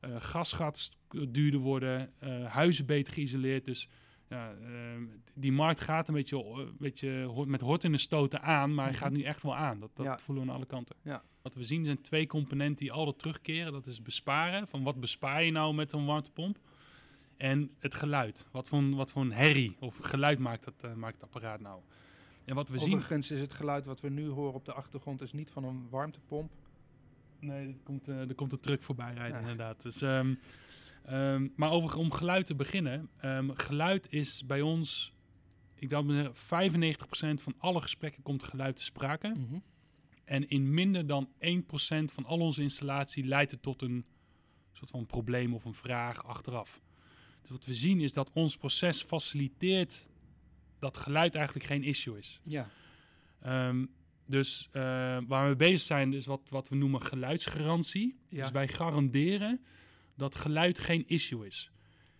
Eh, 0.00 0.10
gas 0.18 0.52
gaat 0.52 0.90
duurder 1.28 1.60
worden. 1.60 2.12
eh, 2.18 2.44
huizen 2.44 2.86
beter 2.86 3.12
geïsoleerd. 3.12 3.64
Dus 3.64 3.88
ja, 4.28 4.52
ehm, 4.62 5.02
die 5.34 5.52
markt 5.52 5.80
gaat 5.80 6.08
een 6.08 6.14
beetje, 6.14 6.44
een 6.44 6.76
beetje 6.78 7.44
met 7.46 7.60
hort 7.60 7.84
in 7.84 7.92
de 7.92 7.98
stoten 7.98 8.42
aan. 8.42 8.74
Maar 8.74 8.84
hij 8.84 8.94
gaat 8.94 9.12
nu 9.12 9.22
echt 9.22 9.42
wel 9.42 9.56
aan. 9.56 9.80
Dat, 9.80 9.90
dat 9.96 10.06
Ja. 10.06 10.18
voelen 10.18 10.44
we 10.44 10.50
aan 10.50 10.56
alle 10.56 10.66
kanten. 10.66 10.96
Ja. 11.02 11.22
Wat 11.42 11.54
we 11.54 11.64
zien 11.64 11.84
zijn 11.84 12.02
twee 12.02 12.26
componenten 12.26 12.76
die 12.76 12.92
altijd 12.92 13.18
terugkeren. 13.18 13.72
Dat 13.72 13.86
is 13.86 14.02
besparen. 14.02 14.68
Van 14.68 14.82
wat 14.82 15.00
bespaar 15.00 15.44
je 15.44 15.50
nou 15.50 15.74
met 15.74 15.92
een 15.92 16.04
warmtepomp? 16.06 16.58
En 17.40 17.70
het 17.78 17.94
geluid. 17.94 18.46
Wat 18.50 18.68
voor, 18.68 18.78
een- 18.78 18.94
wat 18.94 19.12
voor 19.12 19.22
een 19.22 19.32
herrie 19.32 19.76
of 19.78 19.96
geluid 19.96 20.38
maakt, 20.38 20.64
dat, 20.64 20.74
eh, 20.80 20.92
maakt 20.94 21.14
het 21.14 21.22
apparaat 21.22 21.60
nou? 21.60 21.80
En 22.44 22.54
wat 22.54 22.68
we 22.68 22.78
zien... 22.78 22.88
Overigens 22.94 23.30
is 23.30 23.40
het 23.40 23.52
geluid 23.52 23.84
wat 23.84 24.00
we 24.00 24.08
nu 24.08 24.28
horen 24.28 24.54
op 24.54 24.64
de 24.64 24.72
achtergrond 24.72 25.20
is 25.22 25.32
niet 25.32 25.50
van 25.50 25.64
een 25.64 25.86
warmtepomp. 25.90 26.52
Nee, 27.38 27.66
er 27.68 27.74
komt, 27.82 28.08
eh, 28.08 28.28
er 28.28 28.34
komt 28.34 28.52
een 28.52 28.60
truck 28.60 28.82
voorbij 28.82 29.14
rijden, 29.14 29.32
Ja. 29.34 29.40
inderdaad. 29.40 29.82
Dus, 29.82 30.02
ehm, 30.02 30.34
ehm, 31.04 31.48
maar 31.56 31.70
over, 31.70 31.96
om 31.98 32.10
geluid 32.12 32.46
te 32.46 32.54
beginnen. 32.54 33.08
ehm, 33.16 33.50
geluid 33.54 34.12
is 34.12 34.46
bij 34.46 34.60
ons, 34.60 35.12
ik 35.74 35.90
zeggen, 35.90 36.34
95% 36.34 37.42
van 37.42 37.54
alle 37.58 37.80
gesprekken 37.80 38.22
komt 38.22 38.42
geluid 38.42 38.76
te 38.76 38.82
sprake. 38.82 39.28
Mhm. 39.28 39.58
En 40.24 40.48
in 40.48 40.74
minder 40.74 41.06
dan 41.06 41.28
1% 41.38 42.12
van 42.12 42.24
al 42.24 42.38
onze 42.38 42.62
installatie 42.62 43.24
leidt 43.24 43.50
het 43.50 43.62
tot 43.62 43.82
een 43.82 44.04
soort 44.72 44.90
van 44.90 45.06
probleem 45.06 45.54
of 45.54 45.64
een 45.64 45.74
vraag 45.74 46.24
achteraf. 46.24 46.80
Dus 47.40 47.50
wat 47.50 47.64
we 47.64 47.74
zien 47.74 48.00
is 48.00 48.12
dat 48.12 48.30
ons 48.32 48.56
proces 48.56 49.02
faciliteert 49.02 50.08
dat 50.78 50.96
geluid 50.96 51.34
eigenlijk 51.34 51.66
geen 51.66 51.82
issue 51.82 52.18
is. 52.18 52.40
Ja. 52.42 52.70
Ehm, 53.40 53.86
dus 54.26 54.68
eh, 54.72 54.82
waar 55.26 55.48
we 55.48 55.56
bezig 55.56 55.80
zijn 55.80 56.12
is 56.12 56.26
wat, 56.26 56.40
wat 56.48 56.68
we 56.68 56.76
noemen 56.76 57.02
geluidsgarantie. 57.02 58.18
Ja. 58.28 58.42
Dus 58.42 58.50
wij 58.50 58.68
garanderen 58.68 59.60
dat 60.14 60.34
geluid 60.34 60.78
geen 60.78 61.04
issue 61.06 61.46
is. 61.46 61.70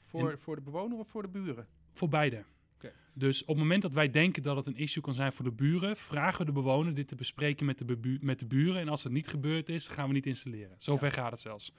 Voor, 0.03 0.39
voor 0.39 0.57
de 0.57 0.63
bewoner 0.63 0.99
of 0.99 1.09
voor 1.09 1.23
de 1.23 1.29
buren? 1.29 1.67
Voor 1.93 2.09
beide. 2.09 2.45
Oké. 2.75 2.93
Dus 3.13 3.41
op 3.43 3.49
het 3.49 3.57
moment 3.57 3.83
dat 3.83 3.93
wij 3.93 4.11
denken 4.11 4.43
dat 4.43 4.57
het 4.57 4.67
een 4.67 4.77
issue 4.77 5.03
kan 5.03 5.15
zijn 5.15 5.33
voor 5.33 5.45
de 5.45 5.53
buren, 5.53 5.97
vragen 5.97 6.39
we 6.39 6.45
de 6.45 6.53
bewoner 6.53 6.95
dit 6.95 7.09
te 7.09 7.15
bespreken 7.15 7.67
met 7.67 7.79
de, 7.79 8.19
met 8.21 8.39
de 8.39 8.47
buren. 8.47 8.81
En 8.81 8.89
als 8.89 9.03
het 9.03 9.13
niet 9.13 9.29
gebeurd 9.29 9.69
is, 9.69 9.89
gaan 9.89 10.09
we 10.09 10.15
niet 10.15 10.27
installeren. 10.27 10.77
Zover 10.79 11.07
Ja. 11.07 11.13
gaat 11.13 11.31
het 11.31 11.41
zelfs. 11.41 11.73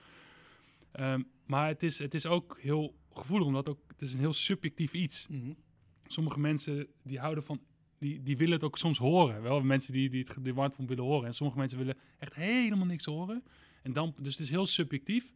Ehm, 0.92 1.22
maar 1.46 1.68
het 1.68 1.84
is, 1.84 2.00
het 2.00 2.14
is 2.14 2.26
ook 2.26 2.58
heel 2.62 2.96
gevoelig, 3.14 3.48
omdat 3.48 3.70
ook, 3.70 3.80
het 3.88 4.02
is 4.02 4.14
een 4.14 4.20
heel 4.20 4.34
subjectief 4.34 4.94
iets. 4.94 5.28
Mhm. 5.28 5.54
Sommige 6.08 6.40
mensen 6.40 6.88
die 7.04 7.20
houden 7.20 7.44
van, 7.44 7.62
die, 7.98 8.24
die 8.24 8.38
willen 8.38 8.54
het 8.54 8.64
ook 8.64 8.78
soms 8.78 8.98
horen. 8.98 9.42
Wel 9.42 9.62
mensen 9.62 9.94
die, 9.94 10.10
die 10.10 10.26
het 10.28 10.44
die 10.44 10.54
warmtepomp 10.54 10.90
willen 10.90 11.04
horen. 11.04 11.28
En 11.28 11.36
sommige 11.36 11.60
mensen 11.60 11.78
willen 11.78 11.98
echt 12.20 12.36
helemaal 12.36 12.86
niks 12.86 13.06
horen. 13.06 13.44
En 13.82 13.94
dan, 13.94 14.16
dus 14.20 14.32
het 14.32 14.42
is 14.42 14.50
heel 14.50 14.66
subjectief. 14.66 15.34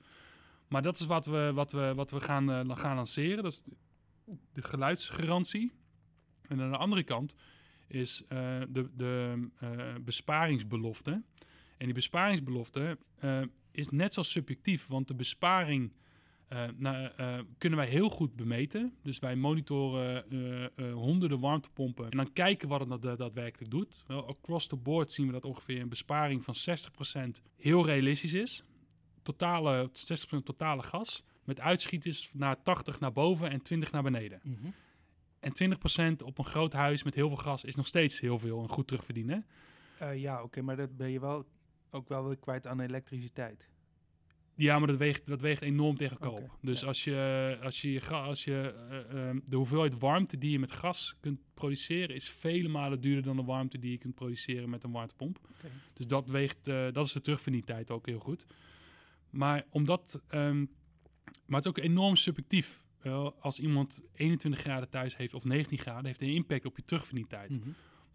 Maar 0.67 0.81
dat 0.81 0.99
is 0.99 1.05
wat 1.05 1.25
we, 1.25 1.51
wat 1.53 1.71
we, 1.71 1.93
wat 1.95 2.11
we 2.11 2.21
gaan, 2.21 2.51
eh, 2.51 2.77
gaan 2.77 2.95
lanceren. 2.95 3.43
Dat 3.43 3.51
is 3.51 3.61
de 4.53 4.61
geluidsgarantie. 4.61 5.71
En 6.47 6.61
aan 6.61 6.71
de 6.71 6.77
andere 6.77 7.03
kant 7.03 7.35
is 7.87 8.23
eh, 8.27 8.61
de, 8.69 8.89
de 8.95 9.47
eh, 9.59 9.95
besparingsbelofte. 10.01 11.23
En 11.77 11.85
die 11.85 11.93
besparingsbelofte 11.93 12.97
eh, 13.19 13.41
is 13.71 13.89
net 13.89 14.13
zo 14.13 14.21
subjectief, 14.21 14.87
want 14.87 15.07
de 15.07 15.15
besparing 15.15 15.93
eh, 16.47 16.63
nou, 16.75 17.09
eh, 17.17 17.39
kunnen 17.57 17.79
wij 17.79 17.87
heel 17.87 18.09
goed 18.09 18.35
bemeten. 18.35 18.93
Dus 19.01 19.19
wij 19.19 19.35
monitoren 19.35 20.25
honderden 20.93 21.39
warmtepompen 21.39 22.09
en 22.11 22.17
dan 22.17 22.33
kijken 22.33 22.67
wat 22.67 22.89
het 22.89 23.01
da- 23.01 23.15
daadwerkelijk 23.15 23.71
doet. 23.71 24.03
Wel, 24.07 24.27
across 24.27 24.67
the 24.67 24.75
board 24.75 25.13
zien 25.13 25.25
we 25.25 25.31
dat 25.31 25.45
ongeveer 25.45 25.81
een 25.81 25.89
besparing 25.89 26.43
van 26.43 26.55
60% 26.55 27.41
heel 27.55 27.85
realistisch 27.85 28.33
is. 28.33 28.63
Totale, 29.21 29.89
60% 29.93 30.45
totale 30.45 30.83
gas. 30.83 31.23
Met 31.43 31.59
uitschieters 31.59 32.29
naar 32.33 32.63
80 32.63 32.99
naar 32.99 33.11
boven 33.11 33.49
en 33.49 33.61
20 33.61 33.91
naar 33.91 34.03
beneden. 34.03 34.39
Mhm. 34.43 34.67
En 35.39 35.53
20% 35.53 36.23
op 36.23 36.37
een 36.37 36.45
groot 36.45 36.73
huis 36.73 37.03
met 37.03 37.15
heel 37.15 37.27
veel 37.27 37.37
gas 37.37 37.63
is 37.63 37.75
nog 37.75 37.87
steeds 37.87 38.19
heel 38.19 38.39
veel 38.39 38.61
en 38.61 38.69
goed 38.69 38.87
terugverdienen. 38.87 39.45
Eh, 39.99 40.21
ja, 40.21 40.43
oké, 40.43 40.61
maar 40.61 40.75
dat 40.75 40.97
ben 40.97 41.11
je 41.11 41.19
wel 41.19 41.45
ook 41.95 42.07
wel 42.07 42.25
weer 42.27 42.37
kwijt 42.37 42.67
aan 42.67 42.79
elektriciteit. 42.79 43.69
Ja, 44.57 44.79
maar 44.79 44.87
dat 44.87 44.97
weegt, 44.97 45.25
dat 45.25 45.41
weegt 45.41 45.61
enorm 45.61 45.97
tegen 45.97 46.17
elkaar 46.19 46.31
Oké, 46.31 46.43
op. 46.43 46.57
Dus 46.61 46.81
ja. 46.81 46.87
als 46.87 47.03
je, 47.03 47.57
als 47.63 47.81
je, 47.81 48.01
als 48.09 48.43
je 48.43 48.73
eh, 48.89 49.27
ehm, 49.27 49.39
de 49.45 49.55
hoeveelheid 49.55 49.99
warmte 49.99 50.37
die 50.37 50.51
je 50.51 50.59
met 50.59 50.71
gas 50.71 51.15
kunt 51.19 51.39
produceren, 51.53 52.15
is 52.15 52.29
vele 52.29 52.67
malen 52.67 53.01
duurder 53.01 53.23
dan 53.23 53.35
de 53.35 53.43
warmte 53.43 53.79
die 53.79 53.91
je 53.91 53.97
kunt 53.97 54.15
produceren 54.15 54.69
met 54.69 54.83
een 54.83 54.91
warmtepomp. 54.91 55.39
Dus 55.93 56.07
dat 56.07 56.27
weegt, 56.27 56.67
eh, 56.67 56.87
dat 56.91 57.05
is 57.05 57.11
de 57.11 57.21
terugverdientijd 57.21 57.91
ook 57.91 58.05
heel 58.05 58.19
goed. 58.19 58.45
Maar 59.29 59.65
omdat, 59.69 60.21
ehm, 60.27 60.65
maar 61.45 61.61
het 61.61 61.65
is 61.65 61.67
ook 61.67 61.77
enorm 61.77 62.15
subjectief. 62.15 62.83
Als 63.39 63.59
iemand 63.59 64.03
21 64.13 64.59
graden 64.59 64.89
thuis 64.89 65.17
heeft 65.17 65.33
of 65.33 65.43
19 65.43 65.77
graden, 65.77 66.05
heeft 66.05 66.21
een 66.21 66.33
impact 66.33 66.65
op 66.65 66.77
je 66.77 66.83
terugverdientijd. 66.85 67.59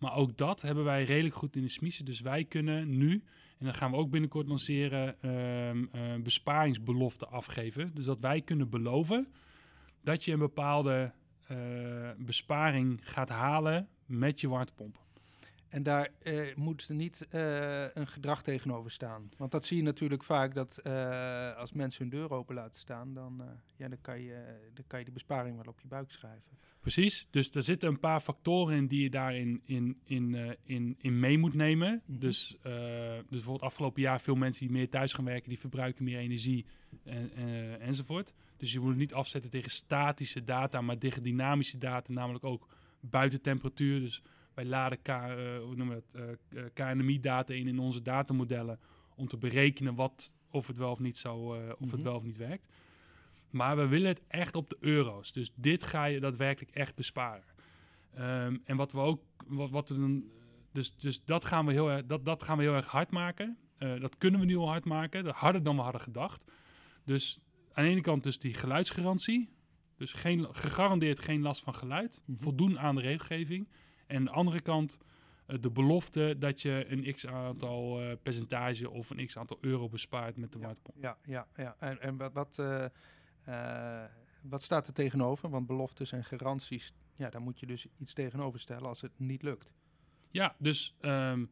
Maar 0.01 0.17
ook 0.17 0.37
dat 0.37 0.63
hebben 0.63 0.85
wij 0.85 1.05
redelijk 1.05 1.35
goed 1.35 1.57
in 1.57 1.63
de 1.63 1.69
smiezen. 1.69 2.05
Dus 2.05 2.21
wij 2.21 2.45
kunnen 2.45 2.97
nu, 2.97 3.13
en 3.59 3.65
dan 3.65 3.75
gaan 3.75 3.91
we 3.91 3.97
ook 3.97 4.11
binnenkort 4.11 4.49
lanceren, 4.49 5.23
ehm 5.23 5.85
eh, 5.93 6.23
besparingsbeloften 6.23 7.31
afgeven. 7.31 7.91
Dus 7.95 8.05
dat 8.05 8.21
wij 8.21 8.41
kunnen 8.41 8.69
beloven 8.69 9.29
dat 10.03 10.25
je 10.25 10.33
een 10.33 10.39
bepaalde 10.39 11.13
eh, 11.47 11.57
besparing 12.19 13.01
gaat 13.03 13.29
halen 13.29 13.89
met 14.07 14.41
je 14.41 14.49
warmtepomp. 14.49 14.99
En 15.71 15.83
daar 15.83 16.09
uh, 16.23 16.55
moet 16.55 16.89
er 16.89 16.95
niet 16.95 17.29
uh, 17.35 17.95
een 17.95 18.07
gedrag 18.07 18.43
tegenover 18.43 18.91
staan. 18.91 19.31
Want 19.37 19.51
dat 19.51 19.65
zie 19.65 19.77
je 19.77 19.83
natuurlijk 19.83 20.23
vaak 20.23 20.55
dat 20.55 20.81
uh, 20.87 21.57
als 21.57 21.73
mensen 21.73 22.03
hun 22.03 22.19
deur 22.19 22.31
open 22.31 22.55
laten 22.55 22.81
staan, 22.81 23.15
dan, 23.15 23.43
ja, 23.77 23.89
dan, 23.89 24.01
kan 24.01 24.21
je, 24.21 24.59
dan 24.75 24.85
kan 24.87 24.99
je 24.99 25.05
de 25.05 25.11
besparing 25.11 25.57
wel 25.57 25.65
op 25.73 25.81
je 25.81 25.89
buik 25.89 26.11
schrijven. 26.11 26.59
Precies, 26.81 27.27
dus 27.31 27.51
er 27.51 27.63
zitten 27.63 27.89
een 27.89 28.01
paar 28.01 28.21
factoren 28.21 28.77
in 28.77 28.87
die 28.87 29.03
je 29.03 29.11
daarin 29.11 29.61
in, 29.65 30.01
in, 30.05 30.57
in, 30.63 30.97
in 30.99 31.19
mee 31.19 31.39
moet 31.39 31.55
nemen. 31.55 31.91
Mm 31.93 32.03
-hmm. 32.07 32.19
dus, 32.19 32.57
dus 32.63 33.25
bijvoorbeeld 33.29 33.63
afgelopen 33.63 34.03
jaar 34.03 34.21
veel 34.21 34.35
mensen 34.35 34.67
die 34.67 34.77
meer 34.77 34.89
thuis 34.89 35.13
gaan 35.13 35.25
werken, 35.25 35.49
die 35.49 35.59
verbruiken 35.59 36.05
meer 36.05 36.19
energie 36.19 36.67
en, 37.05 37.31
enzovoort. 37.81 38.35
Dus 38.57 38.73
je 38.73 38.81
moet 38.81 38.89
het 38.89 38.99
niet 38.99 39.15
afzetten 39.15 39.51
tegen 39.51 39.71
statische 39.71 40.45
data, 40.45 40.81
maar 40.81 40.99
tegen 40.99 41.23
dynamische 41.23 41.79
data, 41.79 42.13
namelijk 42.13 42.45
ook 42.45 42.69
buitentemperatuur. 43.01 44.01
Dus 44.01 44.23
wij 44.55 44.65
laden 44.65 45.03
K, 45.03 45.09
uh, 45.09 45.15
hoe 45.59 45.77
noemen 45.77 46.03
we 46.13 46.19
het, 46.19 46.39
uh, 46.55 46.63
KNMI-data 46.75 47.55
in 47.55 47.67
in 47.67 47.79
onze 47.79 48.03
datamodellen 48.03 48.79
om 49.15 49.29
te 49.29 49.37
berekenen 49.37 49.95
wat, 49.95 50.35
of 50.51 50.67
het 50.67 50.77
wel 50.77 50.91
of 50.91 50.99
niet, 50.99 51.19
zo, 51.19 51.37
of 51.37 51.57
mm 51.57 51.75
-hmm. 51.79 51.91
het 51.91 52.03
wel 52.03 52.15
of 52.15 52.23
niet 52.23 52.37
werkt. 52.37 52.67
Maar 53.51 53.77
we 53.77 53.87
willen 53.87 54.09
het 54.09 54.23
echt 54.29 54.55
op 54.55 54.69
de 54.69 54.77
euro's. 54.81 55.33
Dus 55.33 55.53
dit 55.55 55.83
ga 55.83 56.05
je 56.05 56.21
daadwerkelijk 56.21 56.77
echt 56.77 56.95
besparen. 56.95 57.45
Um, 58.19 58.61
en 58.65 58.77
wat 58.77 58.93
we 58.93 58.99
ook, 58.99 59.23
wat, 59.47 59.71
wat 59.71 59.89
we 59.89 59.95
dan, 59.95 60.25
dus, 60.73 60.97
dus 60.97 61.25
dat, 61.25 61.45
gaan 61.45 61.67
we 61.67 61.73
heel 61.73 61.91
erg, 61.91 62.07
dat, 62.07 62.25
dat 62.25 62.43
gaan 62.43 62.57
we 62.57 62.63
heel 62.63 62.75
erg 62.75 62.87
hard 62.87 63.11
maken. 63.11 63.59
Uh, 63.79 64.01
dat 64.01 64.19
kunnen 64.19 64.41
we 64.41 64.47
nu 64.47 64.57
al 64.57 64.69
hard 64.69 64.85
maken, 64.85 65.25
dat 65.25 65.35
harder 65.35 65.63
dan 65.63 65.77
we 65.77 65.83
hadden 65.83 66.01
gedacht. 66.01 66.45
Dus 67.05 67.41
aan 67.73 67.85
de 67.85 67.91
ene 67.91 68.01
kant 68.01 68.23
dus 68.23 68.39
die 68.39 68.55
geluidsgarantie. 68.55 69.49
Dus 69.97 70.13
geen, 70.13 70.47
gegarandeerd 70.51 71.21
geen 71.21 71.41
last 71.41 71.63
van 71.63 71.75
geluid. 71.75 72.23
Mm 72.25 72.35
-hmm. 72.35 72.43
Voldoen 72.43 72.79
aan 72.79 72.95
de 72.95 73.01
regelgeving. 73.01 73.69
En 74.11 74.17
aan 74.17 74.25
de 74.25 74.31
andere 74.31 74.61
kant 74.61 74.99
uh, 75.47 75.57
de 75.61 75.71
belofte 75.71 76.37
dat 76.39 76.63
je 76.63 76.85
een 76.89 77.15
x 77.15 77.27
aantal 77.27 78.03
uh, 78.03 78.13
percentage 78.23 78.91
of 78.91 79.11
een 79.11 79.27
x 79.27 79.39
aantal 79.39 79.59
euro 79.61 79.89
bespaart 79.89 80.37
met 80.37 80.53
de 80.53 80.59
ja, 80.59 80.65
warmtepomp. 80.65 81.03
Ja, 81.03 81.17
ja, 81.25 81.47
ja. 81.57 81.77
En, 81.79 82.01
en 82.01 82.17
wat, 82.17 82.33
wat, 82.33 82.59
uh, 82.61 84.05
wat 84.43 84.63
staat 84.63 84.87
er 84.87 84.93
tegenover? 84.93 85.51
Want 85.51 85.67
beloftes 85.67 86.13
en 86.13 86.25
garanties, 86.25 86.93
ja, 87.17 87.31
daar 87.31 87.41
moet 87.41 87.61
je 87.61 87.67
dus 87.67 87.87
iets 87.99 88.13
tegenover 88.13 88.61
stellen 88.61 88.89
als 88.89 89.01
het 89.01 89.13
niet 89.17 89.43
lukt. 89.43 89.73
Ja, 90.31 90.55
dus 90.59 90.95
um, 91.01 91.49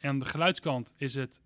aan 0.00 0.18
de 0.18 0.24
geluidskant 0.24 0.94
is 0.96 1.14
het 1.14 1.40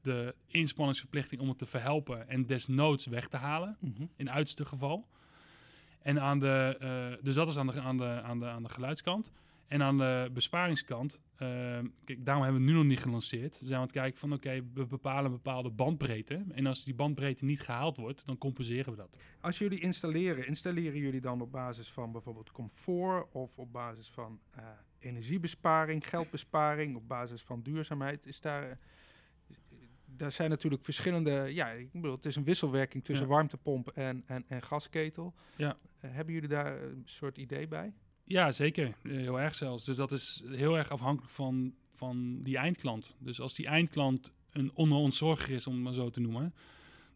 de 0.00 0.34
inspanningsverplichting 0.46 1.40
om 1.40 1.48
het 1.48 1.58
te 1.58 1.66
verhelpen 1.66 2.28
en 2.28 2.46
desnoods 2.46 3.06
weg 3.06 3.28
te 3.28 3.36
halen, 3.36 3.76
mm 3.80 3.94
-hmm. 3.96 4.10
in 4.16 4.30
uiterste 4.30 4.64
geval. 4.64 5.08
En 6.02 6.20
aan 6.20 6.38
de, 6.38 7.18
dus 7.22 7.34
dat 7.34 7.48
is 7.48 7.58
aan 7.58 7.66
de, 7.66 7.80
aan, 7.80 7.96
de, 7.96 8.20
aan, 8.22 8.38
de, 8.38 8.46
aan 8.46 8.62
de 8.62 8.68
geluidskant. 8.68 9.32
En 9.74 9.82
aan 9.82 9.98
de 9.98 10.30
besparingskant, 10.32 11.20
uh, 11.38 11.48
kijk, 12.04 12.24
daarom 12.24 12.42
hebben 12.42 12.60
we 12.60 12.66
het 12.66 12.72
nu 12.72 12.72
nog 12.72 12.84
niet 12.84 13.00
gelanceerd. 13.00 13.58
We 13.60 13.66
zijn 13.66 13.78
aan 13.78 13.84
het 13.84 13.92
kijken 13.92 14.18
van 14.18 14.32
oké, 14.32 14.48
okay, 14.48 14.64
we 14.74 14.86
bepalen 14.86 15.24
een 15.24 15.30
bepaalde 15.30 15.70
bandbreedte. 15.70 16.44
En 16.50 16.66
als 16.66 16.84
die 16.84 16.94
bandbreedte 16.94 17.44
niet 17.44 17.60
gehaald 17.60 17.96
wordt, 17.96 18.26
dan 18.26 18.38
compenseren 18.38 18.90
we 18.90 18.96
dat. 18.96 19.18
Als 19.40 19.58
jullie 19.58 19.80
installeren, 19.80 20.46
installeren 20.46 20.98
jullie 20.98 21.20
dan 21.20 21.40
op 21.40 21.52
basis 21.52 21.88
van 21.88 22.12
bijvoorbeeld 22.12 22.52
comfort 22.52 23.32
of 23.32 23.58
op 23.58 23.72
basis 23.72 24.10
van 24.10 24.40
uh, 24.58 24.64
energiebesparing, 24.98 26.08
geldbesparing, 26.08 26.96
op 26.96 27.08
basis 27.08 27.42
van 27.42 27.62
duurzaamheid? 27.62 28.26
Is 28.26 28.40
daar 28.40 28.78
daar 30.06 30.32
zijn 30.32 30.50
natuurlijk 30.50 30.84
verschillende. 30.84 31.54
Ja, 31.54 31.68
ik 31.68 31.92
bedoel, 31.92 32.14
het 32.16 32.24
is 32.24 32.36
een 32.36 32.44
wisselwerking 32.44 33.04
tussen 33.04 33.26
ja. 33.26 33.32
warmtepomp 33.32 33.88
en, 33.88 34.22
en, 34.26 34.44
en 34.48 34.62
gasketel. 34.62 35.34
Ja. 35.56 35.76
Uh, 36.04 36.10
hebben 36.14 36.34
jullie 36.34 36.48
daar 36.48 36.82
een 36.82 37.02
soort 37.04 37.38
idee 37.38 37.68
bij? 37.68 37.92
Ja, 38.24 38.52
zeker. 38.52 38.94
Heel 39.02 39.40
erg 39.40 39.54
zelfs. 39.54 39.84
Dus 39.84 39.96
dat 39.96 40.12
is 40.12 40.42
heel 40.46 40.76
erg 40.76 40.90
afhankelijk 40.90 41.32
van, 41.32 41.74
van 41.94 42.42
die 42.42 42.56
eindklant. 42.56 43.16
Dus 43.18 43.40
als 43.40 43.54
die 43.54 43.66
eindklant 43.66 44.32
een 44.50 44.70
onderontzorger 44.74 45.54
is, 45.54 45.66
om 45.66 45.74
het 45.74 45.82
maar 45.82 45.92
zo 45.92 46.10
te 46.10 46.20
noemen, 46.20 46.54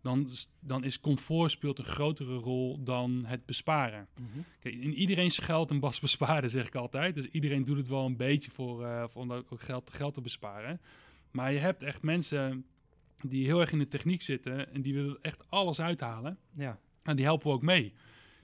dan, 0.03 0.29
dan 0.61 0.85
is 0.85 1.01
comfort 1.01 1.51
speelt 1.51 1.79
een 1.79 1.85
grotere 1.85 2.35
rol 2.35 2.83
dan 2.83 3.25
het 3.25 3.47
besparen. 3.47 4.09
Mm 4.21 4.29
-hmm. 4.33 4.45
Kijk, 4.61 4.75
in 4.75 4.95
iedereen 4.95 5.31
schuilt 5.31 5.71
een 5.71 5.81
bas 5.81 6.01
besparen, 6.01 6.51
zeg 6.51 6.67
ik 6.67 6.75
altijd. 6.75 7.15
Dus 7.15 7.27
iedereen 7.27 7.65
doet 7.65 7.77
het 7.77 7.89
wel 7.89 8.07
een 8.07 8.17
beetje 8.17 8.51
voor, 8.51 8.83
uh, 8.83 9.05
voor 9.09 9.23
om 9.23 9.33
ook 9.33 9.47
geld, 9.57 9.91
geld 9.91 10.15
te 10.15 10.21
besparen. 10.21 10.81
Maar 11.31 11.53
je 11.53 11.59
hebt 11.59 11.83
echt 11.83 12.03
mensen 12.03 12.65
die 13.21 13.47
heel 13.47 13.61
erg 13.61 13.73
in 13.73 13.79
de 13.79 13.89
techniek 13.89 14.23
zitten 14.23 14.73
en 14.73 14.83
die 14.83 14.95
willen 14.95 15.19
echt 15.23 15.51
alles 15.51 15.81
uithalen. 15.81 16.39
Ja. 16.57 16.79
En 17.03 17.17
die 17.17 17.25
helpen 17.25 17.47
we 17.47 17.53
ook 17.53 17.63
mee. 17.63 17.95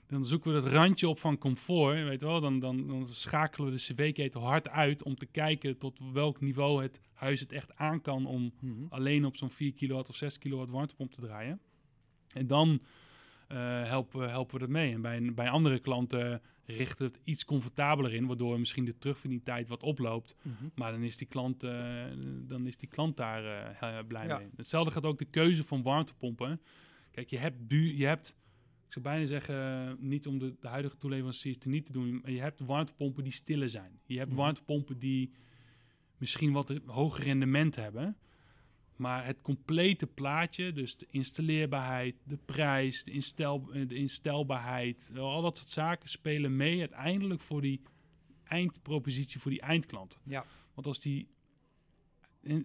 Dan 0.07 0.25
zoeken 0.25 0.53
we 0.53 0.61
dat 0.61 0.71
randje 0.71 1.07
op 1.07 1.19
van 1.19 1.37
comfort, 1.37 2.03
weet 2.03 2.21
wel. 2.21 2.41
Dan, 2.41 2.59
dan, 2.59 2.87
dan 2.87 3.07
schakelen 3.07 3.67
we 3.67 3.75
de 3.75 3.81
cv-ketel 3.81 4.41
hard 4.41 4.69
uit 4.69 5.03
om 5.03 5.15
te 5.15 5.25
kijken 5.25 5.77
tot 5.77 5.99
welk 6.13 6.41
niveau 6.41 6.81
het 6.81 6.99
huis 7.13 7.39
het 7.39 7.51
echt 7.51 7.75
aan 7.75 8.01
kan 8.01 8.25
om 8.25 8.41
mm 8.41 8.51
-hmm. 8.59 8.85
alleen 8.89 9.25
op 9.25 9.35
zo'n 9.35 9.49
4 9.49 9.73
kilowatt 9.73 10.09
of 10.09 10.15
6 10.15 10.37
kilowatt 10.37 10.71
warmtepomp 10.71 11.11
te 11.11 11.21
draaien. 11.21 11.59
En 12.33 12.47
dan 12.47 12.81
uh, 13.51 13.83
helpen, 13.83 14.29
helpen 14.29 14.53
we 14.53 14.59
dat 14.59 14.69
mee. 14.69 14.93
En 14.93 15.01
bij, 15.01 15.33
bij 15.33 15.49
andere 15.49 15.79
klanten 15.79 16.41
richten 16.65 16.97
we 16.97 17.03
het 17.03 17.21
iets 17.23 17.45
comfortabeler 17.45 18.13
in, 18.13 18.25
waardoor 18.25 18.59
misschien 18.59 18.85
de 18.85 18.97
terugverdientijd 18.97 19.67
wat 19.67 19.83
oploopt. 19.83 20.35
Mm 20.41 20.55
-hmm. 20.59 20.71
Maar 20.75 20.91
dan 20.91 21.03
is 21.03 21.17
die 21.17 21.27
klant, 21.27 21.63
uh, 21.63 22.03
dan 22.47 22.67
is 22.67 22.77
die 22.77 22.89
klant 22.89 23.17
daar 23.17 23.43
uh, 23.43 23.99
blij 24.07 24.27
ja. 24.27 24.37
mee. 24.37 24.47
Hetzelfde 24.55 24.91
gaat 24.91 25.05
ook 25.05 25.19
de 25.19 25.25
keuze 25.25 25.63
van 25.63 25.83
warmtepompen. 25.83 26.61
Kijk, 27.11 27.29
je 27.29 27.37
hebt, 27.37 27.57
duur, 27.59 27.93
je 27.93 28.05
hebt 28.05 28.35
zou 28.95 29.05
bijna 29.05 29.25
zeggen, 29.25 29.97
niet 29.99 30.27
om 30.27 30.39
de, 30.39 30.55
de 30.59 30.67
huidige 30.67 30.97
toeleveranciers 30.97 31.57
te 31.57 31.69
niet 31.69 31.85
te 31.85 31.91
doen, 31.91 32.19
maar 32.21 32.31
je 32.31 32.39
hebt 32.39 32.59
warmtepompen 32.59 33.23
die 33.23 33.33
stille 33.33 33.67
zijn. 33.67 33.99
Je 34.05 34.17
hebt 34.17 34.29
-hmm. 34.29 34.37
warmtepompen 34.37 34.99
die 34.99 35.31
misschien 36.17 36.51
wat 36.51 36.79
hoger 36.85 37.23
rendement 37.23 37.75
hebben. 37.75 38.17
Maar 38.95 39.25
het 39.25 39.41
complete 39.41 40.07
plaatje, 40.07 40.71
dus 40.71 40.97
de 40.97 41.07
installeerbaarheid, 41.09 42.15
de 42.23 42.37
prijs, 42.45 43.03
de, 43.03 43.11
instel, 43.11 43.65
de 43.65 43.95
instelbaarheid, 43.95 45.11
al 45.17 45.41
dat 45.41 45.57
soort 45.57 45.69
zaken 45.69 46.09
spelen 46.09 46.55
mee 46.55 46.79
uiteindelijk 46.79 47.41
voor 47.41 47.61
die 47.61 47.81
eindpropositie, 48.43 49.39
voor 49.39 49.51
die 49.51 49.61
eindklant. 49.61 50.19
Ja. 50.23 50.45
Want 50.73 50.87
als 50.87 50.99
die. 50.99 51.27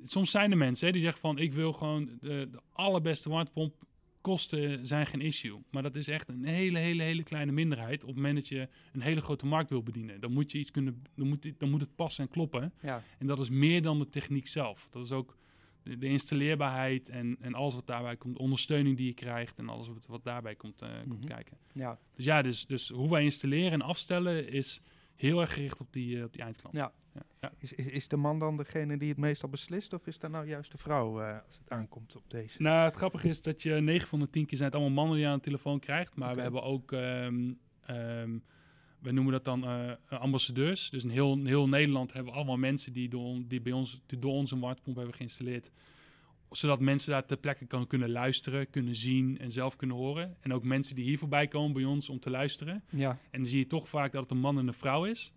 soms 0.03 0.31
zijn 0.31 0.51
er 0.51 0.57
mensen 0.57 0.87
hè, 0.87 0.93
die 0.93 1.03
zeggen 1.03 1.21
van 1.21 1.39
ik 1.39 1.53
wil 1.53 1.73
gewoon 1.73 2.05
de, 2.21 2.49
de 2.51 2.61
allerbeste 2.73 3.29
warmtepomp. 3.29 3.89
Kosten 4.21 4.87
zijn 4.87 5.07
geen 5.07 5.21
issue. 5.21 5.59
Maar 5.71 5.83
dat 5.83 5.97
is 5.97 6.09
echt 6.09 6.29
een 6.29 6.45
hele, 6.45 6.79
hele, 6.79 7.03
hele 7.03 7.23
kleine 7.23 7.53
minderheid. 7.53 8.03
Op 8.03 8.09
het 8.09 8.17
moment 8.17 8.35
dat 8.35 8.49
je 8.49 8.69
een 8.93 9.01
hele 9.01 9.21
grote 9.21 9.47
markt 9.47 9.71
wil 9.71 9.83
bedienen. 9.83 10.21
Dan 10.21 10.33
moet 10.33 10.53
je 10.53 10.59
iets 10.59 10.71
kunnen. 10.71 11.03
Dan 11.15 11.29
moet, 11.29 11.53
dan 11.59 11.71
moet 11.71 11.81
het 11.81 11.95
passen 11.95 12.25
en 12.25 12.31
kloppen. 12.31 12.73
Ja. 12.83 13.03
En 13.19 13.27
dat 13.27 13.39
is 13.41 13.51
meer 13.51 13.83
dan 13.83 13.99
de 13.99 14.09
techniek 14.09 14.47
zelf. 14.47 14.89
Dat 14.91 15.05
is 15.05 15.13
ook 15.13 15.37
de, 15.83 15.99
de, 15.99 16.07
installeerbaarheid 16.07 17.09
en, 17.09 17.37
en 17.41 17.55
alles 17.55 17.75
wat 17.75 17.87
daarbij 17.87 18.17
komt, 18.17 18.39
ondersteuning 18.39 18.97
die 18.97 19.07
je 19.07 19.15
krijgt 19.15 19.59
en 19.59 19.69
alles 19.69 19.89
wat, 19.89 20.07
wat 20.07 20.25
daarbij 20.25 20.55
komt, 20.55 20.83
uh, 20.83 20.89
mm 20.89 20.95
-hmm. 20.95 21.09
komt 21.09 21.25
kijken. 21.25 21.57
Ja. 21.73 21.99
Dus 22.15 22.25
ja, 22.25 22.43
dus, 22.43 22.67
dus 22.67 22.89
hoe 22.89 23.11
wij 23.11 23.25
installeren 23.25 23.73
en 23.73 23.83
afstellen 23.83 24.49
is 24.49 24.81
heel 25.21 25.41
erg 25.41 25.53
gericht 25.53 25.81
op 25.81 25.93
die, 25.93 26.17
uh, 26.17 26.25
op 26.25 26.33
die 26.33 26.43
eindklant. 26.43 26.77
Ja. 26.77 26.93
Ja. 27.41 27.53
Is, 27.59 27.73
is, 27.73 27.87
is, 27.87 28.09
de 28.09 28.17
man 28.17 28.39
dan 28.39 28.57
degene 28.57 28.97
die 28.99 29.09
het 29.09 29.19
meestal 29.19 29.49
beslist 29.49 29.93
of 29.93 30.07
is 30.07 30.19
dat 30.19 30.31
nou 30.31 30.47
juist 30.47 30.73
de 30.73 30.79
vrouw 30.79 31.21
uh, 31.21 31.39
als 31.47 31.59
het 31.59 31.71
aankomt 31.71 32.17
op 32.17 32.31
deze? 32.31 32.63
Nou, 32.63 32.85
het 32.85 32.97
grappige 32.97 33.29
is 33.29 33.43
dat 33.43 33.63
je 33.63 33.75
9 33.75 34.09
van 34.09 34.19
de 34.21 34.31
10 34.31 34.47
keer 34.47 34.59
zijn 34.59 34.71
het 34.71 34.81
allemaal 34.81 34.97
mannen 34.97 35.17
die 35.17 35.27
aan 35.27 35.37
de 35.37 35.43
telefoon 35.43 35.79
krijgt, 35.79 36.17
maar 36.17 36.33
okay. 36.33 36.37
we 36.37 36.43
hebben 36.43 36.63
ook... 36.63 36.93
Um, 36.93 37.59
um, 37.91 38.43
we 39.01 39.13
noemen 39.13 39.33
dat 39.33 39.45
dan 39.45 39.65
uh, 39.65 39.93
ambassadeurs. 40.09 40.91
Dus 40.91 41.03
in 41.03 41.11
heel, 41.11 41.33
in 41.33 41.47
heel 41.47 41.69
Nederland 41.69 42.13
hebben 42.13 42.33
we 42.33 42.39
allemaal 42.39 42.57
mensen 42.57 42.93
die, 42.93 43.09
door, 43.09 43.39
die 43.47 43.61
bij 43.61 43.73
ons 43.73 44.01
die 44.07 44.19
door 44.19 44.33
ons 44.33 44.51
een 44.51 44.61
warmtepomp 44.61 44.97
hebben 44.97 45.15
geïnstalleerd. 45.15 45.71
Zodat 46.51 46.81
mensen 46.81 47.11
daar 47.13 47.27
ter 47.27 47.37
plekke 47.37 47.67
kan, 47.67 47.87
kunnen 47.87 48.11
luisteren, 48.11 48.71
kunnen 48.71 48.95
zien 48.95 49.39
en 49.39 49.51
zelf 49.51 49.77
kunnen 49.77 49.97
horen. 49.97 50.37
En 50.41 50.53
ook 50.53 50.65
mensen 50.65 50.95
die 50.95 51.05
hier 51.05 51.19
voorbij 51.19 51.49
komen 51.49 51.73
bij 51.73 51.85
ons 51.85 52.09
om 52.09 52.21
te 52.21 52.31
luisteren. 52.31 52.85
Ja. 52.89 53.11
En 53.11 53.41
dan 53.41 53.47
zie 53.47 53.59
je 53.59 53.67
toch 53.67 53.89
vaak 53.89 54.13
dat 54.13 54.23
het 54.23 54.31
een 54.31 54.39
man 54.39 54.59
en 54.59 54.67
een 54.67 54.75
vrouw 54.75 55.05
is. 55.05 55.33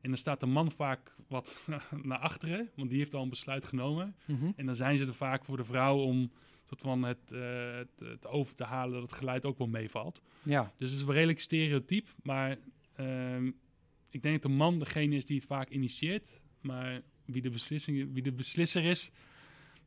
En 0.00 0.08
dan 0.08 0.18
staat 0.18 0.40
de 0.40 0.46
man 0.46 0.70
vaak 0.70 1.14
wat 1.28 1.60
naar 2.02 2.18
achteren, 2.18 2.70
want 2.74 2.88
die 2.90 2.98
heeft 2.98 3.14
al 3.14 3.22
een 3.22 3.28
besluit 3.28 3.64
genomen. 3.64 4.16
Mm 4.24 4.38
-hmm. 4.38 4.52
En 4.56 4.66
dan 4.66 4.76
zijn 4.76 4.98
ze 4.98 5.06
er 5.06 5.14
vaak 5.14 5.44
voor 5.44 5.56
de 5.56 5.64
vrouw 5.64 5.98
om 5.98 6.30
tot 6.68 6.80
van 6.80 7.02
het, 7.02 7.32
uh, 7.32 7.76
het, 7.76 8.08
het, 8.08 8.26
over 8.26 8.54
te 8.54 8.64
halen 8.64 8.92
dat 8.92 9.02
het 9.02 9.18
geluid 9.18 9.44
ook 9.44 9.58
wel 9.58 9.66
meevalt. 9.66 10.22
Ja. 10.42 10.72
Dus 10.76 10.90
het 10.90 10.98
is 10.98 11.04
wel 11.04 11.14
redelijk 11.14 11.40
stereotyp, 11.40 12.14
maar 12.22 12.58
uh, 13.00 13.42
ik 14.10 14.22
denk 14.22 14.42
dat 14.42 14.50
de 14.50 14.56
man 14.56 14.78
degene 14.78 15.16
is 15.16 15.24
die 15.24 15.36
het 15.36 15.46
vaak 15.46 15.68
initieert. 15.68 16.40
Maar 16.60 17.02
wie 17.24 17.42
de, 17.42 17.50
beslissing, 17.50 18.12
wie 18.12 18.22
de 18.22 18.32
beslisser 18.32 18.84
is, 18.84 19.10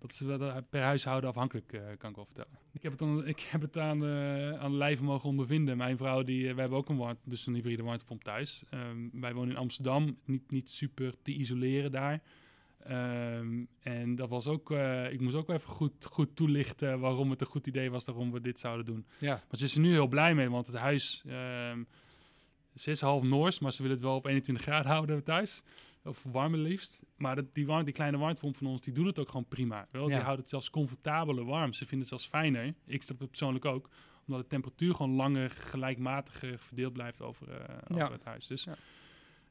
dat 0.02 0.12
is 0.12 0.20
wel 0.20 0.64
per 0.70 0.82
huishouden 0.82 1.30
afhankelijk, 1.30 1.74
uh, 1.74 1.82
kan 1.98 2.10
ik 2.10 2.16
wel 2.16 2.26
vertellen. 2.26 2.60
Ik 2.72 2.82
heb 2.82 2.92
het, 2.92 3.00
dan, 3.00 3.28
ik 3.28 3.40
heb 3.40 3.62
het 3.62 3.78
aan, 3.78 4.04
uh, 4.04 4.60
aan 4.60 5.04
mogen 5.04 5.30
ondervinden. 5.30 5.78
Mijn 5.78 5.98
vrouw, 5.98 6.24
die, 6.24 6.44
wij 6.44 6.62
hebben 6.62 6.78
ook 6.78 6.90
een, 6.90 6.98
warmte, 6.98 7.30
dus 7.30 7.48
een 7.48 7.54
hybride 7.54 7.84
warmtepomp 7.84 8.24
thuis. 8.24 8.64
Um, 8.74 9.10
wij 9.14 9.34
wonen 9.34 9.50
in 9.50 9.58
Amsterdam, 9.58 10.18
niet, 10.26 10.52
niet 10.52 10.70
super 10.70 11.16
te 11.22 11.32
isoleren 11.32 11.92
daar. 11.92 12.22
Um, 12.90 13.68
en 13.80 14.16
dat 14.16 14.30
was 14.30 14.48
ook, 14.48 14.72
uh, 14.72 15.12
ik 15.12 15.22
moest 15.22 15.36
ook 15.36 15.50
even 15.50 15.70
goed, 15.70 16.06
goed 16.06 16.36
toelichten 16.36 17.00
waarom 17.00 17.30
het 17.30 17.42
een 17.42 17.48
goed 17.48 17.68
idee 17.68 17.92
was 17.92 18.06
waarom 18.06 18.32
we 18.32 18.42
dit 18.42 18.60
zouden 18.60 18.86
doen. 18.86 19.06
Ja. 19.20 19.34
Maar 19.34 19.58
ze 19.58 19.64
is 19.64 19.76
er 19.76 19.82
nu 19.82 19.92
heel 19.92 20.08
blij 20.08 20.36
mee, 20.36 20.50
want 20.50 20.68
het 20.68 20.76
huis, 20.76 21.24
um, 21.72 21.88
ze 22.76 22.92
is 22.92 23.02
half 23.02 23.24
Noors, 23.24 23.60
maar 23.60 23.74
ze 23.74 23.82
wil 23.82 23.92
het 23.92 24.02
wel 24.02 24.16
op 24.16 24.26
21 24.26 24.64
graden 24.64 24.92
houden 24.92 25.24
thuis. 25.24 25.64
Of 26.04 26.24
warmer 26.32 26.60
liefst. 26.60 27.04
Maar 27.18 27.36
dat, 27.36 27.54
die, 27.54 27.66
warm, 27.66 27.84
die 27.86 27.94
kleine 27.94 28.18
warmtepomp 28.18 28.56
van 28.58 28.68
ons, 28.68 28.82
die 28.82 28.94
doet 28.94 29.06
het 29.06 29.20
ook 29.20 29.28
gewoon 29.30 29.46
prima. 29.48 29.88
Wel? 29.92 30.06
Die 30.06 30.16
houdt 30.16 30.40
het 30.40 30.50
zelfs 30.50 30.70
comfortabeler 30.70 31.46
warm. 31.46 31.74
Ze 31.74 31.80
vinden 31.80 32.00
het 32.00 32.08
zelfs 32.08 32.28
fijner. 32.28 32.74
Ik 32.86 33.04
snap 33.04 33.20
het 33.20 33.30
persoonlijk 33.30 33.66
ook. 33.66 33.90
Omdat 34.28 34.42
de 34.42 34.48
temperatuur 34.48 34.96
gewoon 34.96 35.12
langer, 35.16 35.50
gelijkmatiger 35.50 36.60
verdeeld 36.60 36.94
blijft 36.94 37.22
over, 37.22 37.50
eh, 37.50 37.76
over 37.88 38.04
Ja. 38.04 38.12
het 38.12 38.24
huis. 38.24 38.48
Dus 38.48 38.64
Ja. 38.64 38.76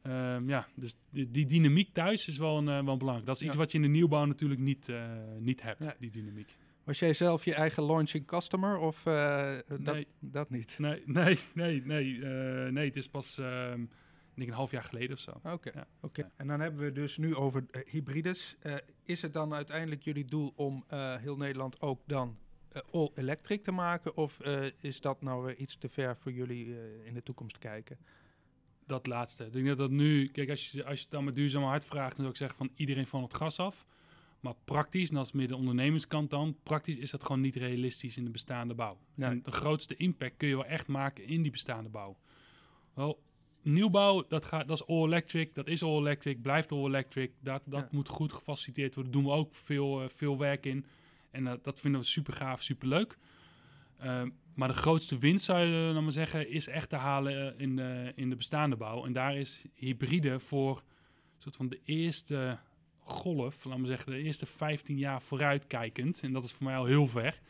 ja, 0.02 0.38
ja 0.46 0.66
dus 0.74 0.94
die, 1.10 1.30
die 1.30 1.46
dynamiek 1.46 1.92
thuis 1.92 2.28
is 2.28 2.38
wel, 2.38 2.58
een, 2.58 2.68
eh, 2.68 2.84
wel 2.84 2.96
belangrijk. 2.96 3.26
Dat 3.26 3.40
is 3.40 3.42
iets 3.46 3.56
wat 3.56 3.70
je 3.70 3.76
in 3.78 3.82
de 3.84 3.90
nieuwbouw 3.90 4.24
natuurlijk 4.24 4.60
niet, 4.60 4.88
eh, 4.88 5.12
niet 5.38 5.62
hebt, 5.62 5.94
die 5.98 6.10
dynamiek. 6.10 6.56
Was 6.84 6.98
jij 6.98 7.14
zelf 7.14 7.44
je 7.44 7.54
eigen 7.54 7.84
launching 7.84 8.26
customer 8.26 8.78
of 8.78 9.02
dat, 9.02 9.78
Nee. 9.94 10.06
dat 10.18 10.50
niet? 10.50 10.78
Nee, 10.78 11.02
nee, 11.06 11.38
nee, 11.54 11.82
nee. 11.84 12.18
nee, 12.70 12.86
het 12.86 12.96
is 12.96 13.08
pas 13.08 13.38
ehm, 13.38 13.84
denk 14.40 14.50
een 14.50 14.56
half 14.56 14.70
jaar 14.70 14.84
geleden 14.84 15.12
of 15.12 15.18
zo. 15.18 15.30
Oké, 15.44 15.70
Ja. 15.74 15.86
oké. 16.00 16.30
En 16.36 16.46
dan 16.46 16.60
hebben 16.60 16.84
we 16.84 16.92
dus 16.92 17.16
nu 17.16 17.34
over 17.34 17.66
eh, 17.70 17.82
hybrides. 17.86 18.56
Eh, 18.60 18.74
is 19.04 19.22
het 19.22 19.32
dan 19.32 19.54
uiteindelijk 19.54 20.02
jullie 20.02 20.24
doel 20.24 20.52
om 20.56 20.84
eh, 20.88 21.16
heel 21.16 21.36
Nederland 21.36 21.80
ook 21.80 22.00
dan 22.06 22.38
all 22.90 23.10
electric 23.14 23.62
te 23.62 23.70
maken? 23.70 24.16
Of 24.16 24.40
is 24.80 25.00
dat 25.00 25.22
nou 25.22 25.44
weer 25.44 25.56
iets 25.56 25.76
te 25.76 25.88
ver 25.88 26.16
voor 26.16 26.32
jullie 26.32 26.74
in 27.04 27.14
de 27.14 27.22
toekomst 27.22 27.58
kijken? 27.58 27.98
Dat 28.86 29.06
laatste. 29.06 29.44
Ik 29.44 29.52
denk 29.52 29.66
dat 29.66 29.78
dat 29.78 29.90
nu... 29.90 30.28
Kijk, 30.28 30.50
als 30.50 30.70
je, 30.70 30.84
als 30.84 30.96
je 30.96 31.02
het 31.02 31.10
dan 31.10 31.24
met 31.24 31.34
duurzaam 31.34 31.62
hard 31.62 31.84
vraagt... 31.84 32.16
dan 32.16 32.16
zou 32.16 32.28
ik 32.28 32.36
zeggen 32.36 32.56
van 32.56 32.70
iedereen 32.74 33.06
van 33.06 33.22
het 33.22 33.34
gas 33.34 33.58
af. 33.58 33.86
Maar 34.40 34.54
praktisch, 34.64 35.08
en 35.08 35.14
dat 35.14 35.26
is 35.26 35.32
meer 35.32 35.48
de 35.48 35.56
ondernemerskant 35.56 36.30
dan... 36.30 36.56
praktisch 36.62 36.96
is 36.96 37.10
dat 37.10 37.24
gewoon 37.24 37.40
niet 37.40 37.56
realistisch 37.56 38.16
in 38.16 38.24
de 38.24 38.30
bestaande 38.30 38.74
bouw. 38.74 38.98
Nee. 39.14 39.30
En 39.30 39.42
de 39.42 39.50
grootste 39.50 39.96
impact 39.96 40.36
kun 40.36 40.48
je 40.48 40.54
wel 40.54 40.66
echt 40.66 40.86
maken 40.86 41.26
in 41.26 41.42
die 41.42 41.50
bestaande 41.50 41.90
bouw. 41.90 42.16
Wel, 42.94 43.22
nieuwbouw, 43.62 44.24
dat, 44.28 44.44
gaat, 44.44 44.68
dat 44.68 44.80
is 44.80 44.86
all 44.86 45.04
electric. 45.04 45.54
Dat 45.54 45.66
is 45.66 45.82
all 45.82 45.98
electric, 45.98 46.42
blijft 46.42 46.72
all 46.72 46.84
electric. 46.86 47.32
Dat, 47.40 47.62
dat 47.64 47.80
Ja. 47.80 47.88
moet 47.90 48.08
goed 48.08 48.32
gefaciliteerd 48.32 48.94
worden. 48.94 49.12
Daar 49.12 49.22
doen 49.22 49.30
we 49.30 49.36
ook 49.38 49.54
veel, 49.54 50.02
eh, 50.02 50.08
veel 50.14 50.38
werk 50.38 50.66
in. 50.66 50.84
En 51.30 51.46
eh, 51.46 51.52
dat 51.62 51.80
vinden 51.80 52.00
we 52.00 52.06
super 52.06 52.32
gaaf, 52.32 52.62
super 52.62 52.88
leuk. 52.88 53.18
Ehm, 53.98 54.28
maar 54.54 54.68
de 54.68 54.74
grootste 54.74 55.18
winst, 55.18 55.44
zou 55.44 55.60
je 55.60 55.92
uh, 55.94 56.00
maar 56.02 56.12
zeggen, 56.12 56.50
is 56.50 56.66
echt 56.66 56.88
te 56.88 56.96
halen 56.96 57.54
eh, 57.54 57.60
in, 57.60 57.76
de, 57.76 58.12
in 58.16 58.30
de 58.30 58.36
bestaande 58.36 58.76
bouw. 58.76 59.04
En 59.04 59.12
daar 59.12 59.36
is 59.36 59.64
hybride 59.74 60.40
voor 60.40 60.82
soort 61.38 61.56
van 61.56 61.68
de 61.68 61.80
eerste 61.84 62.58
golf, 63.02 63.64
laten 63.64 63.80
we 63.82 63.88
zeggen, 63.88 64.12
de 64.12 64.22
eerste 64.22 64.46
15 64.46 64.98
jaar 64.98 65.22
vooruitkijkend. 65.22 66.20
En 66.22 66.32
dat 66.32 66.44
is 66.44 66.52
voor 66.52 66.66
mij 66.66 66.76
al 66.76 66.84
heel 66.84 67.06
ver. 67.06 67.40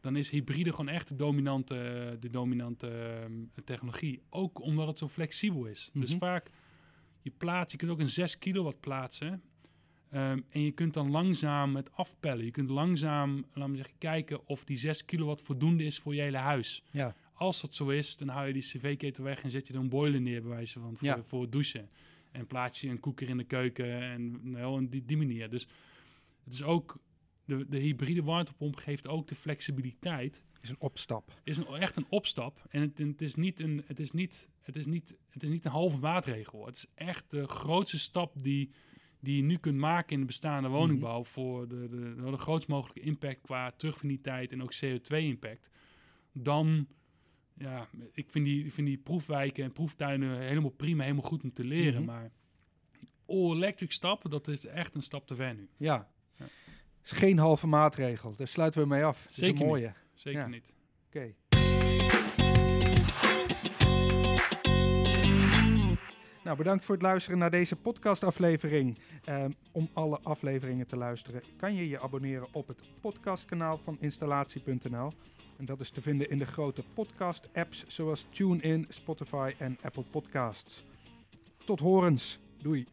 Dan 0.00 0.16
is 0.16 0.30
hybride 0.30 0.70
gewoon 0.70 0.88
echt 0.88 1.08
de 1.08 1.16
dominante, 1.16 2.16
de 2.20 2.30
dominante 2.30 2.86
ehm, 2.88 3.32
technologie. 3.64 4.22
Ook 4.30 4.60
omdat 4.60 4.86
het 4.86 4.98
zo 4.98 5.08
flexibel 5.08 5.64
is. 5.66 5.90
Dus 5.92 6.10
Mhm. 6.10 6.18
vaak, 6.18 6.50
je 7.22 7.30
plaatst, 7.36 7.72
je 7.72 7.76
kunt 7.78 7.90
ook 7.90 8.00
een 8.00 8.10
6 8.10 8.38
kilowatt 8.38 8.80
plaatsen. 8.80 9.42
Ehm, 10.10 10.40
en 10.48 10.60
je 10.62 10.70
kunt 10.72 10.94
dan 10.94 11.10
langzaam 11.10 11.76
het 11.76 11.92
afpellen. 11.92 12.44
Je 12.44 12.50
kunt 12.50 12.70
langzaam, 12.70 13.44
laten 13.52 13.70
we 13.70 13.76
zeggen, 13.76 13.94
kijken 13.98 14.46
of 14.48 14.64
die 14.64 14.76
6 14.76 15.04
kilowatt 15.04 15.42
voldoende 15.42 15.84
is 15.84 15.98
voor 15.98 16.14
je 16.14 16.20
hele 16.20 16.36
huis. 16.36 16.82
Ja, 16.90 17.14
Als 17.32 17.60
dat 17.60 17.74
zo 17.74 17.88
is, 17.88 18.16
dan 18.16 18.28
hou 18.28 18.46
je 18.46 18.52
die 18.52 18.62
cv-ketel 18.62 19.24
weg 19.24 19.42
en 19.42 19.50
zet 19.50 19.66
je 19.66 19.72
er 19.72 19.78
een 19.80 19.88
boiler 19.88 20.20
neer, 20.20 20.40
bij 20.42 20.50
wijze 20.50 20.80
van, 20.80 20.96
voor, 20.96 21.06
Ja. 21.08 21.22
voor 21.22 21.42
het 21.42 21.52
douchen. 21.52 21.88
En 22.32 22.46
plaats 22.46 22.80
je 22.80 22.88
een 22.88 23.00
koeker 23.00 23.28
in 23.28 23.36
de 23.36 23.44
keuken 23.44 24.00
en 24.02 24.50
nou, 24.50 24.78
en 24.78 24.88
die, 24.88 25.04
die 25.04 25.16
manier. 25.16 25.50
Dus 25.50 25.66
het 26.44 26.52
is 26.54 26.62
ook, 26.62 26.98
de, 27.50 27.66
de 27.68 27.78
hybride 27.78 28.22
warmtepomp 28.22 28.76
geeft 28.76 29.08
ook 29.08 29.28
de 29.28 29.34
flexibiliteit. 29.34 30.42
is 30.60 30.70
een 30.70 30.76
opstap. 30.80 31.32
is 31.42 31.56
een, 31.56 31.66
echt 31.66 31.96
een 31.96 32.06
opstap. 32.08 32.66
En 32.68 32.80
het, 32.80 32.98
het, 32.98 33.22
is 33.22 33.34
niet 33.34 33.60
een, 33.60 33.82
het, 33.86 34.00
is 34.00 34.10
niet, 34.10 34.48
het, 34.60 34.76
is 34.76 34.86
niet, 34.86 35.16
het 35.28 35.42
is 35.42 35.48
niet 35.48 35.64
een 35.64 35.70
halve 35.70 35.98
maatregel. 35.98 36.66
Het 36.66 36.76
is 36.76 36.86
echt 36.94 37.30
de 37.30 37.48
grootste 37.48 37.98
stap 37.98 38.34
die, 38.42 38.70
die 39.20 39.36
je 39.36 39.42
nu 39.42 39.56
kunt 39.56 39.76
maken 39.76 40.12
in 40.12 40.20
de 40.20 40.26
bestaande 40.26 40.68
woningbouw. 40.68 41.24
Voor 41.24 41.68
de, 41.68 41.88
de, 41.88 42.30
de, 42.30 42.36
grootst 42.36 42.68
mogelijke 42.68 43.00
impact 43.00 43.40
qua 43.40 43.70
terugvindingstijd 43.70 44.52
en 44.52 44.62
ook 44.62 44.74
CO2-impact. 44.74 45.70
Dan, 46.32 46.86
ja, 47.54 47.88
ik 48.12 48.30
vind 48.30 48.44
die, 48.44 48.64
ik 48.64 48.72
vind 48.72 48.86
die 48.86 48.98
proefwijken 48.98 49.64
en 49.64 49.72
proeftuinen 49.72 50.40
helemaal 50.40 50.70
prima, 50.70 51.02
helemaal 51.02 51.28
goed 51.28 51.42
om 51.42 51.52
te 51.52 51.64
leren. 51.64 52.02
Mhm. 52.02 52.10
Maar 52.10 52.30
all-electric 53.26 53.92
stappen, 53.92 54.30
dat 54.30 54.48
is 54.48 54.66
echt 54.66 54.94
een 54.94 55.02
stap 55.02 55.26
te 55.26 55.34
ver 55.34 55.54
nu. 55.54 55.68
Ja. 55.76 56.08
Ja. 56.36 56.46
Is 57.04 57.10
geen 57.10 57.38
halve 57.38 57.66
maatregel. 57.66 58.34
Daar 58.36 58.48
sluiten 58.48 58.80
we 58.80 58.86
mee 58.86 59.04
af. 59.04 59.18
Dat 59.22 59.30
is 59.30 59.36
Zeker 59.36 59.60
een 59.60 59.66
mooie. 59.66 59.92
Zeker 60.14 60.40
Ja. 60.40 60.46
niet. 60.46 60.72
Oké. 61.06 61.34
Nou, 66.44 66.56
bedankt 66.56 66.84
voor 66.84 66.94
het 66.94 67.04
luisteren 67.04 67.38
naar 67.38 67.50
deze 67.50 67.76
podcastaflevering. 67.76 68.98
Ehm, 69.24 69.50
om 69.72 69.88
alle 69.92 70.18
afleveringen 70.22 70.86
te 70.86 70.96
luisteren 70.96 71.42
kan 71.56 71.74
je 71.74 71.88
je 71.88 72.00
abonneren 72.00 72.48
op 72.52 72.68
het 72.68 72.78
podcastkanaal 73.00 73.78
van 73.78 73.96
installatie.nl. 74.00 75.12
En 75.56 75.64
dat 75.64 75.80
is 75.80 75.90
te 75.90 76.00
vinden 76.02 76.30
in 76.30 76.38
de 76.38 76.46
grote 76.46 76.82
podcast-apps 76.94 77.84
zoals 77.86 78.26
TuneIn, 78.30 78.86
Spotify 78.88 79.52
en 79.58 79.78
Apple 79.82 80.04
Podcasts. 80.10 80.84
Tot 81.64 81.80
horens. 81.80 82.38
Doei. 82.62 82.86